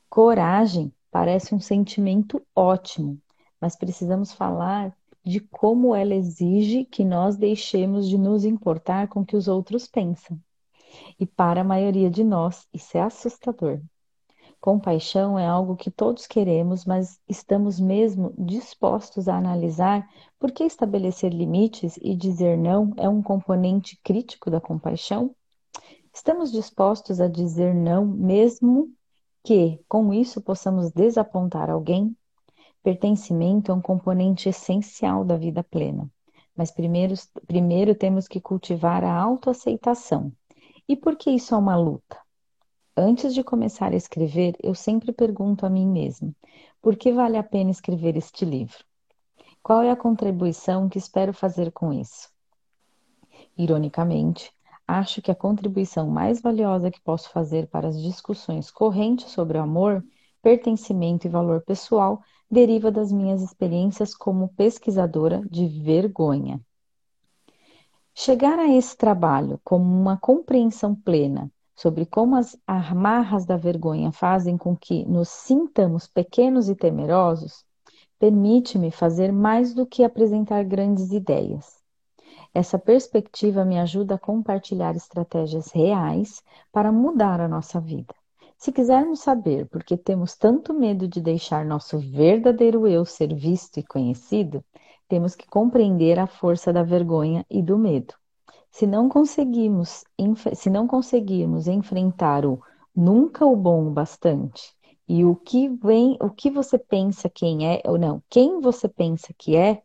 Coragem 0.10 0.94
parece 1.12 1.54
um 1.54 1.60
sentimento 1.60 2.42
ótimo, 2.56 3.22
mas 3.60 3.76
precisamos 3.76 4.32
falar 4.32 4.96
de 5.24 5.40
como 5.40 5.96
ela 5.96 6.14
exige 6.14 6.86
que 6.86 7.04
nós 7.04 7.36
deixemos 7.36 8.08
de 8.08 8.18
nos 8.18 8.46
importar 8.46 9.08
com 9.08 9.22
o 9.22 9.26
que 9.26 9.36
os 9.36 9.48
outros 9.48 9.88
pensam. 9.88 10.40
E 11.20 11.26
para 11.26 11.62
a 11.62 11.64
maioria 11.64 12.10
de 12.10 12.24
nós, 12.24 12.68
isso 12.74 12.98
é 12.98 13.02
assustador. 13.02 13.82
Compaixão 14.62 15.38
é 15.38 15.46
algo 15.46 15.76
que 15.76 15.92
todos 15.92 16.26
queremos, 16.26 16.86
mas 16.86 17.20
estamos 17.28 17.80
mesmo 17.80 18.34
dispostos 18.38 19.28
a 19.28 19.38
analisar 19.38 20.08
por 20.40 20.52
que 20.52 20.64
estabelecer 20.64 21.32
limites 21.32 21.98
e 22.02 22.16
dizer 22.16 22.58
não 22.58 22.94
é 22.98 23.08
um 23.08 23.22
componente 23.22 24.00
crítico 24.04 24.50
da 24.50 24.62
compaixão? 24.62 25.36
Estamos 26.16 26.50
dispostos 26.50 27.20
a 27.20 27.28
dizer 27.28 27.76
não, 27.76 28.06
mesmo 28.06 28.90
que 29.44 29.82
com 29.86 30.14
isso 30.14 30.40
possamos 30.42 30.90
desapontar 30.94 31.70
alguém? 31.70 32.16
Pertencimento 32.82 33.70
é 33.70 33.76
um 33.76 33.82
componente 33.82 34.48
essencial 34.48 35.26
da 35.26 35.36
vida 35.36 35.62
plena. 35.62 36.10
Mas 36.56 36.72
primeiro, 36.72 37.16
primeiro 37.46 37.94
temos 37.94 38.30
que 38.30 38.40
cultivar 38.40 39.04
a 39.04 39.14
autoaceitação. 39.14 40.32
E 40.88 40.96
por 40.96 41.18
que 41.18 41.32
isso 41.32 41.54
é 41.54 41.58
uma 41.58 41.76
luta? 41.76 42.18
Antes 42.96 43.34
de 43.34 43.44
começar 43.44 43.92
a 43.92 43.98
escrever, 43.98 44.56
eu 44.64 44.74
sempre 44.74 45.12
pergunto 45.12 45.66
a 45.66 45.70
mim 45.70 45.86
mesmo: 45.86 46.34
por 46.82 46.96
que 46.96 47.12
vale 47.12 47.36
a 47.36 47.44
pena 47.44 47.72
escrever 47.72 48.16
este 48.16 48.46
livro? 48.46 48.86
Qual 49.62 49.82
é 49.82 49.92
a 49.92 49.98
contribuição 49.98 50.88
que 50.88 50.98
espero 50.98 51.34
fazer 51.34 51.74
com 51.74 51.92
isso? 51.92 52.30
Ironicamente, 53.58 54.50
Acho 54.88 55.22
que 55.22 55.32
a 55.32 55.36
contribuição 55.36 56.08
mais 56.08 56.42
valiosa 56.42 56.92
que 56.92 57.02
posso 57.02 57.30
fazer 57.32 57.68
para 57.68 57.88
as 57.88 58.00
discussões 58.00 58.70
correntes 58.70 59.32
sobre 59.32 59.58
o 59.58 59.62
amor, 59.62 60.04
pertencimento 60.42 61.26
e 61.26 61.30
valor 61.30 61.62
pessoal 61.62 62.22
deriva 62.50 62.92
das 62.92 63.12
minhas 63.12 63.42
experiências 63.42 64.14
como 64.16 64.50
pesquisadora 64.50 65.42
de 65.50 65.68
vergonha. 65.68 66.62
Chegar 68.14 68.60
a 68.60 68.72
esse 68.72 68.96
trabalho 68.96 69.60
com 69.64 69.78
uma 69.78 70.18
compreensão 70.18 70.96
plena 70.96 71.52
sobre 71.76 72.06
como 72.06 72.36
as 72.36 72.58
amarras 72.66 73.46
da 73.46 73.58
vergonha 73.58 74.12
fazem 74.12 74.58
com 74.58 74.78
que 74.78 75.04
nos 75.06 75.30
sintamos 75.30 76.08
pequenos 76.08 76.70
e 76.70 76.76
temerosos, 76.76 77.66
permite-me 78.18 78.92
fazer 78.92 79.34
mais 79.34 79.74
do 79.74 79.86
que 79.86 80.04
apresentar 80.04 80.64
grandes 80.64 81.12
ideias. 81.12 81.85
Essa 82.56 82.80
perspectiva 82.80 83.66
me 83.66 83.78
ajuda 83.78 84.16
a 84.16 84.18
compartilhar 84.18 84.96
estratégias 84.96 85.74
reais 85.74 86.42
para 86.72 86.90
mudar 86.90 87.42
a 87.42 87.50
nossa 87.50 87.82
vida. 87.82 88.16
Se 88.58 88.72
quisermos 88.72 89.20
saber 89.20 89.68
por 89.68 89.84
que 89.84 89.98
temos 89.98 90.38
tanto 90.38 90.74
medo 90.74 91.06
de 91.06 91.20
deixar 91.20 91.66
nosso 91.66 92.00
verdadeiro 92.00 92.88
eu 92.88 93.04
ser 93.04 93.36
visto 93.36 93.78
e 93.78 93.84
conhecido, 93.84 94.64
temos 95.06 95.36
que 95.36 95.46
compreender 95.46 96.18
a 96.18 96.28
força 96.28 96.72
da 96.72 96.82
vergonha 96.82 97.46
e 97.50 97.62
do 97.62 97.78
medo. 97.78 98.14
Se 98.72 98.88
não 98.88 99.10
conseguimos, 99.10 100.06
se 100.56 100.70
não 100.70 100.88
conseguirmos 100.88 101.68
enfrentar 101.68 102.46
o 102.46 102.62
nunca 102.96 103.46
o 103.46 103.58
bom 103.58 103.88
o 103.88 103.92
bastante 103.92 104.74
e 105.10 105.26
o 105.26 105.36
que 105.36 105.68
vem, 105.68 106.18
o 106.22 106.30
que 106.30 106.50
você 106.50 106.80
pensa 106.80 107.28
quem 107.30 107.68
é 107.68 107.82
ou 107.84 107.98
não, 107.98 108.24
quem 108.30 108.62
você 108.62 108.88
pensa 108.88 109.34
que 109.38 109.58
é, 109.58 109.84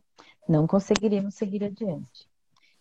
não 0.48 0.68
conseguiremos 0.68 1.34
seguir 1.34 1.64
adiante. 1.64 2.29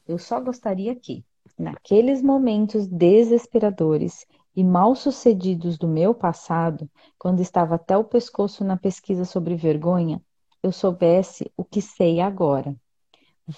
Eu 0.09 0.17
só 0.17 0.39
gostaria 0.39 0.95
que, 0.95 1.23
naqueles 1.55 2.23
momentos 2.23 2.87
desesperadores 2.87 4.25
e 4.55 4.63
mal 4.63 4.95
sucedidos 4.95 5.77
do 5.77 5.87
meu 5.87 6.15
passado, 6.15 6.89
quando 7.15 7.41
estava 7.41 7.75
até 7.75 7.95
o 7.95 8.03
pescoço 8.03 8.63
na 8.63 8.75
pesquisa 8.75 9.23
sobre 9.23 9.55
vergonha, 9.55 10.19
eu 10.63 10.71
soubesse 10.71 11.51
o 11.55 11.63
que 11.63 11.79
sei 11.79 12.21
agora. 12.21 12.75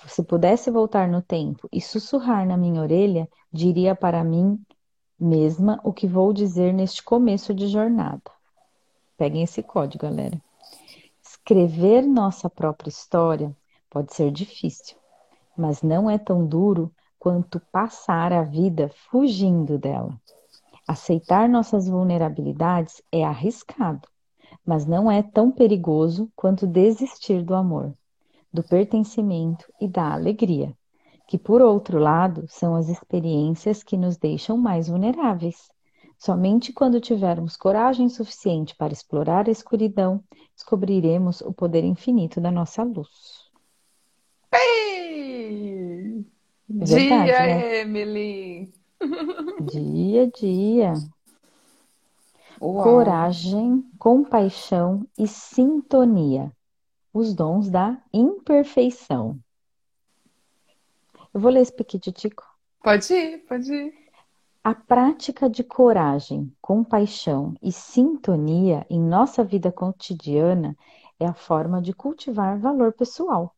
Se 0.09 0.21
pudesse 0.23 0.69
voltar 0.69 1.07
no 1.07 1.21
tempo 1.21 1.69
e 1.71 1.79
sussurrar 1.79 2.45
na 2.45 2.57
minha 2.57 2.81
orelha, 2.81 3.29
diria 3.49 3.95
para 3.95 4.21
mim 4.21 4.61
mesma 5.17 5.79
o 5.85 5.93
que 5.93 6.05
vou 6.05 6.33
dizer 6.33 6.73
neste 6.73 7.01
começo 7.01 7.53
de 7.53 7.67
jornada. 7.67 8.29
Peguem 9.15 9.43
esse 9.43 9.63
código, 9.63 10.03
galera. 10.03 10.37
Escrever 11.23 12.01
nossa 12.05 12.49
própria 12.49 12.89
história 12.89 13.55
pode 13.89 14.13
ser 14.13 14.31
difícil, 14.31 14.97
mas 15.61 15.83
não 15.83 16.09
é 16.09 16.17
tão 16.17 16.43
duro 16.43 16.91
quanto 17.19 17.59
passar 17.71 18.33
a 18.33 18.41
vida 18.41 18.89
fugindo 19.11 19.77
dela. 19.77 20.19
Aceitar 20.87 21.47
nossas 21.47 21.87
vulnerabilidades 21.87 22.99
é 23.11 23.23
arriscado, 23.23 24.07
mas 24.65 24.87
não 24.87 25.09
é 25.11 25.21
tão 25.21 25.51
perigoso 25.51 26.31
quanto 26.35 26.65
desistir 26.65 27.43
do 27.43 27.53
amor, 27.53 27.93
do 28.51 28.63
pertencimento 28.63 29.71
e 29.79 29.87
da 29.87 30.11
alegria, 30.11 30.75
que, 31.27 31.37
por 31.37 31.61
outro 31.61 31.99
lado, 31.99 32.45
são 32.47 32.75
as 32.75 32.89
experiências 32.89 33.83
que 33.83 33.95
nos 33.95 34.17
deixam 34.17 34.57
mais 34.57 34.87
vulneráveis. 34.87 35.69
Somente 36.17 36.73
quando 36.73 36.99
tivermos 36.99 37.55
coragem 37.55 38.09
suficiente 38.09 38.75
para 38.75 38.93
explorar 38.93 39.47
a 39.47 39.51
escuridão, 39.51 40.23
descobriremos 40.55 41.39
o 41.41 41.53
poder 41.53 41.83
infinito 41.83 42.41
da 42.41 42.49
nossa 42.49 42.81
luz. 42.81 43.51
É 46.69 46.85
verdade, 46.85 47.23
dia, 47.25 47.39
né? 47.39 47.79
Emily! 47.81 48.73
Dia, 49.61 50.27
dia. 50.27 50.93
Uau. 52.61 52.83
Coragem, 52.83 53.83
compaixão 53.97 55.07
e 55.17 55.27
sintonia. 55.27 56.51
Os 57.13 57.33
dons 57.33 57.69
da 57.69 58.01
imperfeição. 58.13 59.39
Eu 61.33 61.39
vou 61.39 61.51
ler 61.51 61.61
esse 61.61 61.73
piquititico. 61.75 62.43
Pode 62.83 63.13
ir, 63.13 63.39
pode 63.47 63.73
ir. 63.73 63.93
A 64.63 64.75
prática 64.75 65.49
de 65.49 65.63
coragem, 65.63 66.55
compaixão 66.61 67.55
e 67.61 67.71
sintonia 67.71 68.85
em 68.89 69.01
nossa 69.01 69.43
vida 69.43 69.71
cotidiana 69.71 70.77
é 71.19 71.25
a 71.25 71.33
forma 71.33 71.81
de 71.81 71.93
cultivar 71.93 72.59
valor 72.59 72.93
pessoal. 72.93 73.55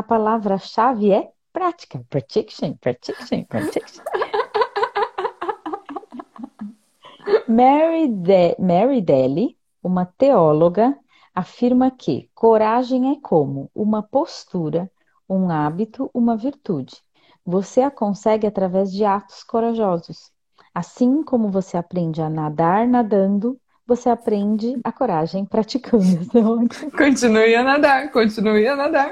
A 0.00 0.02
palavra-chave 0.02 1.12
é 1.12 1.30
prática. 1.52 2.02
Practice, 2.08 2.74
practice, 2.80 3.44
practice. 3.46 4.02
Mary, 7.46 8.08
De 8.08 8.56
Mary 8.58 9.02
Daly, 9.02 9.58
uma 9.82 10.06
teóloga, 10.06 10.98
afirma 11.34 11.90
que 11.90 12.30
coragem 12.34 13.12
é 13.12 13.20
como 13.20 13.70
uma 13.74 14.02
postura, 14.02 14.90
um 15.28 15.50
hábito, 15.50 16.10
uma 16.14 16.34
virtude. 16.34 16.96
Você 17.44 17.82
a 17.82 17.90
consegue 17.90 18.46
através 18.46 18.90
de 18.90 19.04
atos 19.04 19.44
corajosos. 19.44 20.32
Assim 20.74 21.22
como 21.22 21.50
você 21.50 21.76
aprende 21.76 22.22
a 22.22 22.30
nadar 22.30 22.88
nadando, 22.88 23.60
você 23.90 24.08
aprende 24.08 24.78
a 24.84 24.92
coragem 24.92 25.44
praticando. 25.44 26.04
continue 26.96 27.56
a 27.56 27.64
nadar, 27.64 28.12
continue 28.12 28.64
a 28.68 28.76
nadar. 28.76 29.10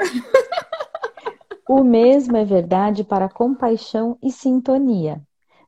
O 1.68 1.82
mesmo 1.82 2.36
é 2.36 2.44
verdade 2.44 3.02
para 3.02 3.28
compaixão 3.28 4.16
e 4.22 4.30
sintonia. 4.30 5.20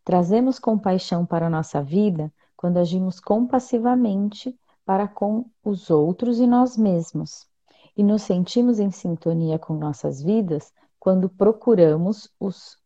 Trazemos 0.04 0.60
compaixão 0.60 1.26
para 1.26 1.48
a 1.48 1.50
nossa 1.50 1.82
vida 1.82 2.32
quando 2.56 2.76
agimos 2.76 3.18
compassivamente 3.18 4.56
para 4.86 5.08
com 5.08 5.44
os 5.64 5.90
outros 5.90 6.38
e 6.38 6.46
nós 6.46 6.76
mesmos. 6.76 7.48
E 7.96 8.04
nos 8.04 8.22
sentimos 8.22 8.78
em 8.78 8.92
sintonia 8.92 9.58
com 9.58 9.74
nossas 9.74 10.22
vidas 10.22 10.72
quando 11.00 11.28
procuramos 11.28 12.30
os 12.38 12.78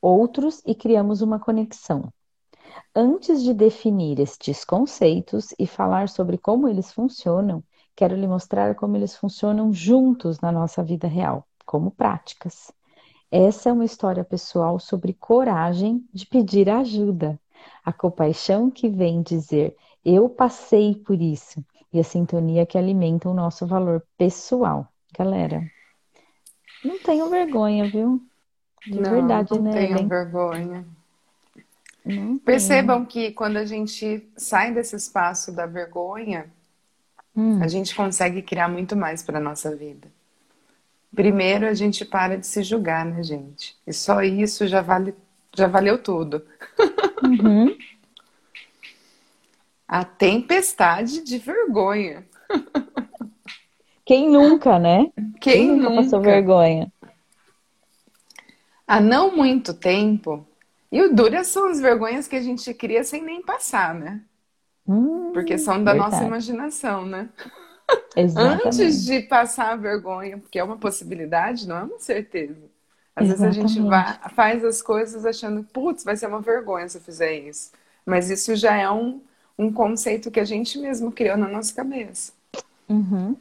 outros 0.00 0.62
e 0.64 0.74
criamos 0.74 1.20
uma 1.20 1.38
conexão. 1.38 2.10
Antes 2.94 3.42
de 3.42 3.52
definir 3.54 4.18
estes 4.18 4.64
conceitos 4.64 5.54
e 5.58 5.66
falar 5.66 6.08
sobre 6.08 6.38
como 6.38 6.68
eles 6.68 6.92
funcionam, 6.92 7.62
quero 7.94 8.16
lhe 8.16 8.26
mostrar 8.26 8.74
como 8.74 8.96
eles 8.96 9.16
funcionam 9.16 9.72
juntos 9.72 10.40
na 10.40 10.50
nossa 10.50 10.82
vida 10.82 11.06
real, 11.06 11.46
como 11.64 11.90
práticas. 11.90 12.72
Essa 13.30 13.68
é 13.68 13.72
uma 13.72 13.84
história 13.84 14.24
pessoal 14.24 14.78
sobre 14.78 15.12
coragem 15.12 16.04
de 16.12 16.26
pedir 16.26 16.70
ajuda, 16.70 17.38
a 17.84 17.92
compaixão 17.92 18.70
que 18.70 18.88
vem 18.88 19.22
dizer 19.22 19.76
eu 20.04 20.28
passei 20.28 20.94
por 20.94 21.20
isso 21.20 21.62
e 21.92 22.00
a 22.00 22.04
sintonia 22.04 22.64
que 22.64 22.78
alimenta 22.78 23.28
o 23.28 23.34
nosso 23.34 23.66
valor 23.66 24.02
pessoal. 24.16 24.88
Galera, 25.16 25.62
não 26.84 26.98
tenham 26.98 27.28
vergonha, 27.28 27.88
viu? 27.88 28.22
De 28.86 29.00
não, 29.00 29.10
verdade, 29.10 29.52
não 29.52 29.62
né? 29.62 29.70
Não 29.72 29.86
tenham 29.88 30.08
vergonha. 30.08 30.97
Percebam 32.44 33.04
que 33.04 33.32
quando 33.32 33.56
a 33.56 33.64
gente 33.64 34.26
sai 34.36 34.72
desse 34.72 34.96
espaço 34.96 35.52
da 35.52 35.66
vergonha, 35.66 36.46
hum. 37.36 37.62
a 37.62 37.68
gente 37.68 37.94
consegue 37.94 38.42
criar 38.42 38.68
muito 38.68 38.96
mais 38.96 39.22
para 39.22 39.40
nossa 39.40 39.74
vida. 39.76 40.08
Primeiro, 41.14 41.66
a 41.66 41.74
gente 41.74 42.04
para 42.04 42.36
de 42.36 42.46
se 42.46 42.62
julgar, 42.62 43.04
né, 43.04 43.22
gente? 43.22 43.76
E 43.86 43.92
só 43.92 44.22
isso 44.22 44.66
já 44.66 44.80
vale, 44.80 45.14
já 45.56 45.66
valeu 45.66 45.98
tudo. 45.98 46.42
Uhum. 47.22 47.76
a 49.88 50.04
tempestade 50.04 51.24
de 51.24 51.38
vergonha. 51.38 52.26
Quem 54.04 54.30
nunca, 54.30 54.78
né? 54.78 55.10
Quem, 55.40 55.40
Quem 55.40 55.68
nunca, 55.68 55.90
nunca 55.90 56.02
passou 56.02 56.20
vergonha? 56.20 56.92
Há 58.86 59.00
não 59.00 59.34
muito 59.34 59.72
tempo, 59.74 60.46
e 60.92 61.02
o 61.02 61.14
dura 61.14 61.44
são 61.44 61.68
as 61.68 61.80
vergonhas 61.80 62.28
que 62.28 62.36
a 62.36 62.42
gente 62.42 62.72
cria 62.74 63.04
sem 63.04 63.22
nem 63.22 63.42
passar, 63.42 63.94
né? 63.94 64.22
Hum, 64.86 65.32
Porque 65.32 65.58
são 65.58 65.82
da 65.82 65.94
verdade. 65.94 65.94
nossa 65.94 66.24
imaginação, 66.24 67.06
né? 67.06 67.30
Exatamente. 68.14 68.66
Antes 68.66 69.04
de 69.04 69.22
passar 69.22 69.72
a 69.72 69.76
vergonha, 69.76 70.38
porque 70.38 70.58
é 70.58 70.64
uma 70.64 70.76
possibilidade, 70.78 71.66
não 71.66 71.76
é 71.78 71.82
uma 71.84 71.98
certeza. 71.98 72.70
Às 73.16 73.28
Exatamente. 73.28 73.30
vezes 73.30 73.42
a 73.42 73.50
gente 73.50 73.80
vai, 73.80 74.18
faz 74.34 74.64
as 74.64 74.80
coisas 74.80 75.26
achando, 75.26 75.64
putz, 75.64 76.04
vai 76.04 76.16
ser 76.16 76.28
uma 76.28 76.40
vergonha 76.40 76.88
se 76.88 76.98
eu 76.98 77.02
fizer 77.02 77.32
isso. 77.34 77.72
Mas 78.06 78.30
isso 78.30 78.54
já 78.54 78.76
é 78.76 78.90
um, 78.90 79.20
um 79.58 79.72
conceito 79.72 80.30
que 80.30 80.40
a 80.40 80.44
gente 80.44 80.78
mesmo 80.78 81.10
criou 81.12 81.36
na 81.36 81.48
nossa 81.48 81.74
cabeça. 81.74 82.32
Uhum. 82.88 83.40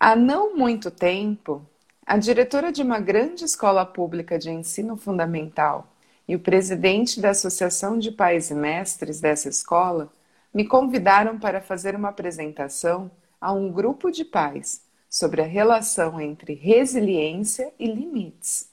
Há 0.00 0.16
não 0.16 0.56
muito 0.56 0.90
tempo, 0.90 1.64
a 2.06 2.16
diretora 2.18 2.72
de 2.72 2.82
uma 2.82 2.98
grande 3.00 3.44
escola 3.44 3.84
pública 3.84 4.38
de 4.38 4.50
ensino 4.50 4.96
fundamental 4.96 5.86
e 6.28 6.36
o 6.36 6.40
presidente 6.40 7.20
da 7.20 7.30
Associação 7.30 7.98
de 7.98 8.12
Pais 8.12 8.50
e 8.50 8.54
Mestres 8.54 9.18
dessa 9.18 9.48
escola 9.48 10.12
me 10.52 10.66
convidaram 10.66 11.38
para 11.38 11.60
fazer 11.60 11.96
uma 11.96 12.10
apresentação 12.10 13.10
a 13.40 13.50
um 13.52 13.72
grupo 13.72 14.10
de 14.10 14.24
pais 14.24 14.82
sobre 15.08 15.40
a 15.40 15.46
relação 15.46 16.20
entre 16.20 16.52
resiliência 16.52 17.72
e 17.78 17.86
limites. 17.86 18.68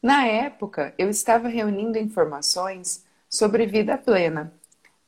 Na 0.00 0.24
época, 0.24 0.94
eu 0.96 1.10
estava 1.10 1.48
reunindo 1.48 1.98
informações 1.98 3.04
sobre 3.28 3.66
vida 3.66 3.98
plena, 3.98 4.52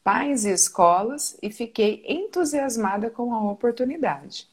pais 0.03 0.45
e 0.45 0.51
escolas 0.51 1.39
e 1.41 1.53
fiquei 1.53 2.03
entusiasmada 2.05 3.09
com 3.11 3.33
a 3.33 3.51
oportunidade. 3.51 4.49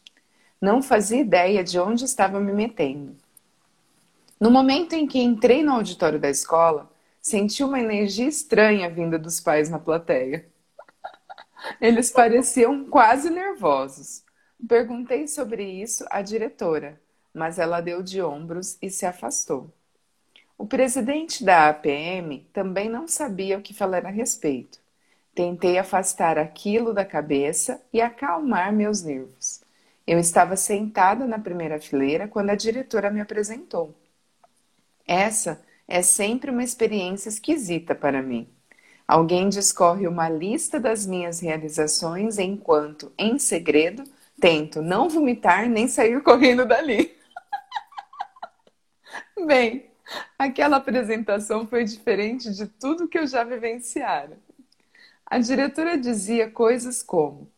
Não 0.61 0.83
fazia 0.83 1.21
ideia 1.21 1.63
de 1.63 1.79
onde 1.79 2.05
estava 2.05 2.39
me 2.39 2.53
metendo. 2.53 3.15
No 4.39 4.51
momento 4.51 4.93
em 4.93 5.07
que 5.07 5.19
entrei 5.19 5.63
no 5.63 5.73
auditório 5.73 6.19
da 6.19 6.29
escola, 6.29 6.87
Senti 7.27 7.61
uma 7.61 7.77
energia 7.77 8.25
estranha 8.25 8.89
vinda 8.89 9.19
dos 9.19 9.41
pais 9.41 9.69
na 9.69 9.77
plateia. 9.77 10.45
Eles 11.81 12.09
pareciam 12.09 12.85
quase 12.85 13.29
nervosos. 13.29 14.23
Perguntei 14.65 15.27
sobre 15.27 15.61
isso 15.61 16.05
à 16.09 16.21
diretora, 16.21 16.97
mas 17.33 17.59
ela 17.59 17.81
deu 17.81 18.01
de 18.01 18.21
ombros 18.21 18.77
e 18.81 18.89
se 18.89 19.05
afastou. 19.05 19.69
O 20.57 20.65
presidente 20.65 21.43
da 21.43 21.67
APM 21.67 22.47
também 22.53 22.87
não 22.87 23.09
sabia 23.09 23.57
o 23.57 23.61
que 23.61 23.73
falar 23.73 24.05
a 24.05 24.09
respeito. 24.09 24.79
Tentei 25.35 25.77
afastar 25.77 26.37
aquilo 26.37 26.93
da 26.93 27.03
cabeça 27.03 27.81
e 27.91 27.99
acalmar 27.99 28.71
meus 28.71 29.03
nervos. 29.03 29.61
Eu 30.07 30.17
estava 30.17 30.55
sentada 30.55 31.27
na 31.27 31.37
primeira 31.37 31.77
fileira 31.77 32.25
quando 32.25 32.51
a 32.51 32.55
diretora 32.55 33.11
me 33.11 33.19
apresentou. 33.19 33.93
Essa 35.05 35.66
é 35.87 36.01
sempre 36.01 36.51
uma 36.51 36.63
experiência 36.63 37.29
esquisita 37.29 37.95
para 37.95 38.21
mim. 38.21 38.47
Alguém 39.07 39.47
discorre 39.47 40.05
uma 40.05 40.27
lista 40.27 40.79
das 40.79 41.05
minhas 41.05 41.39
realizações 41.39 42.37
enquanto, 42.37 43.11
em 43.17 43.39
segredo, 43.39 44.03
tento 44.39 44.81
não 44.81 45.07
vomitar 45.07 45.69
nem 45.69 45.87
sair 45.87 46.21
correndo 46.21 46.65
dali. 46.65 47.15
Bem, 49.47 49.89
aquela 50.37 50.77
apresentação 50.77 51.65
foi 51.65 51.85
diferente 51.85 52.53
de 52.53 52.67
tudo 52.67 53.07
que 53.07 53.17
eu 53.17 53.25
já 53.25 53.45
vivenciara. 53.45 54.37
A 55.25 55.39
diretora 55.39 55.97
dizia 55.97 56.51
coisas 56.51 57.01
como: 57.01 57.49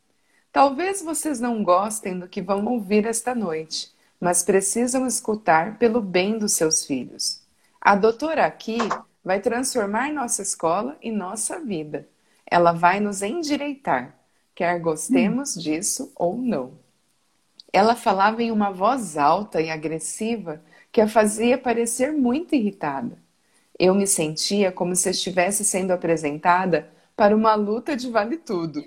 Talvez 0.51 1.01
vocês 1.01 1.39
não 1.39 1.64
gostem 1.64 2.20
do 2.20 2.28
que 2.28 2.41
vão 2.41 2.66
ouvir 2.66 3.06
esta 3.08 3.34
noite, 3.34 3.91
mas 4.20 4.43
precisam 4.43 5.08
escutar 5.08 5.80
pelo 5.80 6.01
bem 6.01 6.38
dos 6.38 6.54
seus 6.54 6.86
filhos. 6.86 7.41
A 7.82 7.96
doutora 7.96 8.46
aqui 8.46 8.78
vai 9.24 9.40
transformar 9.40 10.12
nossa 10.12 10.42
escola 10.42 10.98
e 11.02 11.12
nossa 11.12 11.60
vida. 11.60 12.08
Ela 12.46 12.72
vai 12.72 13.00
nos 13.00 13.22
endireitar, 13.22 14.20
quer 14.54 14.80
gostemos 14.80 15.56
hum. 15.56 15.60
disso 15.60 16.12
ou 16.16 16.38
não. 16.38 16.78
Ela 17.72 17.96
falava 17.96 18.42
em 18.42 18.52
uma 18.52 18.72
voz 18.72 19.18
alta 19.18 19.62
e 19.62 19.70
agressiva 19.70 20.62
que 20.92 21.00
a 21.00 21.08
fazia 21.08 21.58
parecer 21.58 22.12
muito 22.12 22.56
irritada. 22.56 23.18
Eu 23.78 23.96
me 23.96 24.08
sentia 24.08 24.72
como 24.72 24.96
se 24.96 25.10
estivesse 25.10 25.64
sendo 25.64 25.92
apresentada 25.92 26.92
para 27.16 27.36
uma 27.36 27.56
luta 27.56 27.96
de 27.96 28.10
vale 28.10 28.38
tudo. 28.38 28.84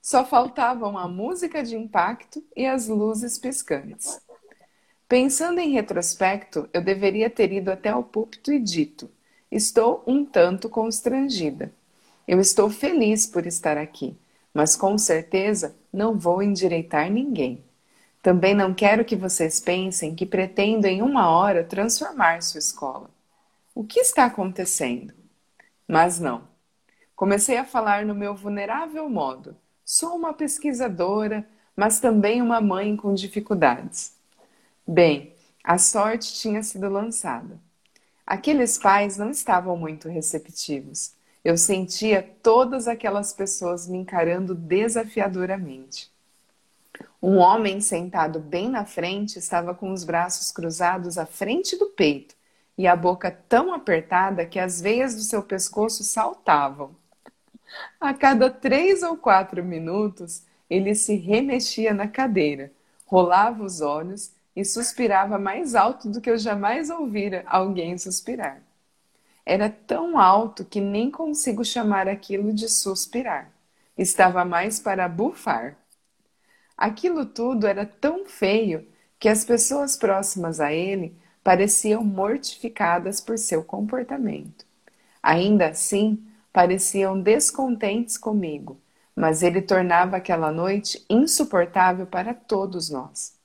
Só 0.00 0.24
faltavam 0.24 0.96
a 0.96 1.08
música 1.08 1.64
de 1.64 1.76
impacto 1.76 2.44
e 2.54 2.64
as 2.66 2.86
luzes 2.86 3.38
piscantes. 3.38 4.20
Pensando 5.08 5.60
em 5.60 5.70
retrospecto, 5.70 6.68
eu 6.72 6.82
deveria 6.82 7.30
ter 7.30 7.52
ido 7.52 7.70
até 7.70 7.94
o 7.94 8.02
púlpito 8.02 8.52
e 8.52 8.58
dito: 8.58 9.08
Estou 9.50 10.02
um 10.04 10.24
tanto 10.24 10.68
constrangida. 10.68 11.72
Eu 12.26 12.40
estou 12.40 12.68
feliz 12.68 13.24
por 13.24 13.46
estar 13.46 13.78
aqui, 13.78 14.16
mas 14.52 14.74
com 14.74 14.98
certeza 14.98 15.76
não 15.92 16.18
vou 16.18 16.42
endireitar 16.42 17.08
ninguém. 17.08 17.64
Também 18.20 18.52
não 18.52 18.74
quero 18.74 19.04
que 19.04 19.14
vocês 19.14 19.60
pensem 19.60 20.12
que 20.12 20.26
pretendo 20.26 20.86
em 20.88 21.00
uma 21.00 21.30
hora 21.30 21.62
transformar 21.62 22.42
sua 22.42 22.58
escola. 22.58 23.08
O 23.72 23.84
que 23.84 24.00
está 24.00 24.24
acontecendo? 24.24 25.14
Mas 25.86 26.18
não. 26.18 26.48
Comecei 27.14 27.56
a 27.56 27.64
falar 27.64 28.04
no 28.04 28.14
meu 28.14 28.34
vulnerável 28.34 29.08
modo. 29.08 29.56
Sou 29.84 30.16
uma 30.16 30.34
pesquisadora, 30.34 31.48
mas 31.76 32.00
também 32.00 32.42
uma 32.42 32.60
mãe 32.60 32.96
com 32.96 33.14
dificuldades. 33.14 34.15
Bem, 34.88 35.34
a 35.64 35.78
sorte 35.78 36.32
tinha 36.34 36.62
sido 36.62 36.88
lançada. 36.88 37.58
Aqueles 38.24 38.78
pais 38.78 39.16
não 39.16 39.30
estavam 39.30 39.76
muito 39.76 40.08
receptivos. 40.08 41.12
Eu 41.44 41.58
sentia 41.58 42.22
todas 42.40 42.86
aquelas 42.86 43.32
pessoas 43.32 43.88
me 43.88 43.98
encarando 43.98 44.54
desafiadoramente. 44.54 46.08
Um 47.20 47.38
homem 47.38 47.80
sentado 47.80 48.38
bem 48.38 48.70
na 48.70 48.84
frente 48.84 49.40
estava 49.40 49.74
com 49.74 49.90
os 49.90 50.04
braços 50.04 50.52
cruzados 50.52 51.18
à 51.18 51.26
frente 51.26 51.76
do 51.76 51.86
peito 51.86 52.36
e 52.78 52.86
a 52.86 52.94
boca 52.94 53.36
tão 53.48 53.74
apertada 53.74 54.46
que 54.46 54.60
as 54.60 54.80
veias 54.80 55.16
do 55.16 55.22
seu 55.22 55.42
pescoço 55.42 56.04
saltavam. 56.04 56.94
A 58.00 58.14
cada 58.14 58.48
três 58.48 59.02
ou 59.02 59.16
quatro 59.16 59.64
minutos, 59.64 60.44
ele 60.70 60.94
se 60.94 61.16
remexia 61.16 61.92
na 61.92 62.06
cadeira, 62.06 62.70
rolava 63.04 63.64
os 63.64 63.80
olhos 63.80 64.35
e 64.56 64.64
suspirava 64.64 65.38
mais 65.38 65.74
alto 65.74 66.08
do 66.08 66.20
que 66.20 66.30
eu 66.30 66.38
jamais 66.38 66.88
ouvira 66.88 67.44
alguém 67.46 67.98
suspirar. 67.98 68.62
Era 69.44 69.68
tão 69.68 70.18
alto 70.18 70.64
que 70.64 70.80
nem 70.80 71.10
consigo 71.10 71.62
chamar 71.62 72.08
aquilo 72.08 72.52
de 72.54 72.68
suspirar. 72.68 73.52
Estava 73.96 74.44
mais 74.44 74.80
para 74.80 75.06
bufar. 75.08 75.76
Aquilo 76.76 77.26
tudo 77.26 77.66
era 77.66 77.84
tão 77.86 78.24
feio 78.24 78.88
que 79.18 79.28
as 79.28 79.44
pessoas 79.44 79.96
próximas 79.96 80.58
a 80.58 80.72
ele 80.72 81.16
pareciam 81.44 82.02
mortificadas 82.02 83.20
por 83.20 83.38
seu 83.38 83.62
comportamento. 83.62 84.66
Ainda 85.22 85.68
assim, 85.68 86.26
pareciam 86.52 87.20
descontentes 87.20 88.18
comigo, 88.18 88.80
mas 89.14 89.42
ele 89.42 89.62
tornava 89.62 90.16
aquela 90.16 90.50
noite 90.50 91.04
insuportável 91.08 92.06
para 92.06 92.34
todos 92.34 92.90
nós. 92.90 93.35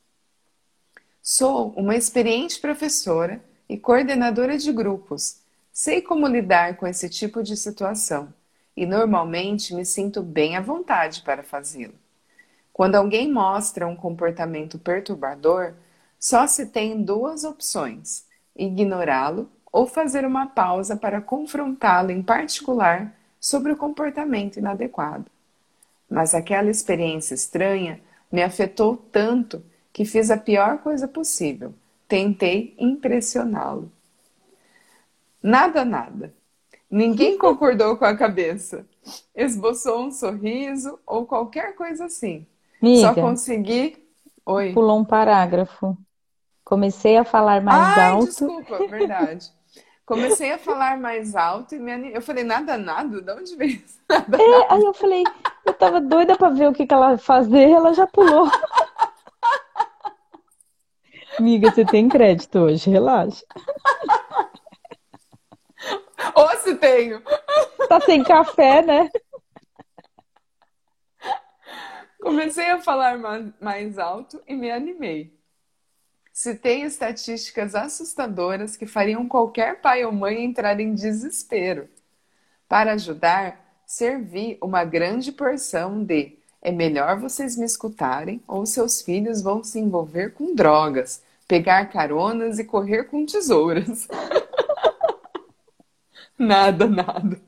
Sou 1.23 1.69
uma 1.77 1.95
experiente 1.95 2.59
professora 2.59 3.39
e 3.69 3.77
coordenadora 3.77 4.57
de 4.57 4.71
grupos. 4.71 5.39
Sei 5.71 6.01
como 6.01 6.25
lidar 6.25 6.77
com 6.77 6.87
esse 6.87 7.07
tipo 7.07 7.43
de 7.43 7.55
situação 7.55 8.33
e 8.75 8.87
normalmente 8.87 9.75
me 9.75 9.85
sinto 9.85 10.23
bem 10.23 10.57
à 10.57 10.61
vontade 10.61 11.21
para 11.21 11.43
fazê-lo. 11.43 11.93
Quando 12.73 12.95
alguém 12.95 13.31
mostra 13.31 13.87
um 13.87 13.95
comportamento 13.95 14.79
perturbador, 14.79 15.75
só 16.19 16.47
se 16.47 16.65
tem 16.65 17.03
duas 17.03 17.43
opções: 17.43 18.25
ignorá-lo 18.55 19.47
ou 19.71 19.85
fazer 19.85 20.25
uma 20.25 20.47
pausa 20.47 20.95
para 20.95 21.21
confrontá-lo 21.21 22.09
em 22.09 22.23
particular 22.23 23.15
sobre 23.39 23.71
o 23.71 23.77
comportamento 23.77 24.57
inadequado. 24.57 25.29
Mas 26.09 26.33
aquela 26.33 26.71
experiência 26.71 27.35
estranha 27.35 28.01
me 28.31 28.41
afetou 28.41 28.97
tanto 28.97 29.63
que 29.93 30.05
fiz 30.05 30.31
a 30.31 30.37
pior 30.37 30.79
coisa 30.79 31.07
possível. 31.07 31.73
Tentei 32.07 32.75
impressioná-lo. 32.79 33.91
Nada, 35.41 35.83
nada. 35.85 36.33
Ninguém 36.89 37.37
concordou 37.39 37.97
com 37.97 38.05
a 38.05 38.17
cabeça. 38.17 38.85
Esboçou 39.35 40.03
um 40.05 40.11
sorriso 40.11 40.99
ou 41.05 41.25
qualquer 41.25 41.75
coisa 41.75 42.05
assim. 42.05 42.45
Miga, 42.81 43.13
Só 43.13 43.15
consegui. 43.15 43.97
Oi. 44.45 44.73
pulou 44.73 44.99
um 44.99 45.05
parágrafo. 45.05 45.97
Comecei 46.63 47.17
a 47.17 47.23
falar 47.25 47.61
mais 47.61 47.97
Ai, 47.97 47.97
alto. 47.97 48.27
desculpa, 48.27 48.83
verdade. 48.83 49.51
Comecei 50.05 50.51
a 50.51 50.57
falar 50.57 50.97
mais 50.99 51.35
alto 51.35 51.75
e 51.75 51.79
me 51.79 51.91
anim... 51.91 52.09
eu 52.09 52.21
falei, 52.21 52.43
nada, 52.43 52.77
nada, 52.77 53.21
de 53.21 53.31
onde 53.31 53.55
veio 53.55 53.71
isso? 53.77 53.99
Nada, 54.09 54.37
É, 54.37 54.43
nada. 54.43 54.73
aí 54.73 54.83
eu 54.83 54.93
falei, 54.93 55.23
eu 55.65 55.73
tava 55.73 56.01
doida 56.01 56.35
pra 56.37 56.49
ver 56.49 56.67
o 56.67 56.73
que 56.73 56.85
que 56.87 56.93
ela 56.93 57.11
ia 57.11 57.17
fazer, 57.17 57.69
ela 57.69 57.93
já 57.93 58.07
pulou. 58.07 58.47
Amiga, 61.37 61.71
você 61.71 61.85
tem 61.85 62.07
crédito 62.09 62.59
hoje, 62.59 62.89
relaxa. 62.89 63.43
Ou 66.35 66.49
se 66.57 66.75
tenho. 66.75 67.21
Tá 67.87 67.99
sem 68.01 68.23
café, 68.23 68.81
né? 68.81 69.09
Comecei 72.21 72.69
a 72.69 72.79
falar 72.79 73.17
ma- 73.17 73.51
mais 73.59 73.97
alto 73.97 74.41
e 74.47 74.53
me 74.53 74.69
animei. 74.71 75.33
Citei 76.31 76.83
estatísticas 76.83 77.75
assustadoras 77.75 78.77
que 78.77 78.85
fariam 78.85 79.27
qualquer 79.27 79.81
pai 79.81 80.05
ou 80.05 80.11
mãe 80.11 80.43
entrar 80.43 80.79
em 80.79 80.93
desespero. 80.93 81.89
Para 82.69 82.93
ajudar, 82.93 83.59
servi 83.85 84.57
uma 84.61 84.85
grande 84.85 85.31
porção 85.31 86.03
de 86.03 86.37
é 86.61 86.71
melhor 86.71 87.19
vocês 87.19 87.57
me 87.57 87.65
escutarem 87.65 88.41
ou 88.47 88.65
seus 88.65 89.01
filhos 89.01 89.41
vão 89.41 89.63
se 89.63 89.79
envolver 89.79 90.33
com 90.33 90.53
drogas, 90.53 91.23
pegar 91.47 91.85
caronas 91.87 92.59
e 92.59 92.63
correr 92.63 93.05
com 93.05 93.25
tesouras. 93.25 94.07
Nada, 96.37 96.87
nada. 96.87 97.39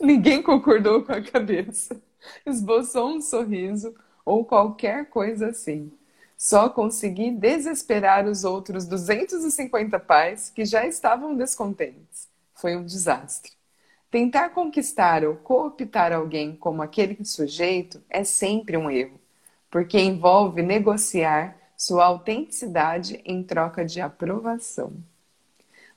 Ninguém 0.00 0.40
concordou 0.40 1.02
com 1.02 1.12
a 1.12 1.20
cabeça. 1.20 2.00
Esboçou 2.46 3.08
um 3.08 3.20
sorriso 3.20 3.92
ou 4.24 4.44
qualquer 4.44 5.06
coisa 5.06 5.48
assim. 5.48 5.92
Só 6.38 6.68
consegui 6.68 7.32
desesperar 7.32 8.26
os 8.28 8.44
outros 8.44 8.86
250 8.86 9.98
pais 9.98 10.48
que 10.48 10.64
já 10.64 10.86
estavam 10.86 11.34
descontentes. 11.34 12.28
Foi 12.54 12.76
um 12.76 12.84
desastre. 12.84 13.52
Tentar 14.14 14.50
conquistar 14.50 15.24
ou 15.24 15.34
cooptar 15.34 16.12
alguém 16.12 16.54
como 16.54 16.80
aquele 16.80 17.24
sujeito 17.24 18.00
é 18.08 18.22
sempre 18.22 18.76
um 18.76 18.88
erro, 18.88 19.20
porque 19.68 19.98
envolve 19.98 20.62
negociar 20.62 21.56
sua 21.76 22.04
autenticidade 22.04 23.20
em 23.24 23.42
troca 23.42 23.84
de 23.84 24.00
aprovação. 24.00 24.92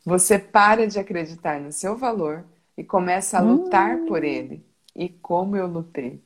Você 0.04 0.40
para 0.40 0.88
de 0.88 0.98
acreditar 0.98 1.62
no 1.62 1.72
seu 1.72 1.96
valor 1.96 2.44
e 2.76 2.84
começa 2.84 3.38
a 3.38 3.42
lutar 3.42 4.00
por 4.08 4.24
ele. 4.24 4.66
E 4.96 5.10
como 5.10 5.56
eu 5.56 5.68
lutei. 5.68 6.20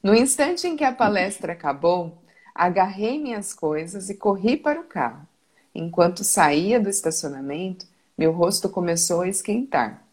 No 0.00 0.14
instante 0.14 0.68
em 0.68 0.76
que 0.76 0.84
a 0.84 0.94
palestra 0.94 1.52
acabou, 1.52 2.22
agarrei 2.54 3.18
minhas 3.18 3.52
coisas 3.52 4.08
e 4.08 4.14
corri 4.14 4.56
para 4.56 4.80
o 4.80 4.84
carro. 4.84 5.26
Enquanto 5.74 6.22
saía 6.22 6.78
do 6.78 6.88
estacionamento, 6.88 7.88
meu 8.16 8.30
rosto 8.30 8.68
começou 8.68 9.22
a 9.22 9.28
esquentar. 9.28 10.06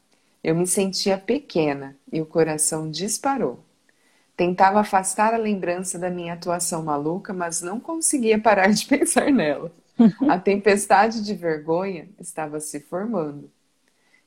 Eu 0.46 0.54
me 0.54 0.68
sentia 0.68 1.18
pequena 1.18 1.98
e 2.14 2.22
o 2.22 2.26
coração 2.26 2.92
disparou. 2.92 3.66
Tentava 4.38 4.80
afastar 4.80 5.34
a 5.34 5.38
lembrança 5.38 5.98
da 5.98 6.08
minha 6.08 6.34
atuação 6.34 6.84
maluca, 6.84 7.34
mas 7.34 7.64
não 7.64 7.80
conseguia 7.80 8.40
parar 8.40 8.72
de 8.72 8.86
pensar 8.86 9.32
nela. 9.32 9.72
A 10.30 10.38
tempestade 10.38 11.24
de 11.24 11.34
vergonha 11.34 12.08
estava 12.20 12.60
se 12.60 12.80
formando. 12.80 13.50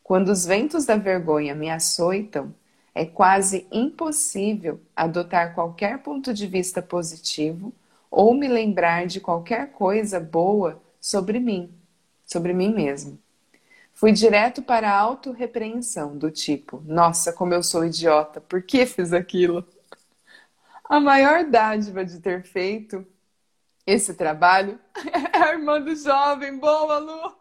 Quando 0.02 0.30
os 0.30 0.44
ventos 0.44 0.84
da 0.84 0.96
vergonha 0.96 1.54
me 1.54 1.70
açoitam, 1.70 2.52
é 2.92 3.06
quase 3.06 3.68
impossível 3.70 4.80
adotar 4.96 5.54
qualquer 5.54 5.98
ponto 5.98 6.34
de 6.34 6.48
vista 6.48 6.82
positivo 6.82 7.72
ou 8.10 8.34
me 8.34 8.48
lembrar 8.48 9.06
de 9.06 9.20
qualquer 9.20 9.70
coisa 9.70 10.18
boa 10.18 10.82
sobre 11.00 11.38
mim, 11.38 11.70
sobre 12.26 12.52
mim 12.52 12.74
mesmo. 12.74 13.20
Fui 13.98 14.12
direto 14.12 14.62
para 14.62 14.92
a 14.92 14.96
autorrepreensão, 14.96 16.16
do 16.16 16.30
tipo: 16.30 16.80
Nossa, 16.86 17.32
como 17.32 17.52
eu 17.52 17.64
sou 17.64 17.84
idiota, 17.84 18.40
por 18.40 18.62
que 18.62 18.86
fiz 18.86 19.12
aquilo? 19.12 19.66
A 20.84 21.00
maior 21.00 21.42
dádiva 21.42 22.04
de 22.04 22.20
ter 22.20 22.44
feito 22.44 23.04
esse 23.84 24.14
trabalho 24.14 24.78
é 25.34 25.38
a 25.38 25.52
irmã 25.52 25.80
do 25.80 25.96
jovem. 25.96 26.56
Boa, 26.60 26.98
Lu! 26.98 27.36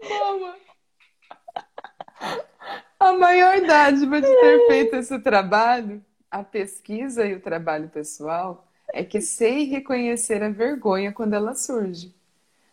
Boa! 0.00 0.56
A 3.00 3.12
maior 3.12 3.60
dádiva 3.62 4.20
de 4.20 4.40
ter 4.40 4.66
feito 4.68 4.94
esse 4.94 5.18
trabalho, 5.18 6.00
a 6.30 6.44
pesquisa 6.44 7.26
e 7.26 7.34
o 7.34 7.40
trabalho 7.40 7.88
pessoal, 7.88 8.65
é 8.96 9.04
que 9.04 9.20
sei 9.20 9.64
reconhecer 9.64 10.42
a 10.42 10.48
vergonha 10.48 11.12
quando 11.12 11.34
ela 11.34 11.54
surge. 11.54 12.14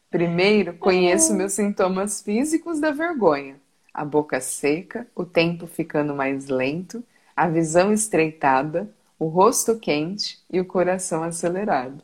Primeiro, 0.10 0.74
conheço 0.76 1.34
meus 1.34 1.52
sintomas 1.52 2.22
físicos 2.22 2.80
da 2.80 2.92
vergonha: 2.92 3.60
a 3.94 4.06
boca 4.06 4.40
seca, 4.40 5.06
o 5.14 5.26
tempo 5.26 5.68
ficando 5.68 6.16
mais 6.16 6.48
lento, 6.48 7.04
a 7.36 7.50
visão 7.50 7.92
estreitada, 7.92 8.90
o 9.20 9.26
rosto 9.26 9.78
quente 9.78 10.40
e 10.50 10.62
o 10.62 10.66
coração 10.66 11.24
acelerado. 11.24 12.02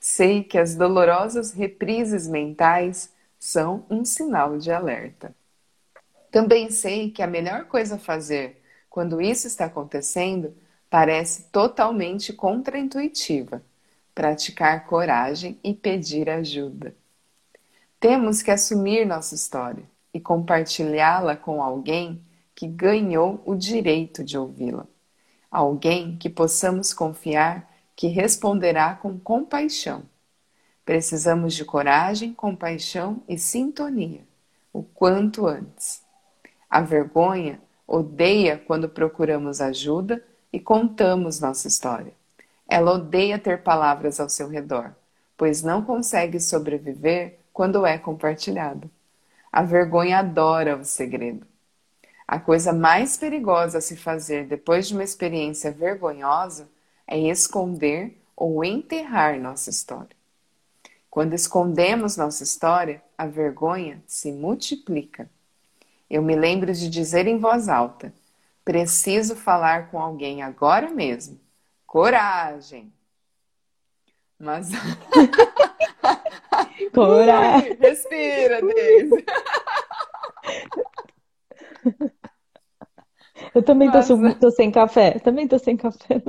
Sei 0.00 0.42
que 0.42 0.56
as 0.56 0.74
dolorosas 0.74 1.52
reprises 1.52 2.26
mentais 2.26 3.12
são 3.38 3.84
um 3.90 4.02
sinal 4.02 4.56
de 4.56 4.72
alerta. 4.72 5.34
Também 6.30 6.70
sei 6.70 7.10
que 7.10 7.22
a 7.22 7.26
melhor 7.26 7.66
coisa 7.66 7.96
a 7.96 7.98
fazer 7.98 8.62
quando 8.88 9.20
isso 9.20 9.46
está 9.46 9.66
acontecendo 9.66 10.54
parece 10.92 11.44
totalmente 11.44 12.34
contraintuitiva: 12.34 13.62
praticar 14.14 14.84
coragem 14.84 15.58
e 15.64 15.72
pedir 15.72 16.28
ajuda. 16.28 16.94
Temos 17.98 18.42
que 18.42 18.50
assumir 18.50 19.06
nossa 19.06 19.34
história 19.34 19.84
e 20.12 20.20
compartilhá-la 20.20 21.34
com 21.34 21.62
alguém 21.62 22.22
que 22.54 22.66
ganhou 22.66 23.42
o 23.46 23.54
direito 23.54 24.22
de 24.22 24.36
ouvi-la. 24.36 24.86
Alguém 25.50 26.18
que 26.18 26.28
possamos 26.28 26.92
confiar 26.92 27.72
que 27.96 28.08
responderá 28.08 28.94
com 28.94 29.18
compaixão. 29.18 30.02
Precisamos 30.84 31.54
de 31.54 31.64
coragem, 31.64 32.34
compaixão 32.34 33.22
e 33.26 33.38
sintonia, 33.38 34.26
o 34.70 34.82
quanto 34.82 35.46
antes. 35.46 36.02
A 36.68 36.82
vergonha 36.82 37.62
odeia 37.86 38.58
quando 38.58 38.90
procuramos 38.90 39.58
ajuda 39.62 40.22
e 40.52 40.60
contamos 40.60 41.40
nossa 41.40 41.66
história. 41.66 42.12
Ela 42.68 42.92
odeia 42.92 43.38
ter 43.38 43.62
palavras 43.62 44.20
ao 44.20 44.28
seu 44.28 44.48
redor, 44.48 44.94
pois 45.36 45.62
não 45.62 45.82
consegue 45.82 46.38
sobreviver 46.38 47.38
quando 47.52 47.86
é 47.86 47.98
compartilhado. 47.98 48.90
A 49.50 49.62
vergonha 49.62 50.18
adora 50.18 50.76
o 50.76 50.84
segredo. 50.84 51.46
A 52.26 52.38
coisa 52.38 52.72
mais 52.72 53.16
perigosa 53.16 53.78
a 53.78 53.80
se 53.80 53.96
fazer 53.96 54.46
depois 54.46 54.88
de 54.88 54.94
uma 54.94 55.04
experiência 55.04 55.70
vergonhosa 55.70 56.68
é 57.06 57.18
esconder 57.18 58.18
ou 58.36 58.64
enterrar 58.64 59.38
nossa 59.38 59.68
história. 59.68 60.16
Quando 61.10 61.34
escondemos 61.34 62.16
nossa 62.16 62.42
história, 62.42 63.02
a 63.18 63.26
vergonha 63.26 64.02
se 64.06 64.32
multiplica. 64.32 65.28
Eu 66.08 66.22
me 66.22 66.34
lembro 66.34 66.72
de 66.72 66.88
dizer 66.88 67.26
em 67.26 67.38
voz 67.38 67.68
alta: 67.68 68.14
preciso 68.64 69.36
falar 69.36 69.90
com 69.90 70.00
alguém 70.00 70.42
agora 70.42 70.90
mesmo. 70.90 71.38
Coragem! 71.86 72.92
Mas 74.38 74.70
Coragem. 76.92 77.76
Respira, 77.80 78.60
Deise. 78.60 79.24
Eu 83.54 83.62
também 83.62 83.90
tô, 83.90 83.98
tô, 84.40 84.50
sem 84.50 84.70
café. 84.70 85.18
Também 85.18 85.48
tô 85.48 85.58
sem 85.58 85.76
café. 85.76 86.22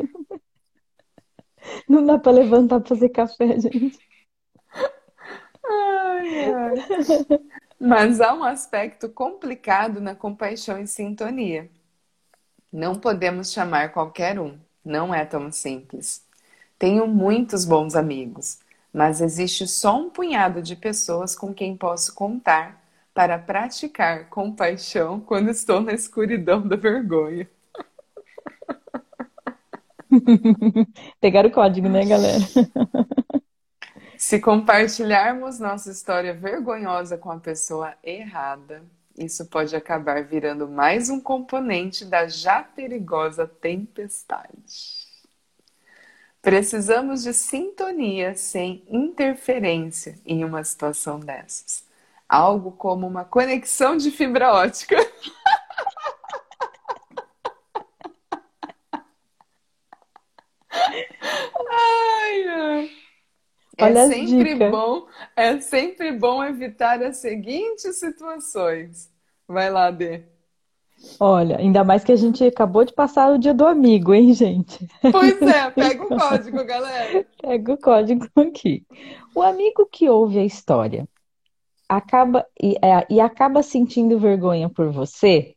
Não 1.87 2.05
dá 2.05 2.17
para 2.17 2.31
levantar 2.31 2.79
para 2.79 2.89
fazer 2.89 3.09
café, 3.09 3.59
gente. 3.59 3.99
Ai, 5.65 6.51
ai. 6.51 6.73
Mas 7.79 8.19
há 8.19 8.33
um 8.33 8.43
aspecto 8.43 9.09
complicado 9.09 10.01
na 10.01 10.15
compaixão 10.15 10.79
e 10.79 10.87
sintonia. 10.87 11.69
Não 12.73 12.95
podemos 12.95 13.53
chamar 13.53 13.91
qualquer 13.91 14.39
um, 14.39 14.57
não 14.83 15.13
é 15.13 15.23
tão 15.23 15.51
simples. 15.51 16.25
Tenho 16.79 17.05
muitos 17.05 17.65
bons 17.65 17.93
amigos, 17.93 18.57
mas 18.91 19.21
existe 19.21 19.67
só 19.67 19.95
um 19.95 20.09
punhado 20.09 20.59
de 20.59 20.75
pessoas 20.75 21.35
com 21.35 21.53
quem 21.53 21.77
posso 21.77 22.15
contar 22.15 22.83
para 23.13 23.37
praticar 23.37 24.27
compaixão 24.27 25.19
quando 25.19 25.51
estou 25.51 25.81
na 25.81 25.93
escuridão 25.93 26.67
da 26.67 26.75
vergonha. 26.75 27.47
Pegaram 31.21 31.49
o 31.49 31.51
código, 31.51 31.87
né, 31.87 32.03
galera? 32.05 32.43
Se 34.17 34.39
compartilharmos 34.39 35.59
nossa 35.59 35.91
história 35.91 36.33
vergonhosa 36.33 37.19
com 37.19 37.29
a 37.29 37.39
pessoa 37.39 37.93
errada, 38.03 38.81
isso 39.17 39.45
pode 39.45 39.75
acabar 39.75 40.23
virando 40.23 40.67
mais 40.67 41.09
um 41.09 41.19
componente 41.19 42.03
da 42.03 42.27
já 42.27 42.63
perigosa 42.63 43.47
tempestade. 43.47 45.03
Precisamos 46.41 47.23
de 47.23 47.33
sintonia 47.33 48.35
sem 48.35 48.83
interferência 48.89 50.19
em 50.25 50.43
uma 50.43 50.63
situação 50.63 51.19
dessas. 51.19 51.85
Algo 52.27 52.71
como 52.71 53.07
uma 53.07 53.23
conexão 53.23 53.95
de 53.95 54.11
fibra 54.11 54.51
ótica. 54.51 54.97
Olha 63.83 63.99
é 63.99 64.07
sempre 64.07 64.55
bom, 64.69 65.07
é 65.35 65.59
sempre 65.59 66.11
bom 66.11 66.43
evitar 66.43 67.01
as 67.01 67.17
seguintes 67.17 67.97
situações. 67.97 69.11
Vai 69.47 69.69
lá, 69.69 69.91
Dê. 69.91 70.23
Olha, 71.19 71.57
ainda 71.57 71.83
mais 71.83 72.03
que 72.03 72.11
a 72.11 72.15
gente 72.15 72.43
acabou 72.43 72.85
de 72.85 72.93
passar 72.93 73.31
o 73.31 73.37
dia 73.37 73.53
do 73.53 73.65
amigo, 73.65 74.13
hein, 74.13 74.33
gente? 74.33 74.87
Pois 75.11 75.41
é, 75.41 75.69
pega 75.71 76.03
o 76.03 76.07
código, 76.07 76.63
galera. 76.63 77.25
Pega 77.41 77.73
o 77.73 77.77
código 77.77 78.27
aqui. 78.35 78.85
O 79.35 79.41
amigo 79.41 79.85
que 79.91 80.09
ouve 80.09 80.39
a 80.39 80.45
história 80.45 81.07
acaba 81.87 82.45
e, 82.61 82.75
é, 82.81 83.05
e 83.09 83.19
acaba 83.19 83.61
sentindo 83.61 84.17
vergonha 84.17 84.69
por 84.69 84.91
você, 84.91 85.55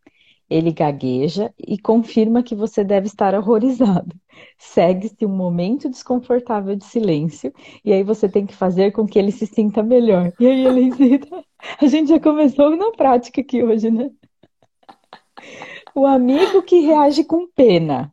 ele 0.48 0.72
gagueja 0.72 1.52
e 1.58 1.76
confirma 1.78 2.42
que 2.42 2.54
você 2.54 2.84
deve 2.84 3.06
estar 3.06 3.34
horrorizado. 3.34 4.14
Segue-se 4.58 5.26
um 5.26 5.34
momento 5.34 5.88
desconfortável 5.88 6.76
de 6.76 6.84
silêncio 6.84 7.52
e 7.84 7.92
aí 7.92 8.02
você 8.02 8.28
tem 8.28 8.46
que 8.46 8.54
fazer 8.54 8.92
com 8.92 9.06
que 9.06 9.18
ele 9.18 9.32
se 9.32 9.46
sinta 9.46 9.82
melhor. 9.82 10.32
E 10.38 10.46
aí 10.46 10.66
ele 10.66 10.88
hesita. 10.88 11.44
A 11.80 11.86
gente 11.86 12.08
já 12.08 12.20
começou 12.20 12.76
na 12.76 12.92
prática 12.92 13.40
aqui 13.40 13.62
hoje, 13.62 13.90
né? 13.90 14.10
O 15.94 16.06
amigo 16.06 16.62
que 16.62 16.80
reage 16.80 17.24
com 17.24 17.48
pena. 17.48 18.12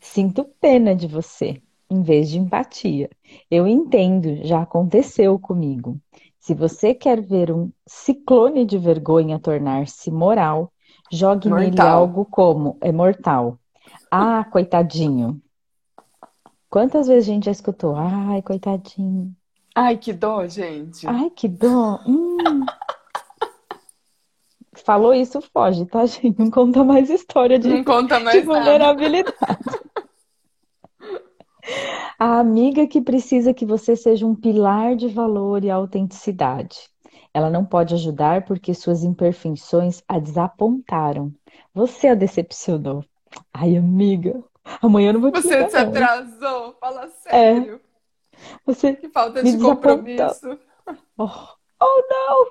Sinto 0.00 0.44
pena 0.60 0.94
de 0.94 1.06
você, 1.06 1.60
em 1.90 2.02
vez 2.02 2.30
de 2.30 2.38
empatia. 2.38 3.10
Eu 3.50 3.66
entendo, 3.66 4.36
já 4.44 4.62
aconteceu 4.62 5.38
comigo. 5.38 5.98
Se 6.38 6.54
você 6.54 6.94
quer 6.94 7.22
ver 7.22 7.50
um 7.50 7.72
ciclone 7.86 8.66
de 8.66 8.76
vergonha 8.76 9.38
tornar-se 9.38 10.10
moral, 10.10 10.70
Jogue 11.10 11.48
mortal. 11.48 11.70
nele 11.70 11.80
algo 11.80 12.24
como 12.24 12.76
é 12.80 12.90
mortal. 12.90 13.58
Ah, 14.10 14.44
coitadinho. 14.44 15.40
Quantas 16.70 17.06
vezes 17.06 17.28
a 17.28 17.32
gente 17.32 17.44
já 17.44 17.52
escutou? 17.52 17.94
Ai, 17.96 18.42
coitadinho. 18.42 19.34
Ai, 19.74 19.96
que 19.96 20.12
dó, 20.12 20.46
gente. 20.46 21.06
Ai, 21.06 21.30
que 21.30 21.48
dó. 21.48 22.00
Hum. 22.06 22.64
Falou 24.84 25.14
isso, 25.14 25.40
foge, 25.40 25.86
tá, 25.86 26.04
gente? 26.06 26.38
Não 26.38 26.50
conta 26.50 26.82
mais 26.84 27.10
história 27.10 27.58
de, 27.58 27.68
Não 27.68 27.84
conta 27.84 28.18
mais 28.20 28.40
de 28.40 28.46
vulnerabilidade. 28.46 29.36
A 32.18 32.38
amiga 32.38 32.86
que 32.86 33.00
precisa 33.00 33.54
que 33.54 33.64
você 33.64 33.96
seja 33.96 34.26
um 34.26 34.34
pilar 34.34 34.94
de 34.94 35.08
valor 35.08 35.64
e 35.64 35.70
autenticidade. 35.70 36.88
Ela 37.34 37.50
não 37.50 37.64
pode 37.64 37.92
ajudar 37.94 38.44
porque 38.44 38.72
suas 38.72 39.02
imperfeições 39.02 40.00
a 40.06 40.20
desapontaram. 40.20 41.34
Você 41.74 42.06
a 42.06 42.14
decepcionou. 42.14 43.04
Ai, 43.52 43.76
amiga, 43.76 44.40
amanhã 44.80 45.08
eu 45.08 45.14
não 45.14 45.20
vou 45.20 45.32
te 45.32 45.42
Você 45.42 45.68
se 45.68 45.76
atrasou, 45.76 46.76
fala 46.80 47.08
sério. 47.08 47.80
É. 47.80 47.94
Você 48.64 48.94
que 48.94 49.08
falta 49.08 49.42
de 49.42 49.58
compromisso. 49.58 50.58
Oh, 51.18 51.28
oh 51.80 52.02
não! 52.08 52.46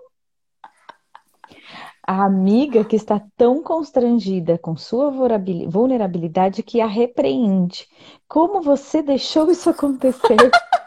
A 2.05 2.25
amiga 2.25 2.83
que 2.83 2.97
está 2.97 3.21
tão 3.37 3.63
constrangida 3.63 4.57
com 4.57 4.75
sua 4.75 5.09
vulnerabilidade 5.09 6.61
que 6.61 6.81
a 6.81 6.87
repreende. 6.87 7.87
Como 8.27 8.61
você 8.61 9.01
deixou 9.01 9.49
isso 9.49 9.69
acontecer? 9.69 10.35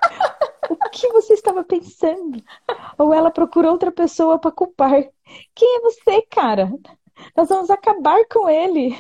O 0.69 0.91
que 0.91 1.09
você 1.09 1.35
estava 1.35 1.65
pensando? 1.65 2.43
Ou 2.99 3.13
ela 3.13 3.31
procurou 3.31 3.73
outra 3.73 3.93
pessoa 3.93 4.39
para 4.39 4.51
culpar. 4.51 5.09
Quem 5.55 5.77
é 5.77 5.81
você, 5.81 6.23
cara? 6.23 6.71
Nós 7.37 7.49
vamos 7.49 7.71
acabar 7.71 8.25
com 8.27 8.49
ele. 8.49 8.97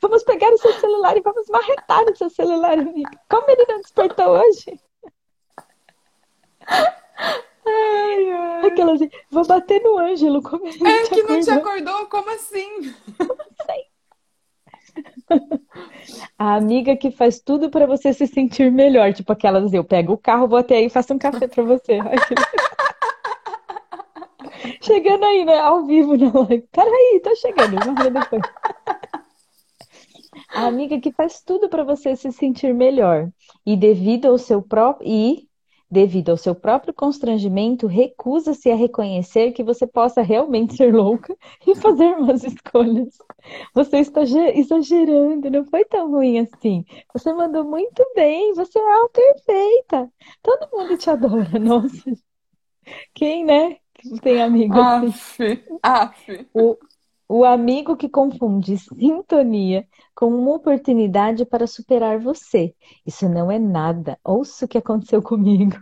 Vamos 0.00 0.22
pegar 0.22 0.50
o 0.52 0.58
seu 0.58 0.72
celular 0.74 1.16
e 1.16 1.20
vamos 1.20 1.48
marretar 1.48 2.04
o 2.04 2.16
seu 2.16 2.30
celular, 2.30 2.78
amiga. 2.78 3.10
Como 3.28 3.50
ele 3.50 3.64
não 3.68 3.80
despertou 3.80 4.28
hoje? 4.28 4.80
Ai, 7.66 8.30
ai. 8.30 8.66
Aquela 8.66 8.94
assim, 8.94 9.10
vou 9.30 9.46
bater 9.46 9.82
no 9.82 9.98
Ângelo. 9.98 10.42
Como 10.42 10.66
ele 10.66 10.86
é 10.86 11.02
que 11.08 11.20
acordou? 11.20 11.36
não 11.36 11.42
te 11.42 11.50
acordou? 11.50 12.06
Como 12.06 12.30
assim? 12.30 12.94
A 16.38 16.56
amiga 16.56 16.96
que 16.96 17.10
faz 17.10 17.40
tudo 17.40 17.70
para 17.70 17.86
você 17.86 18.12
se 18.12 18.26
sentir 18.26 18.70
melhor, 18.70 19.12
tipo 19.12 19.32
aquelas, 19.32 19.72
eu 19.72 19.84
pego 19.84 20.12
o 20.12 20.18
carro, 20.18 20.48
vou 20.48 20.58
até 20.58 20.76
aí 20.76 20.86
e 20.86 20.90
faço 20.90 21.14
um 21.14 21.18
café 21.18 21.48
para 21.48 21.62
você. 21.62 21.98
chegando 24.82 25.24
aí, 25.24 25.44
né? 25.44 25.58
Ao 25.58 25.86
vivo 25.86 26.16
na 26.16 26.30
live. 26.32 26.68
Peraí, 26.70 27.20
tô 27.22 27.34
chegando, 27.36 27.76
uma 27.82 28.10
depois. 28.10 28.42
A 30.48 30.66
amiga 30.66 31.00
que 31.00 31.12
faz 31.12 31.40
tudo 31.40 31.68
para 31.68 31.84
você 31.84 32.16
se 32.16 32.32
sentir 32.32 32.74
melhor 32.74 33.30
e 33.64 33.76
devido 33.76 34.26
ao 34.26 34.38
seu 34.38 34.62
próprio 34.62 35.08
e 35.08 35.48
devido 35.90 36.30
ao 36.30 36.36
seu 36.36 36.54
próprio 36.54 36.92
constrangimento, 36.94 37.86
recusa-se 37.86 38.70
a 38.70 38.74
reconhecer 38.76 39.52
que 39.52 39.62
você 39.62 39.86
possa 39.86 40.22
realmente 40.22 40.76
ser 40.76 40.94
louca 40.94 41.36
e 41.66 41.74
fazer 41.74 42.16
umas 42.16 42.42
escolhas. 42.44 43.16
Você 43.74 43.98
está 43.98 44.22
exagerando, 44.22 45.50
não 45.50 45.64
foi 45.66 45.84
tão 45.84 46.10
ruim 46.10 46.38
assim. 46.38 46.84
Você 47.12 47.32
mandou 47.32 47.64
muito 47.64 48.04
bem, 48.14 48.54
você 48.54 48.78
é 48.78 49.08
perfeita. 49.12 50.10
Todo 50.42 50.70
mundo 50.72 50.96
te 50.96 51.10
adora, 51.10 51.58
nossa. 51.60 52.10
Quem, 53.14 53.44
né? 53.44 53.78
Tem 54.22 54.42
amigo 54.42 54.78
assim. 54.78 55.14
Aff, 55.82 56.48
O, 56.52 56.76
o 57.28 57.44
amigo 57.44 57.96
que 57.96 58.08
confunde 58.08 58.76
sintonia 58.78 59.86
com 60.14 60.26
uma 60.26 60.54
oportunidade 60.54 61.44
para 61.44 61.66
superar 61.66 62.18
você. 62.18 62.74
Isso 63.06 63.28
não 63.28 63.50
é 63.50 63.58
nada. 63.58 64.18
Ouça 64.22 64.64
o 64.64 64.68
que 64.68 64.78
aconteceu 64.78 65.22
comigo. 65.22 65.76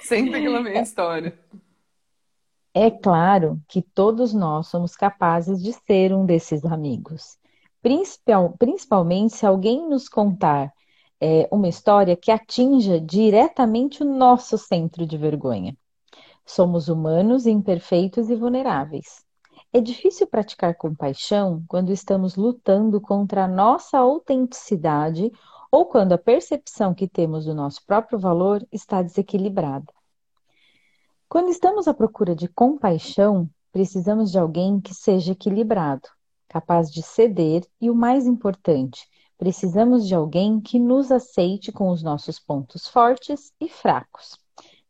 Sempre 0.00 0.38
aquela 0.38 0.60
mesma 0.60 0.82
história. 0.82 1.38
É 2.72 2.90
claro 2.90 3.60
que 3.68 3.80
todos 3.80 4.34
nós 4.34 4.66
somos 4.66 4.96
capazes 4.96 5.62
de 5.62 5.72
ser 5.72 6.12
um 6.12 6.26
desses 6.26 6.64
amigos. 6.64 7.38
Principal, 7.80 8.54
principalmente 8.58 9.36
se 9.36 9.46
alguém 9.46 9.88
nos 9.88 10.08
contar 10.08 10.72
é, 11.20 11.48
uma 11.50 11.68
história 11.68 12.16
que 12.16 12.30
atinja 12.30 13.00
diretamente 13.00 14.02
o 14.02 14.06
nosso 14.06 14.58
centro 14.58 15.06
de 15.06 15.16
vergonha. 15.16 15.76
Somos 16.44 16.88
humanos, 16.88 17.46
imperfeitos 17.46 18.28
e 18.28 18.36
vulneráveis. 18.36 19.23
É 19.76 19.80
difícil 19.80 20.28
praticar 20.28 20.76
compaixão 20.76 21.64
quando 21.66 21.92
estamos 21.92 22.36
lutando 22.36 23.00
contra 23.00 23.42
a 23.42 23.48
nossa 23.48 23.98
autenticidade 23.98 25.32
ou 25.68 25.84
quando 25.86 26.12
a 26.12 26.18
percepção 26.18 26.94
que 26.94 27.08
temos 27.08 27.44
do 27.44 27.56
nosso 27.56 27.84
próprio 27.84 28.16
valor 28.16 28.64
está 28.70 29.02
desequilibrada. 29.02 29.92
Quando 31.28 31.48
estamos 31.48 31.88
à 31.88 31.92
procura 31.92 32.36
de 32.36 32.46
compaixão, 32.46 33.50
precisamos 33.72 34.30
de 34.30 34.38
alguém 34.38 34.80
que 34.80 34.94
seja 34.94 35.32
equilibrado, 35.32 36.08
capaz 36.46 36.88
de 36.88 37.02
ceder 37.02 37.66
e, 37.80 37.90
o 37.90 37.96
mais 37.96 38.28
importante, 38.28 39.10
precisamos 39.36 40.06
de 40.06 40.14
alguém 40.14 40.60
que 40.60 40.78
nos 40.78 41.10
aceite 41.10 41.72
com 41.72 41.90
os 41.90 42.00
nossos 42.00 42.38
pontos 42.38 42.86
fortes 42.86 43.52
e 43.60 43.68
fracos. 43.68 44.38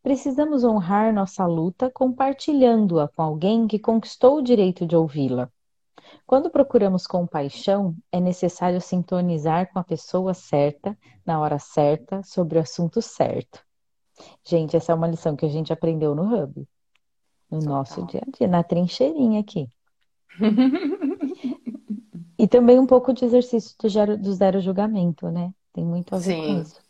Precisamos 0.05 0.63
honrar 0.63 1.11
nossa 1.11 1.47
luta 1.47 1.89
compartilhando-a 1.89 3.07
com 3.07 3.23
alguém 3.23 3.65
que 3.65 3.79
conquistou 3.79 4.37
o 4.37 4.41
direito 4.43 4.85
de 4.85 4.95
ouvi-la. 4.95 5.49
Quando 6.27 6.51
procuramos 6.51 7.07
compaixão, 7.07 7.95
é 8.11 8.19
necessário 8.19 8.79
sintonizar 8.79 9.73
com 9.73 9.79
a 9.79 9.83
pessoa 9.83 10.35
certa, 10.35 10.95
na 11.25 11.39
hora 11.39 11.57
certa, 11.57 12.21
sobre 12.21 12.59
o 12.59 12.61
assunto 12.61 13.01
certo. 13.01 13.65
Gente, 14.47 14.77
essa 14.77 14.91
é 14.91 14.95
uma 14.95 15.07
lição 15.07 15.35
que 15.35 15.47
a 15.47 15.49
gente 15.49 15.73
aprendeu 15.73 16.13
no 16.13 16.21
Hub, 16.21 16.67
no 17.49 17.57
Total. 17.57 17.73
nosso 17.73 18.05
dia 18.05 18.21
a 18.27 18.37
dia, 18.37 18.47
na 18.47 18.61
trincheirinha 18.61 19.39
aqui. 19.39 19.67
e 22.37 22.47
também 22.47 22.77
um 22.77 22.85
pouco 22.85 23.11
de 23.11 23.25
exercício 23.25 23.75
do 23.81 23.89
zero, 23.89 24.15
do 24.15 24.31
zero 24.33 24.61
julgamento, 24.61 25.31
né? 25.31 25.51
Tem 25.73 25.83
muito 25.83 26.13
a 26.13 26.19
ver 26.19 26.35
Sim. 26.35 26.45
com 26.45 26.61
isso. 26.61 26.84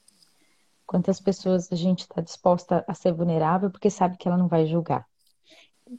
Quantas 0.86 1.20
pessoas 1.20 1.72
a 1.72 1.76
gente 1.76 2.02
está 2.02 2.22
disposta 2.22 2.84
a 2.88 2.94
ser 2.94 3.12
vulnerável 3.12 3.72
porque 3.72 3.90
sabe 3.90 4.18
que 4.18 4.28
ela 4.28 4.38
não 4.38 4.48
vai 4.48 4.66
julgar. 4.66 5.06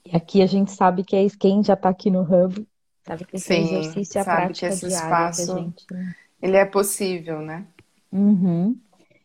E 0.04 0.16
aqui 0.16 0.42
a 0.42 0.46
gente 0.46 0.72
sabe 0.72 1.04
que 1.04 1.16
é 1.16 1.28
quem 1.28 1.62
já 1.62 1.74
está 1.74 1.88
aqui 1.88 2.10
no 2.10 2.22
Hub 2.22 2.66
Sabe 3.06 3.24
que 3.24 3.36
esse 3.36 3.46
Sim, 3.46 3.62
exercício 3.62 4.18
é 4.18 4.22
a 4.22 4.24
prática 4.24 4.68
que 4.68 4.74
esse 4.74 4.88
espaço, 4.88 5.54
que 5.54 5.62
gente... 5.62 5.86
ele 6.42 6.56
é 6.56 6.64
possível, 6.64 7.40
né? 7.40 7.64
Uhum. 8.10 8.76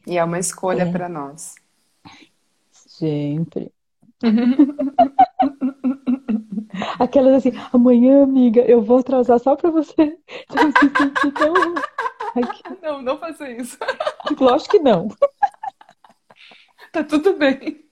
E 0.06 0.20
é 0.20 0.24
uma 0.24 0.38
escolha 0.38 0.84
é. 0.84 0.92
para 0.92 1.10
nós. 1.10 1.56
Sempre. 2.72 3.74
Aquelas 7.00 7.38
assim, 7.38 7.52
amanhã, 7.74 8.22
amiga, 8.24 8.62
eu 8.62 8.84
vou 8.84 9.00
atrasar 9.00 9.40
só 9.40 9.56
pra 9.56 9.72
você 9.72 9.96
sentir 10.96 11.32
tão. 11.34 11.54
Não, 12.84 13.02
não 13.02 13.18
faça 13.18 13.50
isso. 13.50 13.80
Lógico 14.40 14.72
que 14.72 14.80
não. 14.80 15.08
Tá 16.94 17.04
tudo 17.04 17.38
bem. 17.38 17.86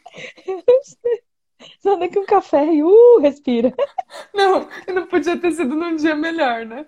Só 1.80 1.96
daqui 1.96 2.20
um 2.20 2.26
café 2.26 2.66
e 2.66 2.84
uh, 2.84 3.20
respira. 3.20 3.74
Não, 4.34 4.68
não 4.94 5.08
podia 5.08 5.38
ter 5.38 5.52
sido 5.52 5.76
num 5.76 5.96
dia 5.96 6.16
melhor, 6.16 6.66
né? 6.66 6.86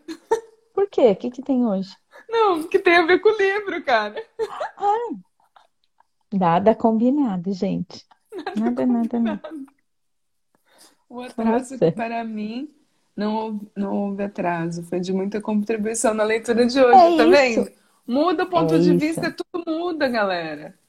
Por 0.74 0.90
quê? 0.90 1.12
O 1.12 1.16
que, 1.16 1.30
que 1.30 1.42
tem 1.42 1.66
hoje? 1.66 1.96
Não, 2.30 2.64
que 2.64 2.80
tem 2.80 2.96
a 2.98 3.06
ver 3.06 3.20
com 3.20 3.30
o 3.30 3.38
livro, 3.38 3.84
cara. 3.84 4.22
Ah, 4.78 5.10
nada 6.34 6.74
combinado, 6.74 7.52
gente. 7.52 8.06
Nada, 8.56 8.86
nada, 8.86 9.20
nada. 9.20 9.20
nada. 9.20 9.50
O 11.10 11.22
atraso 11.22 11.74
Nossa. 11.74 11.92
para 11.92 12.24
mim 12.24 12.74
não 13.16 13.36
houve, 13.36 13.72
não 13.76 13.96
houve 13.96 14.24
atraso. 14.24 14.84
Foi 14.84 15.00
de 15.00 15.12
muita 15.12 15.42
contribuição 15.42 16.14
na 16.14 16.24
leitura 16.24 16.66
de 16.66 16.80
hoje, 16.80 16.98
é 16.98 17.18
tá 17.18 17.26
isso. 17.26 17.64
vendo? 17.66 17.72
Muda 18.08 18.44
o 18.44 18.50
ponto 18.50 18.76
é 18.76 18.80
de 18.80 18.90
isso. 18.90 19.00
vista, 19.00 19.32
tudo 19.32 19.64
muda, 19.68 20.08
galera. 20.08 20.80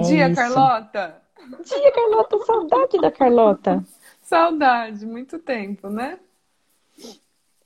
É 0.00 0.02
Dia, 0.02 0.26
isso. 0.28 0.36
Carlota. 0.40 1.22
Dia, 1.64 1.92
Carlota, 1.92 2.38
saudade 2.38 2.98
da 3.00 3.10
Carlota. 3.10 3.84
Saudade, 4.22 5.06
muito 5.06 5.38
tempo, 5.38 5.88
né? 5.88 6.18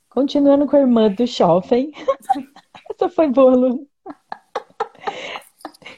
Continuando 0.09 0.66
com 0.66 0.76
a 0.76 0.80
irmã 0.80 1.11
do 1.11 1.26
shopping. 1.26 1.93
Essa 2.91 3.09
foi 3.09 3.28
boa, 3.28 3.55
Lu. 3.55 3.87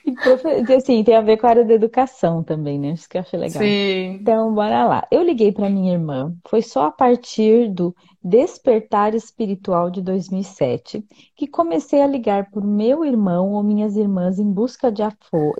E, 0.06 0.74
assim, 0.74 1.02
tem 1.02 1.16
a 1.16 1.20
ver 1.20 1.36
com 1.36 1.46
a 1.46 1.50
área 1.50 1.64
da 1.64 1.74
educação 1.74 2.42
também, 2.42 2.78
né? 2.78 2.90
Isso 2.90 3.08
que 3.08 3.16
eu 3.16 3.22
achei 3.22 3.38
legal. 3.38 3.62
Sim. 3.62 4.18
Então, 4.20 4.54
bora 4.54 4.86
lá. 4.86 5.06
Eu 5.10 5.22
liguei 5.22 5.52
para 5.52 5.68
minha 5.68 5.92
irmã, 5.92 6.34
foi 6.48 6.62
só 6.62 6.86
a 6.86 6.92
partir 6.92 7.68
do 7.70 7.94
Despertar 8.26 9.14
Espiritual 9.14 9.88
de 9.88 10.02
2007 10.02 11.06
que 11.36 11.46
comecei 11.46 12.02
a 12.02 12.08
ligar 12.08 12.50
por 12.50 12.64
meu 12.64 13.04
irmão 13.04 13.52
ou 13.52 13.62
minhas 13.62 13.96
irmãs 13.96 14.40
em 14.40 14.50
busca 14.50 14.90
de, 14.90 15.02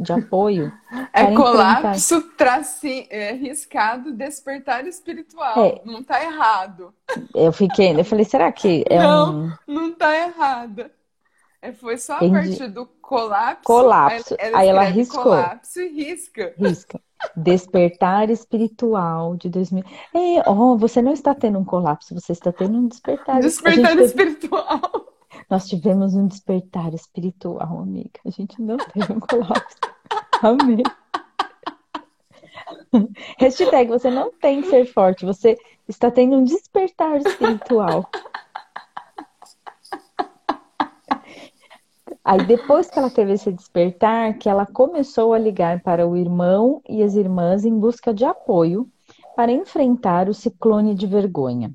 de 0.01 0.13
apoio. 0.13 0.73
É 1.13 1.33
colapso 1.35 2.17
enfrentar... 2.17 2.37
traci... 2.37 3.07
é, 3.11 3.33
riscado 3.33 4.13
Despertar 4.13 4.87
Espiritual. 4.87 5.65
É. 5.65 5.81
Não 5.85 6.03
tá 6.03 6.23
errado. 6.23 6.93
Eu 7.35 7.53
fiquei, 7.53 7.99
eu 7.99 8.05
falei, 8.05 8.25
será 8.25 8.51
que 8.53 8.85
é 8.89 8.99
não, 8.99 9.47
um... 9.47 9.53
Não, 9.67 9.95
tá 9.95 10.15
errado. 10.15 10.91
É, 11.63 11.73
foi 11.73 11.97
só 11.99 12.15
a 12.15 12.25
Entendi. 12.25 12.57
partir 12.57 12.69
do 12.69 12.87
colapso. 13.01 13.65
Colapso. 13.65 14.37
Ela, 14.39 14.59
Aí 14.59 14.69
ela 14.69 14.83
riscou. 14.83 15.23
Colapso 15.23 15.81
e 15.81 15.89
risca. 15.89 16.55
Risca. 16.59 17.01
Despertar 17.35 18.31
espiritual 18.31 19.37
de 19.37 19.49
2000. 19.49 19.85
É, 20.15 20.51
oh, 20.51 20.77
você 20.77 21.01
não 21.01 21.13
está 21.13 21.35
tendo 21.35 21.59
um 21.59 21.65
colapso, 21.65 22.15
você 22.15 22.33
está 22.33 22.53
tendo 22.53 22.79
um 22.79 22.89
despertar. 22.89 23.41
Despertar 23.41 23.99
espiritual. 23.99 25.07
Nós 25.49 25.69
tivemos 25.69 26.15
um 26.15 26.27
despertar 26.27 26.93
espiritual, 26.95 27.81
amiga. 27.81 28.21
A 28.25 28.31
gente 28.31 28.61
não 28.61 28.77
teve 28.77 29.13
um 29.13 29.21
colapso. 29.21 29.77
Amém. 30.43 30.83
Hashtag, 33.39 33.89
você 33.89 34.11
não 34.11 34.31
tem 34.33 34.63
que 34.63 34.71
ser 34.71 34.87
forte, 34.87 35.25
você 35.25 35.57
está 35.89 36.11
tendo 36.11 36.37
um 36.37 36.45
despertar 36.45 37.19
espiritual. 37.19 38.09
Aí 42.27 42.45
depois 42.45 42.91
que 42.91 42.99
ela 42.99 43.09
teve 43.09 43.35
esse 43.35 43.53
despertar, 43.53 44.37
que 44.37 44.49
ela 44.49 44.67
começou 44.67 45.33
a 45.33 45.39
ligar 45.39 45.81
para 45.81 46.09
o 46.09 46.17
irmão 46.17 46.83
e 46.89 47.01
as 47.01 47.15
irmãs 47.15 47.65
em 47.65 47.79
busca 47.79 48.13
de 48.13 48.25
apoio 48.25 48.89
para 49.37 49.53
enfrentar 49.53 50.29
o 50.29 50.35
ciclone 50.35 50.93
de 50.93 51.07
vergonha. 51.07 51.71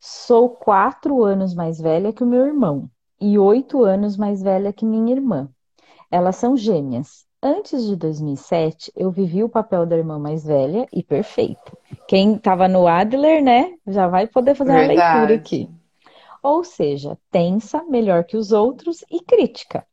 Sou 0.00 0.48
quatro 0.48 1.22
anos 1.22 1.54
mais 1.54 1.80
velha 1.80 2.12
que 2.12 2.24
o 2.24 2.26
meu 2.26 2.44
irmão 2.44 2.90
e 3.20 3.38
oito 3.38 3.84
anos 3.84 4.16
mais 4.16 4.42
velha 4.42 4.72
que 4.72 4.84
minha 4.84 5.14
irmã. 5.14 5.48
Elas 6.10 6.34
são 6.34 6.56
gêmeas. 6.56 7.24
Antes 7.40 7.86
de 7.86 7.94
2007, 7.94 8.92
eu 8.96 9.08
vivi 9.08 9.44
o 9.44 9.48
papel 9.48 9.86
da 9.86 9.96
irmã 9.96 10.18
mais 10.18 10.44
velha 10.44 10.84
e 10.92 11.04
perfeita. 11.04 11.78
Quem 12.08 12.34
estava 12.34 12.66
no 12.66 12.88
Adler, 12.88 13.40
né, 13.40 13.74
já 13.86 14.08
vai 14.08 14.26
poder 14.26 14.56
fazer 14.56 14.72
Verdade. 14.72 14.98
uma 14.98 15.14
leitura 15.14 15.34
aqui. 15.36 15.70
Ou 16.42 16.64
seja, 16.64 17.16
tensa, 17.30 17.84
melhor 17.84 18.24
que 18.24 18.36
os 18.36 18.50
outros 18.50 19.04
e 19.08 19.22
crítica. 19.22 19.86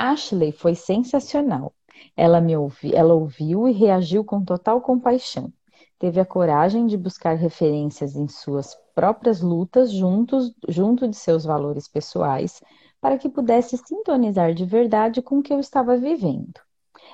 Ashley 0.00 0.50
foi 0.50 0.74
sensacional. 0.74 1.74
Ela 2.16 2.40
me 2.40 2.56
ouvi, 2.56 2.94
ela 2.94 3.12
ouviu 3.12 3.68
e 3.68 3.72
reagiu 3.72 4.24
com 4.24 4.42
total 4.42 4.80
compaixão. 4.80 5.52
Teve 5.98 6.18
a 6.18 6.24
coragem 6.24 6.86
de 6.86 6.96
buscar 6.96 7.36
referências 7.36 8.16
em 8.16 8.26
suas 8.26 8.74
próprias 8.94 9.42
lutas 9.42 9.92
juntos, 9.92 10.54
junto 10.66 11.06
de 11.06 11.14
seus 11.14 11.44
valores 11.44 11.86
pessoais, 11.86 12.62
para 12.98 13.18
que 13.18 13.28
pudesse 13.28 13.76
sintonizar 13.76 14.54
de 14.54 14.64
verdade 14.64 15.20
com 15.20 15.38
o 15.38 15.42
que 15.42 15.52
eu 15.52 15.60
estava 15.60 15.98
vivendo. 15.98 16.58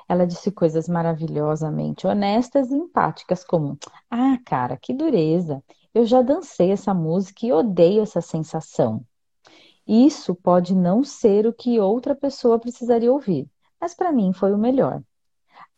Ela 0.08 0.26
disse 0.26 0.52
coisas 0.52 0.88
maravilhosamente 0.88 2.06
honestas 2.06 2.70
e 2.70 2.76
empáticas, 2.76 3.44
como: 3.44 3.76
Ah, 4.08 4.38
cara, 4.44 4.76
que 4.76 4.94
dureza! 4.94 5.60
Eu 5.92 6.06
já 6.06 6.22
dancei 6.22 6.70
essa 6.70 6.94
música 6.94 7.44
e 7.46 7.52
odeio 7.52 8.02
essa 8.02 8.20
sensação. 8.20 9.04
Isso 9.86 10.34
pode 10.34 10.74
não 10.74 11.04
ser 11.04 11.46
o 11.46 11.52
que 11.52 11.78
outra 11.78 12.14
pessoa 12.14 12.58
precisaria 12.58 13.12
ouvir, 13.12 13.48
mas 13.80 13.94
para 13.94 14.10
mim 14.10 14.32
foi 14.32 14.52
o 14.52 14.58
melhor. 14.58 15.00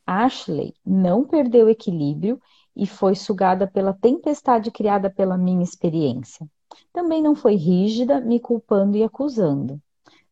Ashley 0.06 0.74
não 0.86 1.24
perdeu 1.24 1.68
equilíbrio 1.68 2.40
e 2.74 2.86
foi 2.86 3.14
sugada 3.14 3.66
pela 3.66 3.92
tempestade 3.92 4.70
criada 4.70 5.10
pela 5.10 5.36
minha 5.36 5.62
experiência. 5.62 6.48
Também 6.92 7.22
não 7.22 7.34
foi 7.34 7.56
rígida, 7.56 8.20
me 8.20 8.40
culpando 8.40 8.96
e 8.96 9.04
acusando. 9.04 9.78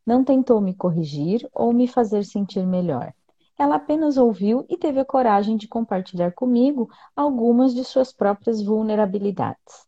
Não 0.07 0.24
tentou 0.24 0.61
me 0.61 0.72
corrigir 0.72 1.47
ou 1.53 1.72
me 1.72 1.87
fazer 1.87 2.24
sentir 2.24 2.66
melhor. 2.66 3.12
Ela 3.59 3.77
apenas 3.77 4.16
ouviu 4.16 4.64
e 4.68 4.79
teve 4.79 5.01
a 5.01 5.05
coragem 5.05 5.57
de 5.57 5.68
compartilhar 5.68 6.33
comigo 6.33 6.89
algumas 7.14 7.74
de 7.74 7.85
suas 7.85 8.12
próprias 8.12 8.62
vulnerabilidades. 8.62 9.87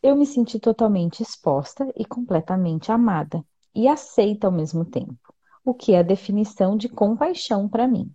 Eu 0.00 0.14
me 0.14 0.24
senti 0.24 0.60
totalmente 0.60 1.22
exposta 1.22 1.92
e 1.96 2.04
completamente 2.04 2.92
amada 2.92 3.44
e 3.74 3.88
aceita 3.88 4.46
ao 4.46 4.52
mesmo 4.52 4.84
tempo, 4.84 5.34
o 5.64 5.74
que 5.74 5.92
é 5.92 5.98
a 5.98 6.02
definição 6.02 6.76
de 6.76 6.88
compaixão 6.88 7.68
para 7.68 7.88
mim. 7.88 8.08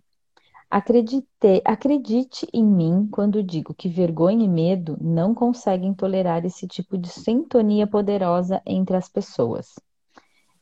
Acredite, 0.70 1.26
acredite 1.62 2.48
em 2.54 2.64
mim 2.64 3.06
quando 3.10 3.42
digo 3.42 3.74
que 3.74 3.88
vergonha 3.88 4.46
e 4.46 4.48
medo 4.48 4.96
não 4.98 5.34
conseguem 5.34 5.92
tolerar 5.92 6.44
esse 6.46 6.66
tipo 6.66 6.96
de 6.96 7.08
sintonia 7.08 7.86
poderosa 7.86 8.62
entre 8.66 8.96
as 8.96 9.08
pessoas. 9.08 9.74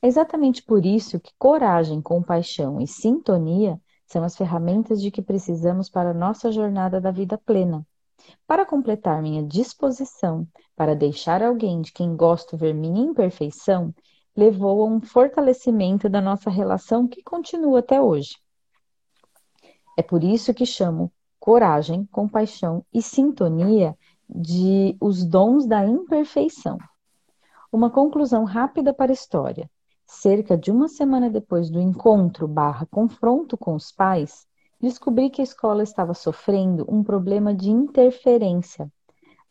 É 0.02 0.08
exatamente 0.08 0.60
por 0.62 0.84
isso 0.84 1.20
que 1.20 1.32
coragem, 1.38 2.02
compaixão 2.02 2.80
e 2.80 2.86
sintonia 2.88 3.80
são 4.06 4.24
as 4.24 4.36
ferramentas 4.36 5.00
de 5.00 5.10
que 5.10 5.22
precisamos 5.22 5.88
para 5.88 6.10
a 6.10 6.14
nossa 6.14 6.50
jornada 6.50 7.00
da 7.00 7.12
vida 7.12 7.38
plena. 7.38 7.86
Para 8.46 8.66
completar 8.66 9.22
minha 9.22 9.42
disposição 9.42 10.46
para 10.76 10.96
deixar 10.96 11.42
alguém 11.42 11.80
de 11.80 11.92
quem 11.92 12.16
gosto 12.16 12.56
ver 12.56 12.74
minha 12.74 13.00
imperfeição, 13.00 13.94
levou 14.36 14.82
a 14.82 14.86
um 14.86 15.00
fortalecimento 15.00 16.08
da 16.08 16.20
nossa 16.20 16.50
relação 16.50 17.06
que 17.06 17.22
continua 17.22 17.80
até 17.80 18.00
hoje. 18.00 18.36
É 19.96 20.02
por 20.02 20.24
isso 20.24 20.54
que 20.54 20.64
chamo 20.64 21.12
coragem, 21.38 22.06
compaixão 22.06 22.84
e 22.92 23.02
sintonia 23.02 23.96
de 24.28 24.96
os 25.00 25.24
dons 25.24 25.66
da 25.66 25.84
imperfeição. 25.84 26.78
Uma 27.70 27.90
conclusão 27.90 28.44
rápida 28.44 28.94
para 28.94 29.12
a 29.12 29.14
história. 29.14 29.70
Cerca 30.06 30.56
de 30.56 30.70
uma 30.70 30.88
semana 30.88 31.28
depois 31.30 31.70
do 31.70 31.80
encontro 31.80 32.46
barra 32.46 32.86
confronto 32.86 33.56
com 33.56 33.74
os 33.74 33.90
pais, 33.92 34.46
descobri 34.82 35.30
que 35.30 35.40
a 35.40 35.44
escola 35.44 35.82
estava 35.82 36.12
sofrendo 36.12 36.84
um 36.88 37.04
problema 37.04 37.54
de 37.54 37.70
interferência. 37.70 38.92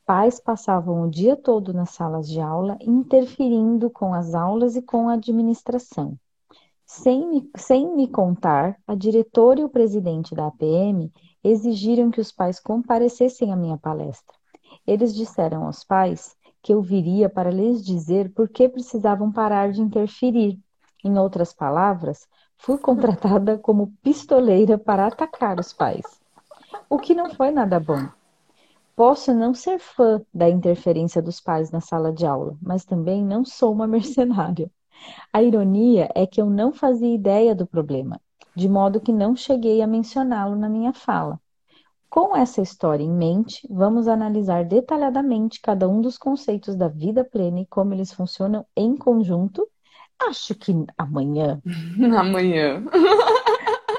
Pais 0.06 0.42
passavam 0.42 1.04
o 1.04 1.10
dia 1.10 1.38
todo 1.38 1.74
nas 1.74 1.92
salas 1.92 2.30
de 2.30 2.42
aula, 2.42 2.78
interferindo 2.82 3.90
com 3.90 4.14
as 4.14 4.36
aulas 4.36 4.76
e 4.76 4.82
com 4.82 5.08
a 5.08 5.14
administração. 5.14 6.18
Sem 6.86 7.30
me, 7.30 7.50
sem 7.56 7.96
me 7.96 8.10
contar, 8.10 8.78
a 8.86 8.94
diretora 8.94 9.62
e 9.62 9.64
o 9.64 9.70
presidente 9.70 10.36
da 10.36 10.48
APM 10.48 11.10
exigiram 11.42 12.12
que 12.12 12.20
os 12.20 12.32
pais 12.32 12.60
comparecessem 12.60 13.54
à 13.54 13.56
minha 13.56 13.78
palestra. 13.78 14.36
Eles 14.86 15.16
disseram 15.16 15.66
aos 15.66 15.86
pais 15.86 16.36
que 16.62 16.74
eu 16.74 16.82
viria 16.82 17.30
para 17.30 17.50
lhes 17.50 17.84
dizer 17.84 18.34
por 18.34 18.50
que 18.50 18.68
precisavam 18.68 19.32
parar 19.32 19.72
de 19.72 19.82
interferir. 19.82 20.60
Em 21.04 21.18
outras 21.18 21.54
palavras, 21.54 22.28
fui 22.62 22.78
contratada 22.78 23.58
como 23.58 23.92
pistoleira 24.04 24.78
para 24.78 25.08
atacar 25.08 25.60
os 25.60 25.74
pais. 25.74 26.06
O 26.88 27.00
que 27.00 27.16
não 27.16 27.32
foi 27.32 27.50
nada 27.50 27.80
bom. 27.80 28.08
Posso 28.96 29.34
não 29.34 29.52
ser 29.52 29.80
fã 29.80 30.22
da 30.32 30.48
interferência 30.48 31.24
dos 31.24 31.42
pais 31.42 31.72
na 31.72 31.82
sala 31.82 32.14
de 32.14 32.24
aula, 32.24 32.56
mas 32.62 32.86
também 32.86 33.26
não 33.26 33.44
sou 33.44 33.74
uma 33.74 33.88
mercenária. 33.88 34.70
A 35.34 35.42
ironia 35.42 36.08
é 36.14 36.28
que 36.28 36.40
eu 36.40 36.52
não 36.52 36.72
fazia 36.72 37.16
ideia 37.16 37.56
do 37.56 37.66
problema, 37.66 38.22
de 38.56 38.70
modo 38.70 39.02
que 39.02 39.12
não 39.12 39.36
cheguei 39.36 39.82
a 39.82 39.88
mencioná-lo 39.88 40.56
na 40.56 40.70
minha 40.70 40.94
fala. 40.94 41.42
Com 42.12 42.36
essa 42.36 42.62
história 42.62 43.04
em 43.04 43.10
mente, 43.10 43.68
vamos 43.72 44.08
analisar 44.08 44.66
detalhadamente 44.66 45.60
cada 45.60 45.90
um 45.90 46.00
dos 46.00 46.16
conceitos 46.16 46.76
da 46.76 46.88
vida 46.88 47.24
plena 47.24 47.62
e 47.62 47.66
como 47.66 47.96
eles 47.96 48.14
funcionam 48.14 48.64
em 48.76 48.96
conjunto. 48.96 49.68
Acho 50.28 50.56
que 50.56 50.72
amanhã. 50.98 51.62
Amanhã. 52.18 52.84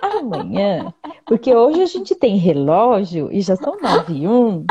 Amanhã. 0.02 0.94
Porque 1.26 1.54
hoje 1.54 1.82
a 1.82 1.86
gente 1.86 2.14
tem 2.14 2.36
relógio 2.36 3.30
e 3.32 3.40
já 3.40 3.56
são 3.56 3.76
nove 3.80 4.14
e 4.14 4.28
um. 4.28 4.64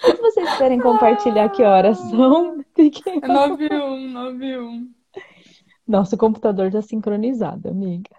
Se 0.00 0.14
vocês 0.14 0.56
querem 0.56 0.80
compartilhar 0.80 1.48
que 1.50 1.62
horas 1.62 1.98
são, 1.98 2.64
fiquem. 2.74 3.20
É 3.22 3.28
nove 3.28 3.68
e 3.70 3.74
um, 3.74 4.10
nove 4.10 4.46
e 4.46 4.58
um. 4.58 4.90
Nosso 5.86 6.16
computador 6.16 6.66
está 6.66 6.82
sincronizado, 6.82 7.68
amiga. 7.68 8.10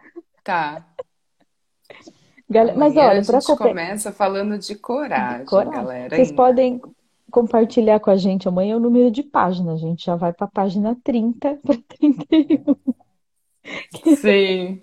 Tá. 0.43 0.85
Gal... 2.49 2.77
Mas 2.77 2.95
olha, 2.95 3.23
para 3.25 3.57
começa 3.57 4.11
falando 4.11 4.57
de 4.57 4.75
coragem, 4.75 5.39
de 5.39 5.45
coragem. 5.45 5.73
galera. 5.73 6.15
Vocês 6.15 6.29
ainda. 6.29 6.35
podem 6.35 6.81
compartilhar 7.32 7.99
com 7.99 8.09
a 8.09 8.17
gente 8.17 8.47
amanhã 8.47 8.78
o 8.78 8.80
número 8.80 9.11
de 9.11 9.23
páginas. 9.23 9.75
A 9.75 9.78
gente 9.78 10.05
já 10.05 10.15
vai 10.15 10.34
para 10.34 10.45
a 10.45 10.51
página 10.51 10.97
30 11.03 11.59
para 11.63 11.78
31. 11.88 12.75
Sim. 14.15 14.82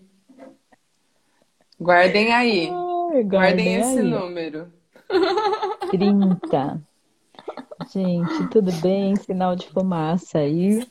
Guardem 1.80 2.32
aí. 2.32 2.68
Ai, 2.68 3.22
guardem, 3.22 3.28
guardem 3.28 3.74
esse 3.76 3.98
aí. 3.98 4.10
número. 4.10 4.72
30. 5.90 6.82
Gente, 7.92 8.48
tudo 8.50 8.72
bem? 8.80 9.16
Sinal 9.16 9.56
de 9.56 9.68
fumaça 9.68 10.38
aí. 10.38 10.86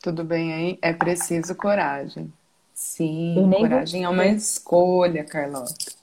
Tudo 0.00 0.22
bem 0.22 0.52
aí? 0.52 0.78
É 0.82 0.92
preciso 0.92 1.54
coragem. 1.54 2.32
Sim, 2.72 3.50
coragem 3.58 4.04
é 4.04 4.08
uma 4.08 4.26
escolha, 4.26 5.24
Carlota. 5.24 5.95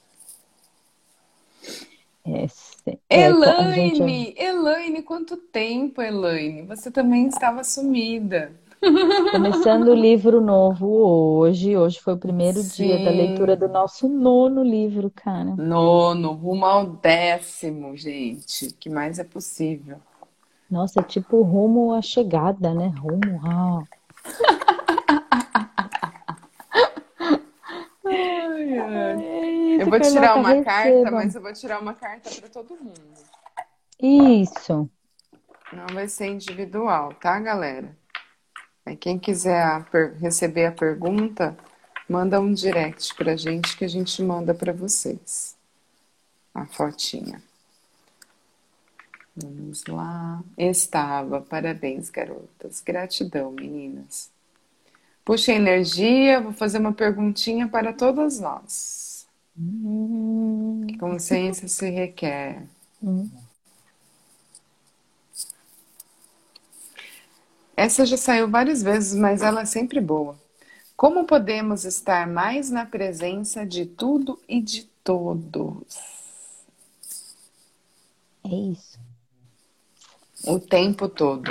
É, 2.26 2.48
é, 3.10 3.26
Elaine, 3.26 3.96
gente... 3.96 4.42
Elaine, 4.42 5.02
quanto 5.02 5.36
tempo, 5.36 6.02
Elaine? 6.02 6.62
Você 6.64 6.90
também 6.90 7.28
estava 7.28 7.64
sumida. 7.66 8.54
Começando 9.32 9.90
o 9.90 9.94
livro 9.94 10.40
novo 10.40 10.88
hoje. 10.88 11.76
Hoje 11.76 12.00
foi 12.00 12.14
o 12.14 12.18
primeiro 12.18 12.60
Sim. 12.62 12.88
dia 12.88 13.04
da 13.04 13.12
leitura 13.12 13.56
do 13.58 13.68
nosso 13.68 14.08
nono 14.08 14.64
livro, 14.64 15.12
cara. 15.14 15.56
Nono, 15.56 16.32
rumo 16.32 16.66
ao 16.66 16.86
décimo, 16.86 17.96
gente. 17.96 18.74
que 18.80 18.90
mais 18.90 19.20
é 19.20 19.24
possível? 19.24 19.98
Nossa, 20.70 21.02
é 21.02 21.04
tipo 21.04 21.42
rumo 21.42 21.94
à 21.94 22.02
chegada, 22.02 22.74
né? 22.74 22.94
Rumo 22.98 23.42
ao. 23.46 23.84
Ai, 28.06 28.78
ai. 28.78 29.63
Isso, 29.74 29.82
eu 29.82 29.90
vou 29.90 30.00
tirar 30.00 30.36
uma 30.36 30.50
receba. 30.50 30.66
carta, 30.66 31.12
mas 31.12 31.36
eu 31.36 31.42
vou 31.42 31.54
tirar 31.54 31.80
uma 31.80 31.94
carta 31.94 32.30
para 32.30 32.50
todo 32.50 32.76
mundo. 32.76 33.02
Isso. 34.00 34.90
Não 35.72 35.88
vai 35.94 36.08
ser 36.08 36.28
individual, 36.28 37.14
tá, 37.16 37.40
galera? 37.40 37.96
Aí 38.86 38.96
quem 38.96 39.18
quiser 39.18 39.62
a 39.64 39.86
receber 40.20 40.66
a 40.66 40.72
pergunta, 40.72 41.58
manda 42.08 42.40
um 42.40 42.54
direct 42.54 43.16
pra 43.16 43.36
gente 43.36 43.78
que 43.78 43.86
a 43.86 43.88
gente 43.88 44.22
manda 44.22 44.54
para 44.54 44.74
vocês. 44.74 45.56
A 46.54 46.66
fotinha. 46.66 47.42
Vamos 49.36 49.84
lá. 49.86 50.44
Estava. 50.58 51.42
Parabéns, 51.42 52.10
garotas. 52.10 52.82
Gratidão, 52.82 53.52
meninas. 53.52 54.30
Puxa 55.26 55.54
energia, 55.54 56.42
vou 56.42 56.52
fazer 56.52 56.78
uma 56.78 56.94
perguntinha 56.94 57.68
para 57.68 57.94
todas 57.94 58.40
nós. 58.40 59.03
Hum. 59.58 60.86
Que 60.88 60.98
consciência 60.98 61.68
se 61.68 61.90
requer? 61.90 62.68
Hum. 63.02 63.30
Essa 67.76 68.06
já 68.06 68.18
saiu 68.18 68.50
várias 68.50 68.82
vezes, 68.82 69.16
mas 69.16 69.42
ela 69.42 69.62
é 69.62 69.66
sempre 69.66 70.00
boa. 70.00 70.38
Como 70.96 71.26
podemos 71.26 71.86
estar 71.86 72.28
mais 72.28 72.70
na 72.70 72.86
presença 72.86 73.66
de 73.66 73.86
tudo 73.86 74.40
e 74.48 74.62
de 74.62 74.84
todos? 75.04 75.98
É 78.46 78.56
isso. 78.56 79.00
O 80.46 80.60
tempo 80.60 81.10
todo. 81.10 81.50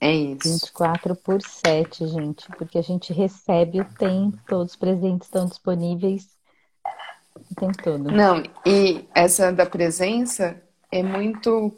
É 0.00 0.12
isso. 0.14 0.48
24 0.48 1.16
por 1.16 1.40
7, 1.40 2.06
gente, 2.06 2.46
porque 2.58 2.78
a 2.78 2.82
gente 2.82 3.12
recebe 3.12 3.80
o 3.80 3.94
tempo, 3.94 4.38
todos 4.46 4.72
os 4.72 4.76
presentes 4.76 5.26
estão 5.26 5.46
disponíveis 5.46 6.28
o 7.34 7.54
tempo 7.54 7.82
todo. 7.82 8.10
Não, 8.10 8.42
e 8.64 9.04
essa 9.14 9.52
da 9.52 9.66
presença 9.66 10.60
é 10.90 11.02
muito. 11.02 11.72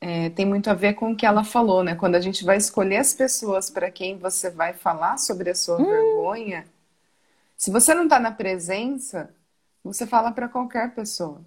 É, 0.00 0.30
tem 0.30 0.44
muito 0.44 0.68
a 0.68 0.74
ver 0.74 0.94
com 0.94 1.12
o 1.12 1.16
que 1.16 1.24
ela 1.24 1.44
falou, 1.44 1.84
né? 1.84 1.94
Quando 1.94 2.16
a 2.16 2.20
gente 2.20 2.44
vai 2.44 2.56
escolher 2.56 2.96
as 2.96 3.14
pessoas 3.14 3.70
para 3.70 3.90
quem 3.90 4.18
você 4.18 4.50
vai 4.50 4.72
falar 4.72 5.16
sobre 5.16 5.50
a 5.50 5.54
sua 5.54 5.80
hum. 5.80 5.84
vergonha, 5.84 6.64
se 7.56 7.70
você 7.70 7.94
não 7.94 8.04
está 8.04 8.18
na 8.18 8.32
presença, 8.32 9.30
você 9.84 10.04
fala 10.04 10.32
para 10.32 10.48
qualquer 10.48 10.92
pessoa. 10.94 11.40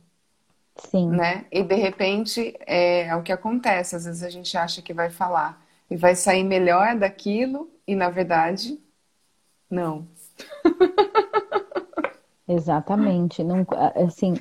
Sim. 0.78 1.10
Né? 1.10 1.45
E 1.51 1.64
de 1.64 1.76
repente 1.76 2.56
é, 2.62 3.08
é 3.08 3.16
o 3.16 3.24
que 3.24 3.32
acontece. 3.32 3.95
Às 3.95 4.06
vezes 4.06 4.24
a 4.24 4.30
gente 4.30 4.58
acha 4.58 4.82
que 4.82 4.93
vai 4.93 5.10
falar 5.10 5.62
e 5.89 5.95
vai 5.95 6.16
sair 6.16 6.43
melhor 6.43 6.95
daquilo 6.95 7.70
e 7.88 7.95
na 7.95 8.10
verdade 8.10 8.80
não. 9.70 10.08
Exatamente, 12.48 13.43
não, 13.43 13.66
assim, 13.96 14.36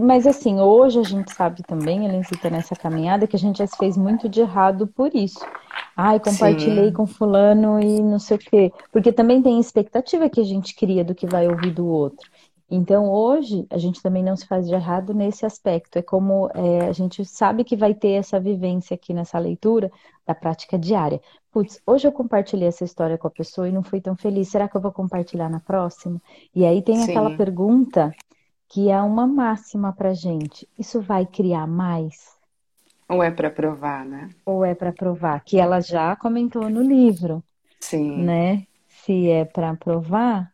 mas 0.00 0.28
assim, 0.28 0.60
hoje 0.60 1.00
a 1.00 1.02
gente 1.02 1.32
sabe 1.32 1.60
também, 1.64 2.04
Elencita, 2.04 2.48
nessa 2.48 2.76
caminhada, 2.76 3.26
que 3.26 3.34
a 3.34 3.38
gente 3.38 3.58
já 3.58 3.66
se 3.66 3.76
fez 3.76 3.96
muito 3.96 4.28
de 4.28 4.42
errado 4.42 4.86
por 4.86 5.12
isso. 5.12 5.40
Ai, 5.96 6.20
compartilhei 6.20 6.86
Sim. 6.86 6.92
com 6.92 7.04
fulano 7.04 7.80
e 7.80 8.00
não 8.00 8.20
sei 8.20 8.36
o 8.36 8.40
quê. 8.40 8.72
Porque 8.92 9.10
também 9.10 9.42
tem 9.42 9.58
expectativa 9.58 10.30
que 10.30 10.40
a 10.40 10.44
gente 10.44 10.76
cria 10.76 11.04
do 11.04 11.16
que 11.16 11.26
vai 11.26 11.48
ouvir 11.48 11.72
do 11.72 11.86
outro. 11.86 12.30
Então, 12.70 13.08
hoje, 13.08 13.66
a 13.70 13.78
gente 13.78 14.02
também 14.02 14.22
não 14.22 14.36
se 14.36 14.46
faz 14.46 14.66
de 14.66 14.74
errado 14.74 15.14
nesse 15.14 15.46
aspecto. 15.46 15.98
É 15.98 16.02
como 16.02 16.50
é, 16.54 16.86
a 16.86 16.92
gente 16.92 17.24
sabe 17.24 17.64
que 17.64 17.76
vai 17.76 17.94
ter 17.94 18.10
essa 18.10 18.40
vivência 18.40 18.94
aqui 18.94 19.14
nessa 19.14 19.38
leitura 19.38 19.90
da 20.26 20.34
prática 20.34 20.78
diária. 20.78 21.20
Putz, 21.56 21.80
hoje 21.86 22.06
eu 22.06 22.12
compartilhei 22.12 22.68
essa 22.68 22.84
história 22.84 23.16
com 23.16 23.28
a 23.28 23.30
pessoa 23.30 23.66
e 23.66 23.72
não 23.72 23.82
fui 23.82 23.98
tão 23.98 24.14
feliz. 24.14 24.50
Será 24.50 24.68
que 24.68 24.76
eu 24.76 24.80
vou 24.82 24.92
compartilhar 24.92 25.48
na 25.48 25.58
próxima? 25.58 26.20
E 26.54 26.66
aí 26.66 26.82
tem 26.82 26.96
Sim. 26.96 27.10
aquela 27.10 27.34
pergunta 27.34 28.14
que 28.68 28.90
é 28.90 29.00
uma 29.00 29.26
máxima 29.26 29.90
pra 29.90 30.12
gente. 30.12 30.68
Isso 30.78 31.00
vai 31.00 31.24
criar 31.24 31.66
mais? 31.66 32.36
Ou 33.08 33.22
é 33.22 33.30
para 33.30 33.48
provar, 33.48 34.04
né? 34.04 34.28
Ou 34.44 34.66
é 34.66 34.74
para 34.74 34.92
provar, 34.92 35.42
que 35.42 35.58
ela 35.58 35.80
já 35.80 36.14
comentou 36.16 36.68
no 36.68 36.82
livro. 36.82 37.42
Sim. 37.80 38.22
Né? 38.22 38.66
Se 38.90 39.30
é 39.30 39.46
para 39.46 39.74
provar, 39.76 40.52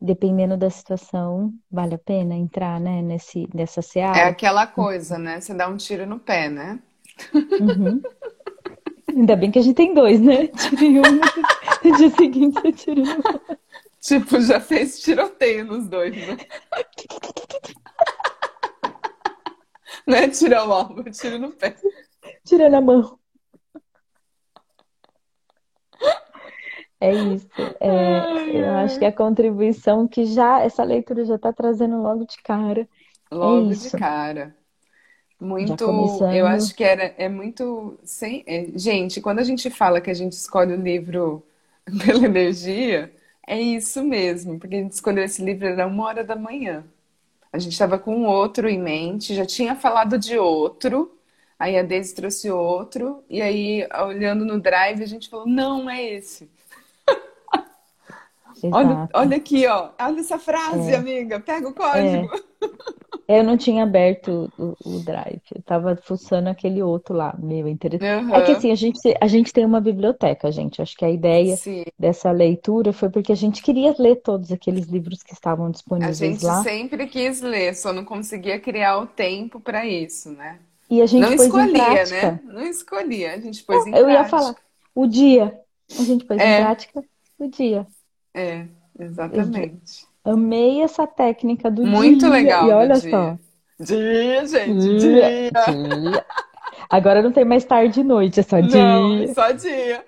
dependendo 0.00 0.56
da 0.56 0.70
situação, 0.70 1.52
vale 1.68 1.96
a 1.96 1.98
pena 1.98 2.36
entrar, 2.36 2.78
né, 2.78 3.02
nesse, 3.02 3.48
nessa 3.52 3.82
seara. 3.82 4.16
É 4.16 4.24
aquela 4.28 4.64
coisa, 4.64 5.18
né? 5.18 5.40
Você 5.40 5.52
dá 5.52 5.66
um 5.66 5.76
tiro 5.76 6.06
no 6.06 6.20
pé, 6.20 6.48
né? 6.48 6.78
Uhum. 7.60 8.00
Ainda 9.16 9.34
bem 9.34 9.50
que 9.50 9.58
a 9.58 9.62
gente 9.62 9.74
tem 9.74 9.94
dois, 9.94 10.20
né? 10.20 10.46
Tirei 10.52 11.00
um, 11.00 11.02
no 11.02 11.96
dia 11.96 12.10
seguinte 12.10 12.60
você 12.60 12.72
pé. 12.72 13.02
Tipo, 13.98 14.40
já 14.42 14.60
fez 14.60 15.00
tiroteio 15.00 15.64
nos 15.64 15.88
dois, 15.88 16.14
né? 16.14 16.36
Não 20.06 20.16
é 20.16 20.28
tirar 20.28 20.68
o 20.68 20.72
alvo, 20.72 21.02
tiro 21.10 21.38
no 21.38 21.50
pé. 21.50 21.74
Tira 22.44 22.68
na 22.68 22.80
mão. 22.80 23.18
É 27.00 27.12
isso. 27.12 27.48
É, 27.80 28.18
Ai, 28.18 28.62
eu 28.62 28.74
acho 28.76 28.98
que 28.98 29.04
ai. 29.04 29.10
a 29.10 29.14
contribuição 29.16 30.06
que 30.06 30.24
já, 30.26 30.60
essa 30.60 30.82
leitura 30.84 31.24
já 31.24 31.36
está 31.36 31.52
trazendo 31.52 32.02
logo 32.02 32.26
de 32.26 32.36
cara. 32.42 32.88
É 33.30 33.34
Logo 33.34 33.68
de 33.68 33.72
isso. 33.72 33.96
cara. 33.98 34.56
Muito, 35.38 35.84
eu 36.30 36.46
acho 36.46 36.74
que 36.74 36.82
era, 36.82 37.14
é 37.18 37.28
muito, 37.28 37.98
sem, 38.02 38.42
é, 38.46 38.66
gente, 38.74 39.20
quando 39.20 39.38
a 39.38 39.44
gente 39.44 39.68
fala 39.70 40.00
que 40.00 40.10
a 40.10 40.14
gente 40.14 40.32
escolhe 40.32 40.72
o 40.72 40.80
livro 40.80 41.44
pela 42.06 42.24
energia, 42.24 43.12
é 43.46 43.60
isso 43.60 44.02
mesmo, 44.02 44.58
porque 44.58 44.76
a 44.76 44.78
gente 44.78 44.92
escolheu 44.92 45.24
esse 45.24 45.42
livro 45.44 45.66
era 45.66 45.86
uma 45.86 46.04
hora 46.04 46.24
da 46.24 46.34
manhã. 46.36 46.84
A 47.52 47.58
gente 47.58 47.72
estava 47.72 47.98
com 47.98 48.24
outro 48.24 48.68
em 48.68 48.78
mente, 48.80 49.34
já 49.34 49.46
tinha 49.46 49.76
falado 49.76 50.18
de 50.18 50.38
outro, 50.38 51.18
aí 51.58 51.78
a 51.78 51.82
Daisy 51.82 52.14
trouxe 52.14 52.50
outro, 52.50 53.24
e 53.30 53.42
aí, 53.42 53.86
olhando 54.06 54.44
no 54.44 54.60
Drive, 54.60 55.02
a 55.02 55.06
gente 55.06 55.28
falou, 55.28 55.46
não, 55.46 55.88
é 55.90 56.02
esse. 56.02 56.50
Olha, 58.70 58.98
Exato. 58.98 59.12
olha 59.14 59.36
aqui, 59.36 59.66
ó, 59.66 59.90
olha 60.00 60.20
essa 60.20 60.38
frase, 60.38 60.92
É, 60.92 60.94
amiga, 60.94 61.40
pega 61.40 61.68
o 61.68 61.74
código. 61.74 62.28
é. 62.28 62.36
Eu 63.28 63.42
não 63.42 63.56
tinha 63.56 63.82
aberto 63.82 64.52
o, 64.56 64.76
o 64.84 65.00
Drive, 65.00 65.42
eu 65.54 65.60
estava 65.60 65.96
fuçando 65.96 66.48
aquele 66.48 66.80
outro 66.82 67.14
lá, 67.14 67.36
meu 67.38 67.66
interesse. 67.68 68.04
É 68.28 68.40
que 68.40 68.52
assim, 68.52 68.70
a 68.70 68.74
gente, 68.76 68.98
a 69.20 69.26
gente 69.26 69.52
tem 69.52 69.64
uma 69.64 69.80
biblioteca, 69.80 70.50
gente. 70.52 70.80
Acho 70.80 70.96
que 70.96 71.04
a 71.04 71.10
ideia 71.10 71.60
Sim. 71.62 71.84
dessa 71.98 72.30
leitura 72.30 72.92
foi 72.92 73.10
porque 73.10 73.32
a 73.32 73.34
gente 73.36 73.62
queria 73.62 73.94
ler 73.98 74.16
todos 74.22 74.52
aqueles 74.52 74.86
livros 74.86 75.22
que 75.24 75.32
estavam 75.32 75.70
A 75.98 76.10
disponíveis 76.10 76.12
gente 76.12 76.42
lá 76.42 76.52
sempre 76.52 77.06
quis 77.06 77.40
ler, 77.40 77.74
só 77.74 77.92
não 77.92 78.04
conseguia 78.04 78.60
criar 78.60 78.98
o 78.98 79.06
tempo 79.06 79.60
para 79.60 79.86
isso, 79.86 80.30
né? 80.32 80.60
e 80.90 81.00
a 81.02 81.06
Não 81.14 81.32
gente 81.32 81.34
em 81.34 81.34
escolhia, 81.34 82.06
né? 82.06 82.32
prática. 82.32 82.42
Não 82.44 82.62
escolhia, 82.66 83.34
a 83.34 83.40
gente 83.40 83.64
pôs 83.64 83.86
em 83.86 83.94
Eu 83.94 84.08
ia 84.10 84.24
falar, 84.24 84.54
prática. 84.54 84.62
o 84.94 85.06
dia, 85.06 85.58
a 85.98 86.04
gente 86.04 86.24
pôs 86.26 86.44
em 86.44 86.52
É, 86.52 86.54
prática 86.54 87.02
o 87.38 87.48
dia. 87.48 87.86
É, 88.36 88.68
Eu 88.98 89.06
exatamente. 89.06 90.08
amei 90.24 90.82
essa 90.82 91.06
técnica 91.06 91.70
do 91.70 91.86
Muito 91.86 92.28
dia, 92.28 92.28
e 92.28 92.30
legal 92.30 92.72
do 92.74 92.74
olha 92.74 93.00
dia. 93.00 93.10
só, 93.10 93.38
Dia, 93.80 94.46
gente, 94.46 94.94
dia, 94.98 95.32
dia. 95.52 95.52
dia. 95.52 96.26
Agora 96.90 97.22
não 97.22 97.32
tem 97.32 97.44
mais 97.44 97.64
tarde 97.64 98.00
e 98.00 98.04
noite, 98.04 98.40
é 98.40 98.42
só 98.42 98.60
Não, 98.60 99.22
é 99.22 99.26
dia. 99.26 99.34
só 99.34 99.52
dia. 99.52 100.04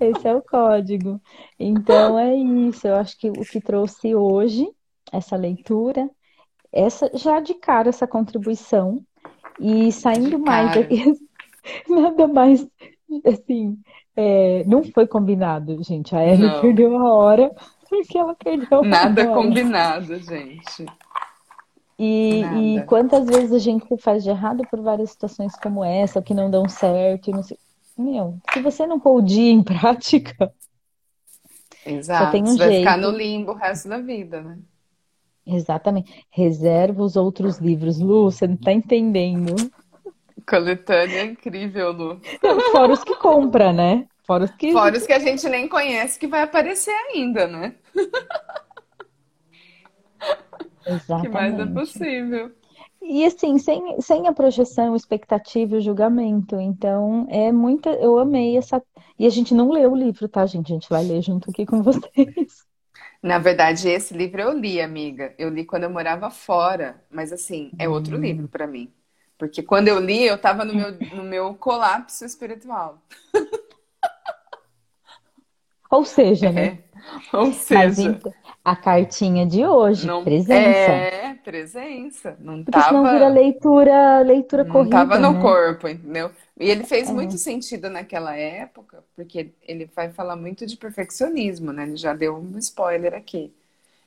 Esse 0.00 0.26
é 0.28 0.34
o 0.34 0.42
código. 0.42 1.20
Então 1.58 2.18
é 2.18 2.34
isso. 2.36 2.86
Eu 2.86 2.96
acho 2.96 3.16
que 3.18 3.30
o 3.30 3.44
que 3.46 3.60
trouxe 3.60 4.14
hoje 4.14 4.68
essa 5.12 5.36
leitura, 5.36 6.10
essa 6.72 7.10
já 7.16 7.40
de 7.40 7.54
cara 7.54 7.90
essa 7.90 8.06
contribuição 8.08 9.04
e 9.60 9.92
saindo 9.92 10.38
mais 10.38 10.72
daqui, 10.72 11.04
nada 11.88 12.28
mais 12.28 12.66
assim, 13.26 13.78
é, 14.16 14.64
não 14.66 14.82
foi 14.84 15.06
combinado, 15.06 15.82
gente. 15.82 16.14
A 16.14 16.24
Ellie 16.26 16.48
Não, 16.48 16.60
perdeu 16.60 16.96
a 16.98 17.12
hora 17.14 17.54
porque 17.88 18.18
ela 18.18 18.34
perdeu 18.34 18.82
nada 18.82 19.30
hora. 19.30 19.34
combinado, 19.34 20.16
gente. 20.18 20.86
E, 21.98 22.76
e 22.78 22.82
quantas 22.86 23.26
vezes 23.26 23.52
a 23.52 23.58
gente 23.58 23.86
faz 23.98 24.24
de 24.24 24.30
errado 24.30 24.66
por 24.70 24.80
várias 24.80 25.10
situações 25.10 25.56
como 25.56 25.84
essa, 25.84 26.22
que 26.22 26.34
não 26.34 26.50
dão 26.50 26.68
certo, 26.68 27.30
não 27.30 27.42
sei. 27.42 27.58
Meu, 27.96 28.38
se 28.52 28.60
você 28.60 28.86
não 28.86 28.98
pôr 28.98 29.16
o 29.18 29.22
dia 29.22 29.52
em 29.52 29.62
prática, 29.64 30.52
só 32.10 32.26
tem 32.26 32.44
Exato. 32.44 32.48
um 32.48 32.56
Você 32.56 32.58
vai 32.58 32.72
ficar 32.72 32.96
no 32.98 33.12
jeito. 33.12 33.16
limbo 33.16 33.52
o 33.52 33.54
resto 33.54 33.88
da 33.88 33.98
vida, 34.00 34.42
né? 34.42 34.58
Exatamente. 35.46 36.26
Reserva 36.30 37.02
os 37.02 37.16
outros 37.16 37.58
livros. 37.58 37.98
Lu, 37.98 38.30
você 38.30 38.46
não 38.46 38.56
tá 38.56 38.72
entendendo. 38.72 39.54
Coletânea 40.46 41.24
incrível, 41.24 41.92
Lu. 41.92 42.20
Fora 42.70 42.92
os 42.92 43.04
que 43.04 43.14
compra, 43.16 43.72
né? 43.72 44.06
Fora 44.26 44.44
os 44.44 44.50
que. 44.52 44.70
Fora 44.70 44.96
os 44.96 45.06
que 45.06 45.12
a 45.12 45.18
gente 45.18 45.48
nem 45.48 45.68
conhece 45.68 46.18
que 46.18 46.26
vai 46.26 46.42
aparecer 46.42 46.90
ainda, 47.14 47.46
né? 47.46 47.74
Que 51.16 51.28
mais 51.28 51.58
é 51.58 51.64
Exatamente. 51.64 51.76
possível. 51.76 52.54
E 53.02 53.24
assim, 53.24 53.58
sem, 53.58 54.00
sem 54.00 54.26
a 54.28 54.32
projeção, 54.32 54.94
expectativa 54.96 55.74
e 55.74 55.78
o 55.78 55.80
julgamento. 55.80 56.58
Então, 56.60 57.26
é 57.30 57.52
muita. 57.52 57.90
Eu 57.90 58.18
amei 58.18 58.56
essa. 58.56 58.82
E 59.18 59.26
a 59.26 59.30
gente 59.30 59.54
não 59.54 59.70
leu 59.70 59.92
o 59.92 59.96
livro, 59.96 60.28
tá, 60.28 60.46
gente? 60.46 60.72
A 60.72 60.74
gente 60.74 60.88
vai 60.88 61.04
ler 61.04 61.20
junto 61.22 61.50
aqui 61.50 61.66
com 61.66 61.82
vocês. 61.82 62.64
Na 63.22 63.38
verdade, 63.38 63.88
esse 63.88 64.14
livro 64.14 64.40
eu 64.42 64.52
li, 64.52 64.80
amiga. 64.80 65.34
Eu 65.38 65.48
li 65.50 65.64
quando 65.64 65.84
eu 65.84 65.90
morava 65.90 66.30
fora, 66.30 67.02
mas 67.10 67.32
assim, 67.32 67.74
é 67.78 67.88
outro 67.88 68.16
livro 68.16 68.46
Hum. 68.46 68.48
para 68.48 68.66
mim. 68.66 68.92
Porque 69.42 69.60
quando 69.60 69.88
eu 69.88 69.98
li, 69.98 70.22
eu 70.24 70.38
tava 70.38 70.64
no 70.64 70.72
meu, 70.72 70.92
no 71.10 71.24
meu 71.24 71.54
colapso 71.56 72.24
espiritual. 72.24 73.02
Ou 75.90 76.04
seja, 76.04 76.50
né? 76.52 76.66
É. 76.66 76.78
Ou 77.32 77.52
Mas 77.70 77.98
seja, 77.98 78.00
então, 78.00 78.34
a 78.64 78.76
cartinha 78.76 79.46
de 79.46 79.66
hoje, 79.66 80.10
não 80.10 80.24
presença. 80.24 81.06
é 81.06 81.34
presença, 81.34 82.36
não 82.40 82.64
Porque 82.64 82.82
senão 82.82 83.06
vira 83.08 83.28
tava, 83.28 83.40
leitura, 83.40 84.20
leitura 84.20 84.64
não 84.64 84.86
tava 84.86 85.18
corrida, 85.18 85.18
no 85.18 85.38
né? 85.38 85.38
corpo, 85.38 85.88
entendeu? 85.88 86.30
E 86.58 86.70
ele 86.70 86.84
fez 86.84 87.10
muito 87.10 87.36
É. 87.36 87.38
sentido 87.38 87.88
naquela 87.90 88.36
época, 88.36 89.04
porque 89.16 89.52
ele 89.62 89.86
vai 89.86 90.10
falar 90.12 90.36
muito 90.36 90.66
de 90.66 90.76
perfeccionismo, 90.76 91.72
né? 91.72 91.84
Ele 91.84 91.96
já 91.96 92.14
deu 92.14 92.36
um 92.36 92.58
spoiler 92.58 93.14
aqui. 93.14 93.52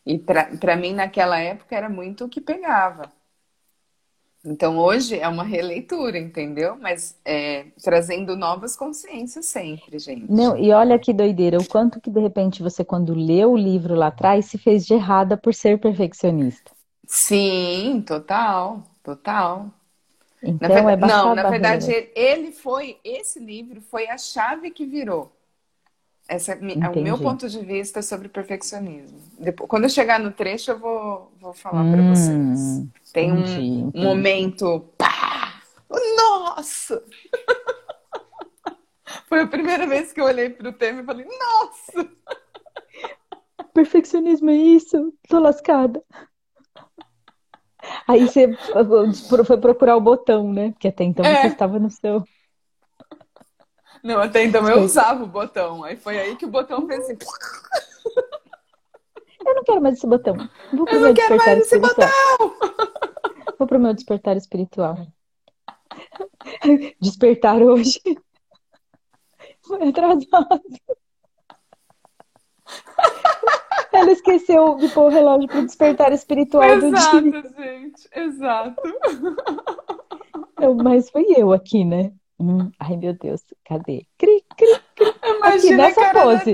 E 0.05 0.19
pra 0.19 0.45
para 0.57 0.75
mim, 0.77 0.93
naquela 0.93 1.39
época, 1.39 1.75
era 1.75 1.89
muito 1.89 2.25
o 2.25 2.29
que 2.29 2.41
pegava. 2.41 3.11
Então, 4.45 4.77
hoje 4.77 5.19
é 5.19 5.27
uma 5.27 5.43
releitura, 5.43 6.17
entendeu? 6.19 6.77
Mas 6.77 7.19
é, 7.25 7.65
trazendo 7.81 8.35
novas 8.35 8.75
consciências 8.75 9.45
sempre, 9.47 9.99
Não, 10.27 10.55
gente. 10.55 10.55
e 10.55 10.71
olha 10.71 10.99
que 10.99 11.11
doideira, 11.11 11.59
o 11.59 11.65
quanto 11.65 11.99
que 11.99 12.11
de 12.11 12.19
repente 12.19 12.61
você, 12.61 12.85
quando 12.85 13.15
leu 13.15 13.53
o 13.53 13.57
livro 13.57 13.95
lá 13.95 14.07
atrás, 14.07 14.45
se 14.45 14.55
fez 14.57 14.85
de 14.85 14.93
errada 14.93 15.35
por 15.35 15.51
ser 15.53 15.79
perfeccionista. 15.79 16.71
Sim, 17.07 18.01
total, 18.03 18.83
total. 19.03 19.71
Na 20.59 20.69
Então, 20.69 20.89
é 20.89 20.95
verdade, 20.95 20.97
não, 20.97 21.35
na 21.35 21.43
verdade, 21.43 21.91
ele 21.91 22.11
ele 22.15 22.51
foi, 22.53 22.99
esse 23.03 23.39
livro 23.39 23.81
foi 23.81 24.09
a 24.09 24.17
chave 24.17 24.71
que 24.71 24.85
virou. 24.85 25.34
Esse 26.29 26.51
é 26.51 26.55
mi- 26.55 26.77
é 26.81 26.89
o 26.89 26.95
meu 26.95 27.17
Entendi. 27.17 27.21
ponto 27.21 27.47
de 27.47 27.59
vista 27.59 28.01
sobre 28.01 28.27
perfeccionismo. 28.29 29.19
Depois, 29.39 29.69
quando 29.69 29.83
eu 29.83 29.89
chegar 29.89 30.19
no 30.19 30.31
trecho, 30.31 30.71
eu 30.71 30.79
vou, 30.79 31.31
vou 31.39 31.53
falar 31.53 31.85
para 31.85 32.01
vocês. 32.03 32.83
Hum, 32.83 32.91
Tem 33.13 33.31
um, 33.31 33.41
entendi, 33.41 33.61
um 33.93 34.01
entendi. 34.01 34.01
momento, 34.01 34.81
pá! 34.97 35.61
Nossa! 36.17 37.03
Foi 39.27 39.41
a 39.41 39.47
primeira 39.47 39.85
vez 39.87 40.11
que 40.11 40.19
eu 40.21 40.25
olhei 40.25 40.49
para 40.49 40.69
o 40.69 40.73
tema 40.73 41.01
e 41.01 41.05
falei, 41.05 41.25
nossa! 41.25 42.09
Perfeccionismo 43.75 44.49
é 44.49 44.55
isso? 44.55 45.13
Tô 45.29 45.37
lascada. 45.39 46.03
Aí 48.07 48.27
você 48.27 48.47
foi 49.45 49.57
procurar 49.59 49.95
o 49.97 50.01
botão, 50.01 50.51
né? 50.51 50.71
Porque 50.71 50.87
até 50.87 51.03
então 51.03 51.27
você 51.27 51.47
É, 51.47 51.47
estava 51.47 51.79
no 51.79 51.89
seu. 51.89 52.23
Não, 54.05 54.19
até 54.19 54.43
então 54.43 54.69
eu 54.69 54.83
usava 54.83 55.23
o 55.23 55.27
botão. 55.27 55.83
Aí 55.83 55.95
foi 55.95 56.19
aí 56.19 56.35
que 56.35 56.45
o 56.45 56.47
botão 56.47 56.85
fez 56.85 57.05
assim, 57.05 57.17
Eu 59.43 59.55
não 59.55 59.63
quero 59.63 59.81
mais 59.81 59.95
esse 59.95 60.05
botão. 60.05 60.35
Vou 60.71 60.85
pro 60.85 60.93
eu 60.93 60.99
meu 60.99 61.07
não 61.07 61.15
quero 61.15 61.35
mais 61.37 61.57
esse 61.57 61.75
espiritual. 61.75 62.11
botão! 62.37 63.55
Vou 63.57 63.67
pro 63.67 63.79
meu 63.79 63.95
despertar 63.95 64.37
espiritual. 64.37 64.95
Despertar 67.01 67.59
hoje 67.63 67.99
foi 69.63 69.89
atrasado. 69.89 70.61
Ela 73.91 74.11
esqueceu 74.11 74.75
de 74.75 74.87
pôr 74.89 75.05
o 75.05 75.09
relógio 75.09 75.47
pro 75.47 75.65
despertar 75.65 76.11
espiritual 76.13 76.79
do 76.79 76.91
dia. 76.91 76.97
Exato, 76.99 77.55
gente, 77.55 78.09
exato. 78.13 78.81
Mas 80.83 81.09
fui 81.09 81.25
eu 81.35 81.51
aqui, 81.51 81.83
né? 81.83 82.13
Hum, 82.39 82.69
ai, 82.79 82.97
meu 82.97 83.13
Deus, 83.13 83.41
cadê? 83.63 84.05
Cri, 84.17 84.43
cri, 84.57 84.79
cri. 84.95 85.05
Aqui, 85.41 85.67
Imagina 85.69 85.83
a 85.83 85.87
nessa 85.87 86.11
pose. 86.11 86.53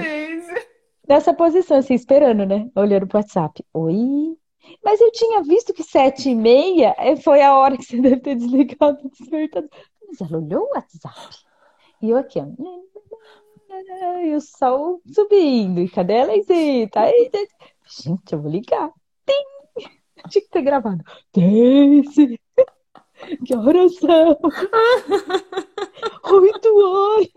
Nessa 1.07 1.33
posição, 1.33 1.77
assim, 1.77 1.93
esperando, 1.93 2.45
né? 2.45 2.69
Olhando 2.75 3.07
pro 3.07 3.17
WhatsApp. 3.17 3.65
Oi? 3.73 4.37
Mas 4.83 5.01
eu 5.01 5.11
tinha 5.11 5.41
visto 5.41 5.73
que 5.73 5.83
sete 5.83 6.29
e 6.29 6.35
meia 6.35 6.95
eh, 6.97 7.15
foi 7.15 7.41
a 7.41 7.55
hora 7.57 7.75
que 7.77 7.83
você 7.83 7.97
deve 8.01 8.17
ter 8.17 8.35
desligado 8.35 8.99
o 9.03 9.09
despertador. 9.09 9.69
Mas 10.07 10.21
ela 10.21 10.37
olhou 10.41 10.63
o 10.63 10.75
WhatsApp. 10.75 11.35
E 12.01 12.09
eu 12.09 12.17
aqui, 12.17 12.39
ó. 12.39 12.45
E 14.23 14.35
o 14.35 14.41
sol 14.41 15.01
subindo. 15.11 15.81
E 15.81 15.89
cadê 15.89 16.21
a 16.21 16.25
Leizita? 16.25 17.01
Aí, 17.01 17.31
Gente, 17.87 18.33
eu 18.33 18.41
vou 18.41 18.51
ligar. 18.51 18.91
Tinha 20.29 20.43
que 20.43 20.49
ter 20.49 20.61
gravado. 20.61 21.03
Daisy, 21.33 22.39
que 23.45 23.55
horas 23.55 23.95
são? 23.97 24.37
Oito 26.23 26.69
horas. 26.85 27.27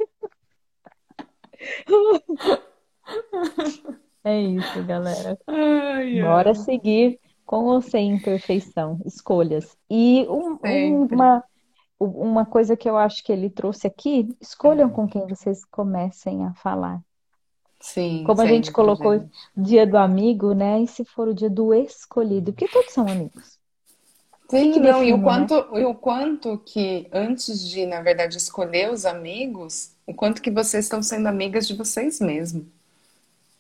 É 4.26 4.41
isso, 4.41 4.82
galera. 4.85 5.39
Ai, 5.47 6.22
Bora 6.22 6.55
seguir 6.55 7.20
com 7.45 7.64
ou 7.66 7.82
sem 7.82 8.12
imperfeição, 8.12 8.99
escolhas. 9.05 9.76
E 9.91 10.26
um- 10.30 10.53
um- 10.55 10.59
sempre. 10.62 11.14
uma, 11.14 11.45
uma 12.01 12.47
coisa 12.47 12.74
que 12.74 12.89
eu 12.89 12.97
acho 12.97 13.22
que 13.22 13.30
ele 13.30 13.51
trouxe 13.51 13.87
aqui, 13.87 14.35
escolham 14.41 14.89
com 14.89 15.07
quem 15.07 15.26
vocês 15.26 15.62
comecem 15.66 16.43
a 16.47 16.55
falar. 16.55 17.03
Sim, 17.80 18.24
Como 18.24 18.41
a 18.41 18.47
gente 18.47 18.68
sempre, 18.68 18.76
colocou 18.76 19.18
gente. 19.18 19.30
dia 19.55 19.87
do 19.87 19.99
amigo, 19.99 20.55
né? 20.55 20.80
E 20.80 20.87
se 20.89 21.05
for 21.05 21.28
o 21.28 21.35
dia 21.35 21.51
do 21.51 21.74
escolhido? 21.74 22.51
Porque 22.51 22.66
todos 22.66 22.95
são 22.95 23.07
amigos. 23.07 23.59
Sim, 24.51 24.79
não, 24.81 25.03
e 25.05 25.13
o 25.13 25.19
define, 25.19 25.23
né? 25.23 25.49
quanto, 25.49 25.55
e 25.79 25.85
o 25.85 25.95
quanto 25.95 26.59
que 26.59 27.09
antes 27.13 27.61
de, 27.69 27.87
na 27.87 28.01
verdade, 28.03 28.37
escolher 28.37 28.91
os 28.93 29.05
amigos, 29.07 29.93
o 30.07 30.15
quanto 30.15 30.43
que 30.43 30.51
vocês 30.51 30.85
estão 30.85 31.03
sendo 31.03 31.27
amigas 31.29 31.67
de 31.67 31.75
vocês 31.75 32.21
mesmos, 32.21 32.67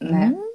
né? 0.00 0.36
Hum, 0.36 0.54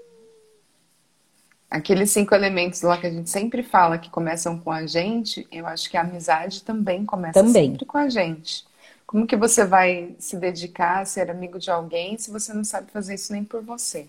Aqueles 1.70 2.12
cinco 2.12 2.34
elementos 2.36 2.82
lá 2.82 2.98
que 3.00 3.08
a 3.08 3.12
gente 3.12 3.30
sempre 3.30 3.64
fala 3.64 3.98
que 4.00 4.10
começam 4.10 4.60
com 4.60 4.72
a 4.72 4.86
gente, 4.88 5.48
eu 5.52 5.66
acho 5.68 5.90
que 5.90 5.98
a 5.98 6.02
amizade 6.02 6.64
também 6.64 7.06
começa 7.06 7.44
também. 7.44 7.54
sempre 7.54 7.86
com 7.86 7.98
a 7.98 8.10
gente. 8.10 8.66
Como 9.06 9.26
que 9.28 9.36
você 9.36 9.66
vai 9.66 10.16
se 10.20 10.38
dedicar 10.38 11.00
a 11.02 11.06
ser 11.06 11.30
amigo 11.32 11.60
de 11.60 11.72
alguém 11.72 12.18
se 12.18 12.32
você 12.32 12.54
não 12.54 12.64
sabe 12.64 12.92
fazer 12.92 13.16
isso 13.16 13.32
nem 13.34 13.44
por 13.44 13.64
você? 13.64 14.08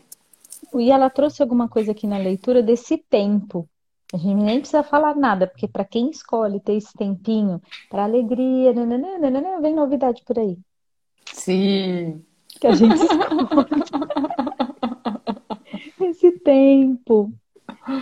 E 0.75 0.91
ela 0.91 1.09
trouxe 1.09 1.43
alguma 1.43 1.68
coisa 1.68 1.93
aqui 1.93 2.09
na 2.09 2.18
leitura 2.18 2.61
desse 2.61 2.99
tempo. 2.99 3.70
A 4.12 4.16
gente 4.16 4.34
nem 4.42 4.58
precisa 4.61 4.82
falar 4.82 5.14
nada, 5.16 5.46
porque 5.46 5.68
para 5.68 5.84
quem 5.84 6.11
escolhe 6.11 6.61
ter 6.61 6.74
esse 6.74 6.92
tempinho 6.96 7.61
para 7.88 8.04
alegria, 8.04 8.72
nananã, 8.72 9.18
nananã, 9.18 9.61
vem 9.61 9.74
novidade 9.74 10.22
por 10.24 10.38
aí. 10.38 10.58
Sim. 11.32 12.24
Que 12.61 12.66
a 12.66 12.72
gente 12.72 12.96
escolhe 12.96 13.84
esse 16.00 16.32
tempo 16.40 17.32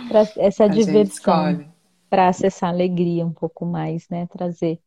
para 0.07 0.21
essa 0.37 0.65
A 0.65 0.67
diversão, 0.67 1.65
para 2.09 2.27
acessar 2.29 2.69
a 2.69 2.73
alegria 2.73 3.25
um 3.25 3.33
pouco 3.33 3.65
mais, 3.65 4.07
né? 4.09 4.27
Trazer 4.27 4.81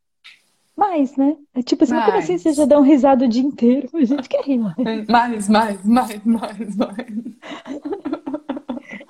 mais, 0.76 1.16
né? 1.16 1.36
É 1.54 1.62
tipo 1.62 1.84
assim, 1.84 1.94
mas 1.94 2.04
como 2.04 2.18
assim 2.18 2.38
você 2.38 2.52
já 2.52 2.62
Mais. 2.62 2.68
dá 2.68 2.78
um 2.78 2.82
risada 2.82 3.24
o 3.24 3.28
dia 3.28 3.42
inteiro? 3.42 3.88
A 3.94 4.04
gente 4.04 4.28
quer 4.28 4.42
rir 4.44 4.58
mais. 4.58 4.76
Mais, 5.08 5.48
mais, 5.48 5.84
mais, 5.84 6.24
mais, 6.24 6.76
mais. 6.76 7.06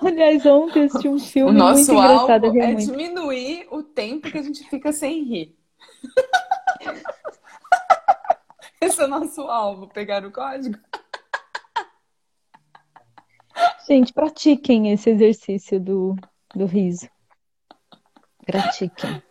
Aliás, 0.05 0.45
ontem 0.45 0.79
eu 0.79 0.85
assisti 0.85 1.07
um 1.07 1.15
O 1.15 1.19
filme 1.19 1.51
muito 1.51 1.63
nosso 1.63 1.91
engraçado, 1.91 2.45
eu 2.45 2.49
alvo 2.49 2.59
é 2.61 2.73
muito. 2.73 2.91
diminuir 2.91 3.67
o 3.71 3.83
tempo 3.83 4.29
que 4.29 4.37
a 4.37 4.41
gente 4.41 4.67
fica 4.69 4.91
sem 4.91 5.23
rir. 5.23 5.55
Esse 8.81 9.01
é 9.01 9.05
o 9.05 9.07
nosso 9.07 9.41
alvo, 9.41 9.87
pegar 9.87 10.25
o 10.25 10.31
código. 10.31 10.77
Gente, 13.87 14.11
pratiquem 14.13 14.91
esse 14.91 15.09
exercício 15.09 15.79
do, 15.79 16.15
do 16.53 16.65
riso. 16.65 17.07
Pratiquem. 18.45 19.23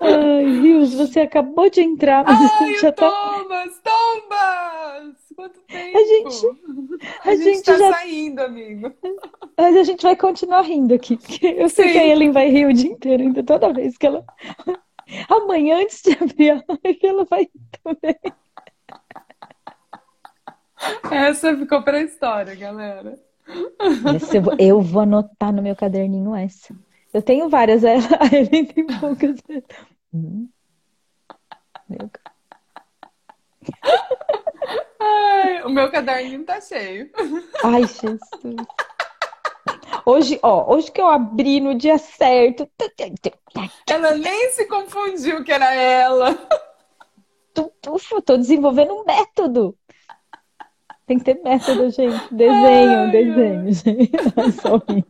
Ai, 0.00 0.44
Rios, 0.60 0.92
você 0.94 1.20
acabou 1.20 1.70
de 1.70 1.80
entrar, 1.80 2.24
mas 2.24 2.38
Ai, 2.38 2.58
gente 2.58 2.78
o 2.78 2.80
já 2.80 2.92
tá. 2.92 3.10
Thomas, 3.10 3.80
Thomas! 3.82 4.65
Quanto 5.36 5.60
A 5.60 5.62
tempo! 5.72 5.98
gente, 6.30 6.46
A 7.24 7.30
a 7.30 7.36
gente 7.36 7.44
gente 7.44 7.62
tá 7.62 7.76
já. 7.76 7.92
saindo, 7.92 8.40
amigo. 8.40 8.92
Mas 9.56 9.76
a 9.76 9.82
gente 9.84 10.02
vai 10.02 10.16
continuar 10.16 10.62
rindo 10.62 10.94
aqui, 10.94 11.18
eu 11.42 11.68
sei 11.68 11.92
que 11.92 11.98
a 11.98 12.02
Sim. 12.02 12.08
Ellen 12.10 12.32
vai 12.32 12.48
rir 12.48 12.66
o 12.66 12.72
dia 12.72 12.90
inteiro, 12.90 13.22
ainda 13.22 13.42
toda 13.44 13.72
vez 13.72 13.96
que 13.98 14.06
ela. 14.06 14.24
Amanhã, 15.28 15.78
antes 15.82 16.02
de 16.02 16.12
abrir 16.12 16.50
a 16.50 16.64
live, 16.68 17.00
ela 17.02 17.24
vai 17.24 17.42
rir 17.42 17.50
também. 17.84 18.16
Essa 21.10 21.56
ficou 21.56 21.82
pra 21.82 22.00
história, 22.02 22.54
galera. 22.54 23.18
Essa 24.14 24.36
eu 24.38 24.42
vou, 24.42 24.56
eu 24.58 24.80
vou 24.80 25.02
anotar 25.02 25.52
no 25.52 25.62
meu 25.62 25.76
caderninho 25.76 26.34
essa. 26.34 26.74
Eu 27.12 27.22
tenho 27.22 27.48
várias, 27.48 27.84
a 27.84 27.92
a 28.20 28.36
Ellen 28.36 28.64
tem 28.66 28.86
poucas. 28.86 29.36
Hum, 30.12 30.48
meu 31.88 32.10
Ai, 35.06 35.62
o 35.62 35.68
meu 35.68 35.90
caderninho 35.90 36.44
tá 36.44 36.60
cheio. 36.60 37.10
Ai, 37.62 37.82
Jesus. 37.82 38.20
Hoje, 40.04 40.38
ó, 40.42 40.72
hoje 40.74 40.90
que 40.90 41.00
eu 41.00 41.08
abri 41.08 41.60
no 41.60 41.74
dia 41.74 41.98
certo. 41.98 42.68
Ela 43.88 44.14
nem 44.16 44.50
se 44.50 44.66
confundiu 44.66 45.42
que 45.44 45.52
era 45.52 45.72
ela. 45.74 46.36
Tu, 47.54 47.72
tô 48.24 48.36
desenvolvendo 48.36 48.94
um 48.94 49.04
método. 49.04 49.76
Tem 51.06 51.18
que 51.18 51.24
ter 51.24 51.42
método, 51.42 51.90
gente. 51.90 52.34
Desenho, 52.34 52.98
Ai, 52.98 53.10
desenho, 53.10 53.72
gente. 53.72 55.06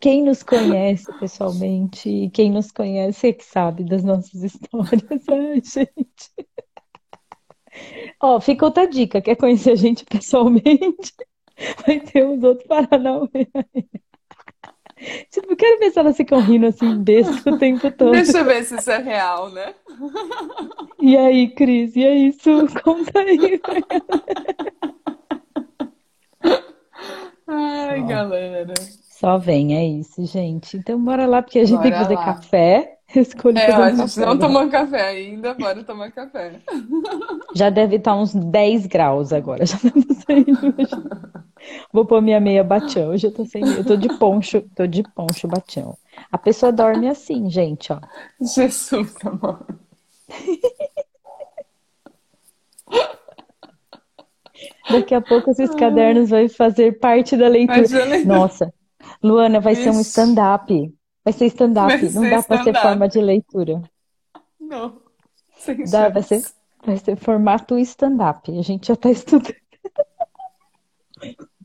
Quem 0.00 0.22
nos 0.22 0.42
conhece 0.42 1.12
pessoalmente, 1.18 2.30
quem 2.32 2.50
nos 2.50 2.70
conhece 2.70 3.28
é 3.28 3.32
que 3.32 3.44
sabe 3.44 3.84
das 3.84 4.04
nossas 4.04 4.42
histórias. 4.42 5.02
Ai, 5.28 5.62
gente. 5.64 6.48
Ó, 8.20 8.40
fica 8.40 8.64
outra 8.64 8.86
dica. 8.86 9.20
Quer 9.20 9.36
conhecer 9.36 9.72
a 9.72 9.76
gente 9.76 10.04
pessoalmente? 10.04 11.14
Vai 11.86 12.00
ter 12.00 12.24
uns 12.24 12.42
outros 12.42 12.66
Paranauê. 12.66 13.48
Tipo, 15.30 15.52
eu 15.52 15.56
quero 15.56 15.78
ver 15.78 15.90
se 15.90 15.98
elas 15.98 16.16
ficam 16.16 16.40
rindo 16.40 16.66
assim, 16.66 17.02
besta 17.02 17.50
o 17.50 17.58
tempo 17.58 17.90
todo. 17.90 18.12
Deixa 18.12 18.38
eu 18.38 18.44
ver 18.44 18.64
se 18.64 18.76
isso 18.76 18.90
é 18.90 18.98
real, 18.98 19.50
né? 19.50 19.74
E 20.98 21.16
aí, 21.16 21.50
Cris? 21.50 21.94
E 21.96 22.04
aí, 22.04 22.32
Su? 22.32 22.66
Conta 22.82 23.20
aí. 23.20 23.60
Ai, 27.46 28.02
galera. 28.06 28.74
Só 29.18 29.38
vem, 29.38 29.74
é 29.74 29.82
isso, 29.82 30.26
gente. 30.26 30.76
Então, 30.76 31.02
bora 31.02 31.26
lá, 31.26 31.40
porque 31.40 31.58
a 31.58 31.64
gente 31.64 31.80
tem 31.80 31.90
que 31.90 31.96
Bora 31.96 32.02
fazer 32.04 32.14
lá. 32.16 32.24
café. 32.34 32.98
Escolhi 33.16 33.58
É, 33.58 33.72
a 33.72 33.88
gente 33.88 33.98
café 33.98 34.26
não 34.26 34.38
tomou 34.38 34.68
café 34.68 35.00
ainda, 35.00 35.54
bora 35.54 35.82
tomar 35.82 36.10
café. 36.10 36.60
Já 37.56 37.70
deve 37.70 37.96
estar 37.96 38.14
uns 38.14 38.34
10 38.34 38.86
graus 38.86 39.32
agora. 39.32 39.64
Já 39.64 39.78
não 39.82 40.02
tô 40.02 40.14
saindo. 40.14 40.74
Vou 41.90 42.04
pôr 42.04 42.20
minha 42.20 42.38
meia 42.38 42.62
batião. 42.62 43.08
Hoje 43.08 43.28
eu 43.28 43.32
tô 43.32 43.46
sem 43.46 43.62
meia. 43.62 43.78
Eu 43.78 43.84
tô 43.86 43.96
de 43.96 44.08
poncho, 44.18 44.60
tô 44.74 44.86
de 44.86 45.02
poncho 45.02 45.48
batião. 45.48 45.96
A 46.30 46.36
pessoa 46.36 46.70
dorme 46.70 47.08
assim, 47.08 47.48
gente, 47.48 47.90
ó. 47.92 47.98
Jesus, 48.38 49.14
amor. 49.24 49.64
Daqui 54.90 55.14
a 55.14 55.22
pouco 55.22 55.50
esses 55.50 55.74
cadernos 55.74 56.28
vão 56.28 56.46
fazer 56.50 56.98
parte 56.98 57.34
da 57.34 57.48
leitura. 57.48 58.24
Nossa, 58.26 58.72
Luana, 59.26 59.60
vai 59.60 59.74
ser 59.74 59.90
um 59.90 60.00
stand-up. 60.00 60.94
Vai 61.24 61.32
ser 61.32 61.46
stand-up. 61.46 62.08
Não 62.10 62.28
dá 62.28 62.42
pra 62.42 62.62
ser 62.62 62.74
forma 62.80 63.08
de 63.08 63.20
leitura. 63.20 63.82
Não, 64.60 65.00
sem 65.58 65.84
Dá, 65.84 66.08
vai 66.08 66.22
ser, 66.22 66.42
vai 66.84 66.96
ser 66.96 67.16
formato 67.16 67.78
stand-up. 67.78 68.56
A 68.56 68.62
gente 68.62 68.88
já 68.88 68.96
tá 68.96 69.10
estudando. 69.10 69.54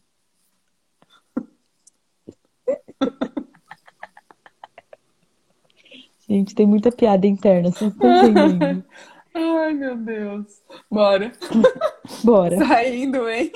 Gente, 6.32 6.56
tem 6.56 6.66
muita 6.66 6.94
piada 6.94 7.28
interna, 7.28 7.72
vocês 7.72 7.92
estão 7.92 8.10
entendendo? 8.10 8.86
Ai, 9.36 9.74
meu 9.74 9.98
Deus. 9.98 10.46
Bora. 10.90 11.32
Bora. 12.24 12.58
Saindo, 12.66 13.28
hein? 13.30 13.52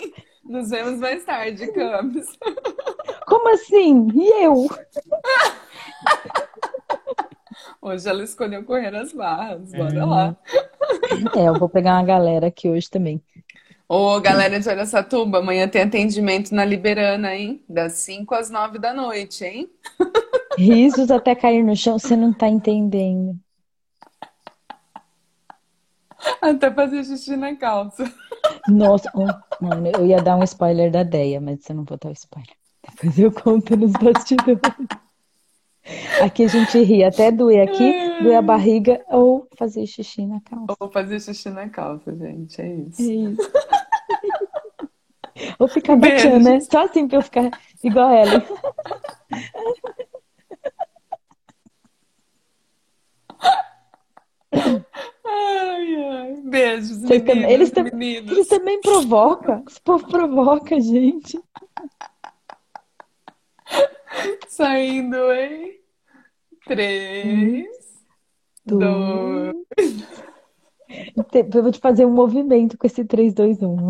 Nos 0.45 0.69
vemos 0.69 0.99
mais 0.99 1.23
tarde, 1.25 1.67
Camis. 1.71 2.37
Como 3.25 3.49
assim? 3.49 4.07
E 4.13 4.43
eu? 4.43 4.67
Hoje 7.81 8.07
ela 8.07 8.23
escolheu 8.23 8.63
correr 8.63 8.95
as 8.95 9.11
barras. 9.11 9.71
Bora 9.71 10.05
lá. 10.05 10.37
É, 11.35 11.47
eu 11.47 11.57
vou 11.57 11.67
pegar 11.67 11.93
uma 11.93 12.03
galera 12.03 12.47
aqui 12.47 12.69
hoje 12.69 12.89
também. 12.89 13.21
Ô, 13.87 14.19
galera 14.19 14.59
de 14.59 14.69
Araçatuba, 14.69 15.39
amanhã 15.39 15.67
tem 15.67 15.83
atendimento 15.83 16.53
na 16.53 16.65
Liberana, 16.65 17.35
hein? 17.35 17.63
Das 17.69 17.93
5 17.93 18.33
às 18.33 18.49
9 18.49 18.79
da 18.79 18.93
noite, 18.93 19.45
hein? 19.45 19.69
Risos 20.57 21.11
até 21.11 21.35
cair 21.35 21.63
no 21.63 21.75
chão, 21.75 21.99
você 21.99 22.15
não 22.15 22.33
tá 22.33 22.47
entendendo. 22.47 23.35
Até 26.41 26.71
fazer 26.71 27.03
xixi 27.03 27.35
na 27.35 27.55
calça. 27.55 28.11
Nossa, 28.68 29.11
oh, 29.13 29.63
mano, 29.63 29.88
eu 29.95 30.05
ia 30.05 30.22
dar 30.22 30.36
um 30.36 30.43
spoiler 30.43 30.91
da 30.91 31.03
Deia, 31.03 31.39
mas 31.39 31.68
eu 31.70 31.76
não 31.76 31.84
vou 31.84 31.97
dar 32.01 32.09
o 32.09 32.13
spoiler. 32.13 32.55
Depois 32.88 33.20
eu 33.20 33.32
conto 33.32 33.76
nos 33.76 33.91
bastidores. 33.93 34.59
Aqui 36.22 36.43
a 36.43 36.47
gente 36.47 36.80
ri 36.82 37.03
até 37.03 37.32
doer 37.32 37.68
aqui, 37.68 37.93
doer 38.24 38.38
a 38.38 38.41
barriga 38.41 39.03
ou 39.07 39.47
fazer 39.55 39.86
xixi 39.86 40.26
na 40.26 40.41
calça. 40.41 40.76
Ou 40.80 40.89
fazer 40.89 41.20
xixi 41.20 41.49
na 41.49 41.70
calça, 41.70 42.16
gente. 42.16 42.59
É 42.59 42.66
É 42.66 42.76
isso. 42.76 43.01
isso. 43.03 43.51
Ou 45.59 45.68
ficar 45.68 45.95
baixando, 45.97 46.39
né? 46.39 46.59
Só 46.61 46.86
assim 46.86 47.07
pra 47.07 47.18
eu 47.18 47.22
ficar 47.22 47.51
igual 47.84 48.09
ela. 48.09 48.43
Ai, 55.26 55.95
ai. 55.95 56.36
Beijos, 56.43 57.01
também- 57.01 57.51
eles 57.51 57.71
tam- 57.71 57.84
meninos. 57.84 58.32
Eles 58.32 58.47
também 58.47 58.80
provocam. 58.82 59.63
Esse 59.67 59.82
povo 59.82 60.07
provoca, 60.07 60.80
gente. 60.80 61.39
Saindo 64.47 65.32
em 65.34 65.80
três, 66.65 67.67
dois, 68.65 69.53
Dois. 69.65 70.26
Eu 71.53 71.63
vou 71.63 71.71
te 71.71 71.80
fazer 71.80 72.05
um 72.05 72.11
movimento 72.11 72.78
com 72.78 72.86
esse 72.88 73.03
3, 73.03 73.34
2, 73.34 73.61
1. 73.61 73.89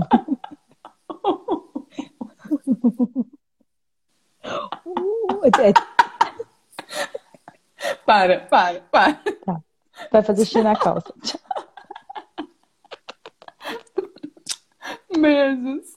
Para, 8.06 8.40
para, 8.48 8.80
para. 8.92 9.14
Tá. 9.46 9.62
Vai 10.12 10.22
fazer 10.24 10.46
xixi 10.46 10.62
na 10.62 10.76
calça. 10.76 11.14
Tchau. 11.24 11.39
Beijos. 15.20 15.96